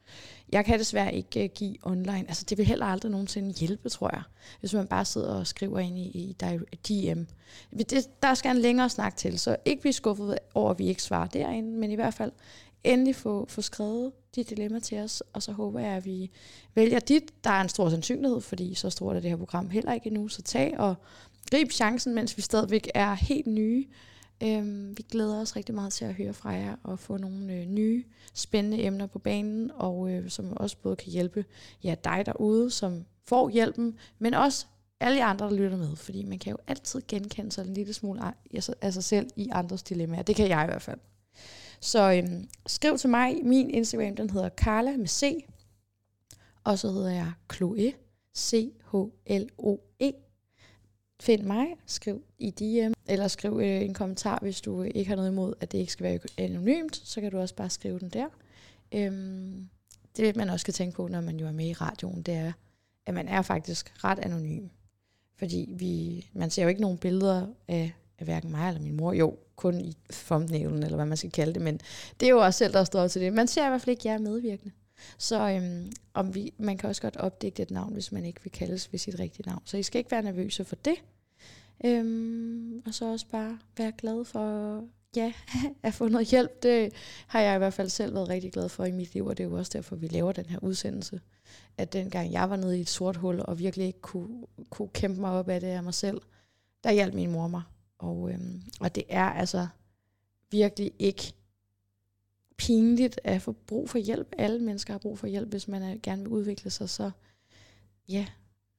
Jeg 0.52 0.64
kan 0.64 0.78
desværre 0.78 1.14
ikke 1.14 1.44
øh, 1.44 1.50
give 1.54 1.76
online, 1.82 2.24
altså 2.28 2.44
det 2.48 2.58
vil 2.58 2.66
heller 2.66 2.86
aldrig 2.86 3.10
nogensinde 3.10 3.52
hjælpe, 3.52 3.88
tror 3.88 4.10
jeg, 4.12 4.22
hvis 4.60 4.74
man 4.74 4.86
bare 4.86 5.04
sidder 5.04 5.34
og 5.34 5.46
skriver 5.46 5.78
ind 5.78 5.98
i, 5.98 6.02
i 6.02 6.36
DM. 6.88 7.22
Det, 7.78 8.08
der 8.22 8.34
skal 8.34 8.50
en 8.56 8.62
længere 8.62 8.90
snak 8.90 9.16
til, 9.16 9.38
så 9.38 9.56
ikke 9.64 9.80
blive 9.80 9.92
skuffet 9.92 10.38
over, 10.54 10.70
at 10.70 10.78
vi 10.78 10.86
ikke 10.86 11.02
svarer 11.02 11.26
derinde, 11.26 11.78
men 11.78 11.90
i 11.90 11.94
hvert 11.94 12.14
fald 12.14 12.32
endelig 12.84 13.16
få, 13.16 13.46
få 13.48 13.62
skrevet 13.62 14.12
dit 14.34 14.50
dilemma 14.50 14.78
til 14.78 14.98
os, 14.98 15.22
og 15.32 15.42
så 15.42 15.52
håber 15.52 15.80
jeg, 15.80 15.92
at 15.92 16.04
vi 16.04 16.30
vælger 16.74 16.98
dit. 16.98 17.44
Der 17.44 17.50
er 17.50 17.60
en 17.60 17.68
stor 17.68 17.90
sandsynlighed, 17.90 18.40
fordi 18.40 18.74
så 18.74 18.90
stort 18.90 19.16
er 19.16 19.20
det 19.20 19.30
her 19.30 19.36
program 19.36 19.70
heller 19.70 19.92
ikke 19.92 20.06
endnu, 20.06 20.28
så 20.28 20.42
tag 20.42 20.74
og 20.78 20.94
grib 21.50 21.72
chancen, 21.72 22.14
mens 22.14 22.36
vi 22.36 22.42
stadigvæk 22.42 22.90
er 22.94 23.14
helt 23.14 23.46
nye. 23.46 23.86
Øhm, 24.42 24.98
vi 24.98 25.02
glæder 25.10 25.40
os 25.40 25.56
rigtig 25.56 25.74
meget 25.74 25.92
til 25.92 26.04
at 26.04 26.14
høre 26.14 26.32
fra 26.32 26.50
jer 26.50 26.76
og 26.82 26.98
få 26.98 27.16
nogle 27.16 27.54
øh, 27.54 27.66
nye 27.66 28.04
spændende 28.34 28.82
emner 28.82 29.06
på 29.06 29.18
banen, 29.18 29.70
og 29.74 30.10
øh, 30.10 30.30
som 30.30 30.56
også 30.56 30.76
både 30.82 30.96
kan 30.96 31.12
hjælpe 31.12 31.44
ja, 31.84 31.94
dig 32.04 32.22
derude, 32.26 32.70
som 32.70 33.04
får 33.24 33.48
hjælpen, 33.48 33.98
men 34.18 34.34
også 34.34 34.66
alle 35.00 35.24
andre, 35.24 35.46
der 35.46 35.54
lytter 35.54 35.76
med, 35.76 35.96
fordi 35.96 36.24
man 36.24 36.38
kan 36.38 36.50
jo 36.50 36.58
altid 36.66 37.02
genkende 37.08 37.52
sig 37.52 37.66
en 37.66 37.74
lille 37.74 37.92
smule 37.92 38.20
af 38.80 38.92
sig 38.92 39.04
selv 39.04 39.30
i 39.36 39.48
andres 39.52 39.82
dilemmaer. 39.82 40.22
Det 40.22 40.36
kan 40.36 40.48
jeg 40.48 40.64
i 40.64 40.66
hvert 40.66 40.82
fald. 40.82 41.00
Så 41.80 42.12
øhm, 42.12 42.48
skriv 42.66 42.98
til 42.98 43.10
mig. 43.10 43.36
Min 43.44 43.70
Instagram, 43.70 44.16
den 44.16 44.30
hedder 44.30 44.48
Carla 44.48 44.96
med 44.96 45.06
C. 45.06 45.44
Og 46.64 46.78
så 46.78 46.90
hedder 46.90 47.10
jeg 47.10 47.32
Chloe. 47.54 47.92
C-H-L-O-E. 48.36 49.85
Find 51.20 51.42
mig, 51.42 51.66
skriv 51.86 52.22
i 52.38 52.50
DM, 52.50 52.92
eller 53.06 53.28
skriv 53.28 53.60
øh, 53.62 53.82
en 53.82 53.94
kommentar, 53.94 54.38
hvis 54.42 54.60
du 54.60 54.82
ikke 54.82 55.08
har 55.08 55.16
noget 55.16 55.30
imod, 55.30 55.54
at 55.60 55.72
det 55.72 55.78
ikke 55.78 55.92
skal 55.92 56.04
være 56.04 56.18
anonymt, 56.38 56.96
så 56.96 57.20
kan 57.20 57.30
du 57.30 57.38
også 57.38 57.54
bare 57.54 57.70
skrive 57.70 57.98
den 57.98 58.08
der. 58.08 58.26
Øhm, 58.92 59.68
det 60.16 60.36
man 60.36 60.50
også 60.50 60.64
skal 60.64 60.74
tænke 60.74 60.96
på, 60.96 61.08
når 61.08 61.20
man 61.20 61.40
jo 61.40 61.46
er 61.46 61.52
med 61.52 61.66
i 61.66 61.72
radioen, 61.72 62.22
det 62.22 62.34
er, 62.34 62.52
at 63.06 63.14
man 63.14 63.28
er 63.28 63.42
faktisk 63.42 64.04
ret 64.04 64.18
anonym. 64.18 64.68
Fordi 65.38 65.74
vi, 65.78 66.26
man 66.32 66.50
ser 66.50 66.62
jo 66.62 66.68
ikke 66.68 66.80
nogen 66.80 66.98
billeder 66.98 67.46
af, 67.68 67.92
af 68.18 68.24
hverken 68.24 68.50
mig 68.50 68.68
eller 68.68 68.80
min 68.80 68.96
mor. 68.96 69.12
Jo, 69.12 69.36
kun 69.56 69.80
i 69.80 69.96
thumbnailen, 70.12 70.82
eller 70.82 70.96
hvad 70.96 71.06
man 71.06 71.16
skal 71.16 71.30
kalde 71.30 71.54
det, 71.54 71.62
men 71.62 71.80
det 72.20 72.26
er 72.26 72.30
jo 72.30 72.38
også 72.38 72.58
selv, 72.58 72.72
der 72.72 72.84
står 72.84 73.08
til 73.08 73.22
det. 73.22 73.32
Man 73.32 73.46
ser 73.46 73.66
i 73.66 73.68
hvert 73.68 73.80
fald 73.80 73.96
ikke 73.96 74.08
jer 74.08 74.18
medvirkende. 74.18 74.72
Så 75.18 75.50
øhm, 75.50 75.92
om 76.14 76.34
vi, 76.34 76.52
man 76.58 76.78
kan 76.78 76.88
også 76.88 77.02
godt 77.02 77.16
opdægte 77.16 77.62
et 77.62 77.70
navn, 77.70 77.92
hvis 77.92 78.12
man 78.12 78.24
ikke 78.24 78.42
vil 78.42 78.52
kaldes 78.52 78.92
ved 78.92 78.98
sit 78.98 79.18
rigtige 79.18 79.48
navn. 79.48 79.62
Så 79.64 79.76
I 79.76 79.82
skal 79.82 79.98
ikke 79.98 80.10
være 80.10 80.22
nervøse 80.22 80.64
for 80.64 80.76
det. 80.76 80.94
Øhm, 81.84 82.82
og 82.86 82.94
så 82.94 83.04
også 83.12 83.26
bare 83.26 83.58
være 83.76 83.92
glad 83.98 84.24
for 84.24 84.84
ja, 85.16 85.32
at 85.82 85.94
få 85.94 86.08
noget 86.08 86.26
hjælp. 86.26 86.62
Det 86.62 86.92
har 87.26 87.40
jeg 87.40 87.54
i 87.54 87.58
hvert 87.58 87.74
fald 87.74 87.88
selv 87.88 88.14
været 88.14 88.28
rigtig 88.28 88.52
glad 88.52 88.68
for 88.68 88.84
i 88.84 88.90
mit 88.90 89.14
liv, 89.14 89.26
og 89.26 89.38
det 89.38 89.44
er 89.44 89.48
jo 89.48 89.56
også 89.56 89.70
derfor, 89.74 89.96
vi 89.96 90.08
laver 90.08 90.32
den 90.32 90.46
her 90.46 90.58
udsendelse. 90.62 91.20
At 91.78 91.92
dengang 91.92 92.32
jeg 92.32 92.50
var 92.50 92.56
nede 92.56 92.78
i 92.78 92.80
et 92.80 92.88
sort 92.88 93.16
hul, 93.16 93.40
og 93.44 93.58
virkelig 93.58 93.86
ikke 93.86 94.00
kunne, 94.00 94.46
kunne 94.70 94.88
kæmpe 94.88 95.20
mig 95.20 95.30
op 95.30 95.48
af 95.48 95.60
det 95.60 95.66
af 95.66 95.82
mig 95.82 95.94
selv, 95.94 96.20
der 96.84 96.90
hjalp 96.90 97.14
min 97.14 97.30
mor 97.30 97.48
mig. 97.48 97.62
Og, 97.98 98.30
øhm, 98.30 98.62
og 98.80 98.94
det 98.94 99.04
er 99.08 99.24
altså 99.24 99.66
virkelig 100.50 100.92
ikke 100.98 101.32
pinligt 102.58 103.20
at 103.24 103.42
få 103.42 103.52
brug 103.52 103.90
for 103.90 103.98
hjælp. 103.98 104.34
Alle 104.38 104.60
mennesker 104.60 104.94
har 104.94 104.98
brug 104.98 105.18
for 105.18 105.26
hjælp, 105.26 105.48
hvis 105.48 105.68
man 105.68 105.82
er, 105.82 105.96
gerne 106.02 106.22
vil 106.22 106.30
udvikle 106.30 106.70
sig. 106.70 106.90
Så 106.90 107.10
ja, 108.08 108.26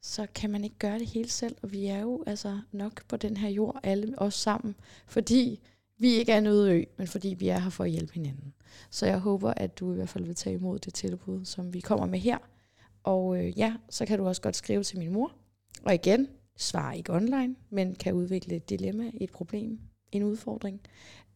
så 0.02 0.28
kan 0.36 0.50
man 0.50 0.64
ikke 0.64 0.76
gøre 0.80 1.00
det 1.00 1.08
hele 1.08 1.30
selv. 1.30 1.56
Og 1.62 1.72
vi 1.72 1.86
er 1.86 2.00
jo 2.00 2.24
altså 2.28 2.60
nok 2.72 3.06
på 3.08 3.18
den 3.18 3.38
her 3.38 3.50
jord, 3.50 3.80
alle 3.84 4.20
os 4.20 4.34
sammen, 4.34 4.76
fordi 5.08 5.60
vi 5.98 6.08
ikke 6.08 6.32
er 6.32 6.38
en 6.38 6.48
øde 6.48 6.72
ø, 6.74 6.84
men 6.98 7.08
fordi 7.08 7.28
vi 7.40 7.48
er 7.48 7.60
her 7.60 7.70
for 7.70 7.84
at 7.84 7.90
hjælpe 7.90 8.14
hinanden. 8.14 8.54
Så 8.90 9.06
jeg 9.06 9.20
håber, 9.20 9.54
at 9.58 9.80
du 9.80 9.92
i 9.92 9.96
hvert 9.96 10.10
fald 10.10 10.26
vil 10.26 10.36
tage 10.36 10.56
imod 10.56 10.80
det 10.80 10.94
tilbud, 10.94 11.46
som 11.46 11.74
vi 11.74 11.80
kommer 11.80 12.06
med 12.06 12.20
her. 12.20 12.38
Og 13.04 13.44
øh, 13.44 13.60
ja, 13.60 13.74
så 13.90 14.06
kan 14.06 14.18
du 14.18 14.28
også 14.28 14.42
godt 14.42 14.56
skrive 14.56 14.84
til 14.84 15.00
min 15.00 15.12
mor. 15.12 15.32
Og 15.84 15.94
igen, 15.94 16.28
svar 16.58 16.94
ikke 16.94 17.14
online, 17.14 17.56
men 17.70 17.96
kan 17.96 18.14
udvikle 18.14 18.56
et 18.56 18.70
dilemma, 18.70 19.12
et 19.14 19.32
problem, 19.32 19.80
en 20.12 20.24
udfordring, 20.24 20.82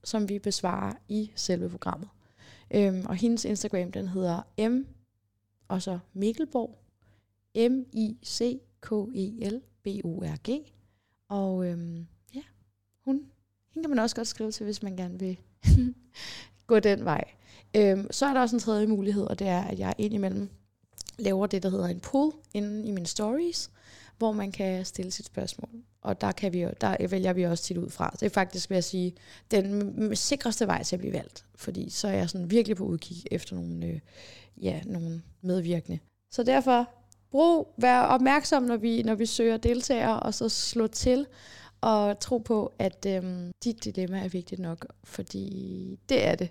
som 0.04 0.30
vi 0.30 0.40
besvarer 0.40 0.94
i 1.08 1.32
selve 1.36 1.70
programmet. 1.70 2.10
Øhm, 2.74 3.06
og 3.06 3.16
hendes 3.16 3.46
Instagram, 3.46 3.92
den 3.92 4.08
hedder 4.08 4.70
M, 4.70 4.86
og 5.68 5.82
så 5.82 6.00
Mikkelborg, 6.14 6.78
M-I-C-K-E-L-B-O-R-G. 7.56 8.72
Og 11.30 11.66
øhm, 11.66 12.08
ja, 12.36 12.42
hun, 13.06 13.16
hende 13.74 13.84
kan 13.84 13.90
man 13.90 14.00
også 14.00 14.16
godt 14.16 14.28
skrive 14.28 14.52
til, 14.52 14.64
hvis 14.64 14.84
man 14.84 14.96
gerne 14.96 15.20
vil 15.20 15.40
gå 16.68 16.80
den 16.80 17.06
vej. 17.06 17.24
Øhm, 17.76 18.12
så 18.12 18.26
er 18.26 18.34
der 18.34 18.42
også 18.42 18.56
en 18.56 18.60
tredje 18.60 18.88
mulighed, 18.88 19.24
og 19.24 19.40
det 19.40 19.48
er, 19.48 19.62
at 19.62 19.80
jeg 19.80 19.94
indimellem 19.98 20.50
laver 21.20 21.48
det, 21.48 21.64
der 21.64 21.70
hedder 21.70 21.88
en 21.88 22.00
poll 22.00 22.32
inden 22.54 22.86
i 22.86 22.92
mine 22.92 23.08
stories, 23.08 23.72
hvor 24.18 24.32
man 24.32 24.52
kan 24.52 24.86
stille 24.86 25.12
sit 25.12 25.26
spørgsmål. 25.26 25.70
Og 26.02 26.22
der, 26.22 26.32
kan 26.32 26.54
vi, 26.54 26.68
der 26.82 27.08
vælger 27.08 27.34
vi 27.34 27.44
også 27.44 27.64
tit 27.64 27.78
ud 27.78 27.90
fra. 27.90 28.16
Det 28.20 28.26
er 28.26 28.30
faktisk, 28.30 28.70
vil 28.70 28.76
jeg 28.76 28.84
sige, 28.84 29.14
den 29.52 30.16
sikreste 30.16 30.68
vej 30.68 30.84
til 30.84 30.96
at 30.96 31.00
blive 31.00 31.14
valgt. 31.14 31.46
Fordi 31.56 31.90
så 31.90 32.08
er 32.08 32.12
jeg 32.14 32.30
sådan 32.30 32.52
virkelig 32.52 32.78
på 32.78 32.84
udkig 32.84 33.24
efter 33.32 33.56
nogle, 33.56 33.86
øh, 33.86 34.00
ja, 34.62 34.82
nogle 34.86 35.22
medvirkende. 35.42 36.00
Så 36.32 36.44
derfor, 36.44 36.90
brug, 37.32 37.74
vær 37.78 38.00
opmærksom, 38.00 38.64
når 38.64 38.78
vi, 38.78 39.04
når 39.04 39.16
vi 39.16 39.26
søger 39.26 39.58
deltagere, 39.58 40.20
og 40.20 40.34
så 40.34 40.50
slå 40.50 40.88
til 40.88 41.26
og 41.82 42.20
tro 42.20 42.38
på, 42.38 42.74
at 42.80 43.06
øhm, 43.08 43.52
dit 43.64 43.84
dilemma 43.84 44.20
er 44.24 44.28
vigtigt 44.28 44.62
nok, 44.62 44.86
fordi 45.04 46.00
det 46.10 46.28
er 46.28 46.36
det. 46.36 46.50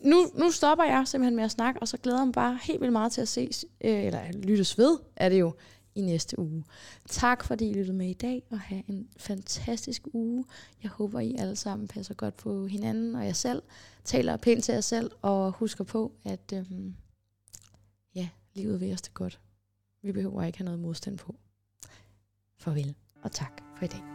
Nu, 0.00 0.26
nu 0.34 0.50
stopper 0.50 0.84
jeg 0.84 1.08
simpelthen 1.08 1.36
med 1.36 1.44
at 1.44 1.50
snakke, 1.50 1.80
og 1.82 1.88
så 1.88 1.96
glæder 1.96 2.18
jeg 2.18 2.26
mig 2.26 2.32
bare 2.34 2.58
helt 2.62 2.80
vildt 2.80 2.92
meget 2.92 3.12
til 3.12 3.20
at 3.20 3.28
ses, 3.28 3.64
øh, 3.84 4.04
eller 4.04 4.20
lyttes 4.32 4.78
ved, 4.78 4.98
er 5.16 5.28
det 5.28 5.40
jo, 5.40 5.54
i 5.94 6.00
næste 6.00 6.38
uge. 6.38 6.64
Tak 7.08 7.44
fordi 7.44 7.70
I 7.70 7.74
lyttede 7.74 7.96
med 7.96 8.10
i 8.10 8.12
dag, 8.12 8.42
og 8.50 8.60
have 8.60 8.82
en 8.88 9.08
fantastisk 9.16 10.08
uge. 10.12 10.44
Jeg 10.82 10.90
håber, 10.90 11.20
I 11.20 11.36
alle 11.38 11.56
sammen 11.56 11.88
passer 11.88 12.14
godt 12.14 12.36
på 12.36 12.66
hinanden 12.66 13.14
og 13.14 13.26
jer 13.26 13.32
selv, 13.32 13.62
taler 14.04 14.36
pænt 14.36 14.64
til 14.64 14.72
jer 14.72 14.80
selv, 14.80 15.10
og 15.22 15.52
husker 15.52 15.84
på, 15.84 16.12
at 16.24 16.52
øhm, 16.54 16.94
ja, 18.14 18.28
livet 18.54 18.80
vil 18.80 18.92
os 18.92 19.02
det 19.02 19.14
godt. 19.14 19.40
Vi 20.02 20.12
behøver 20.12 20.42
ikke 20.42 20.58
have 20.58 20.64
noget 20.64 20.80
modstand 20.80 21.18
på. 21.18 21.34
Farvel, 22.56 22.94
og 23.22 23.32
tak 23.32 23.62
for 23.78 23.84
i 23.84 23.88
dag. 23.88 24.11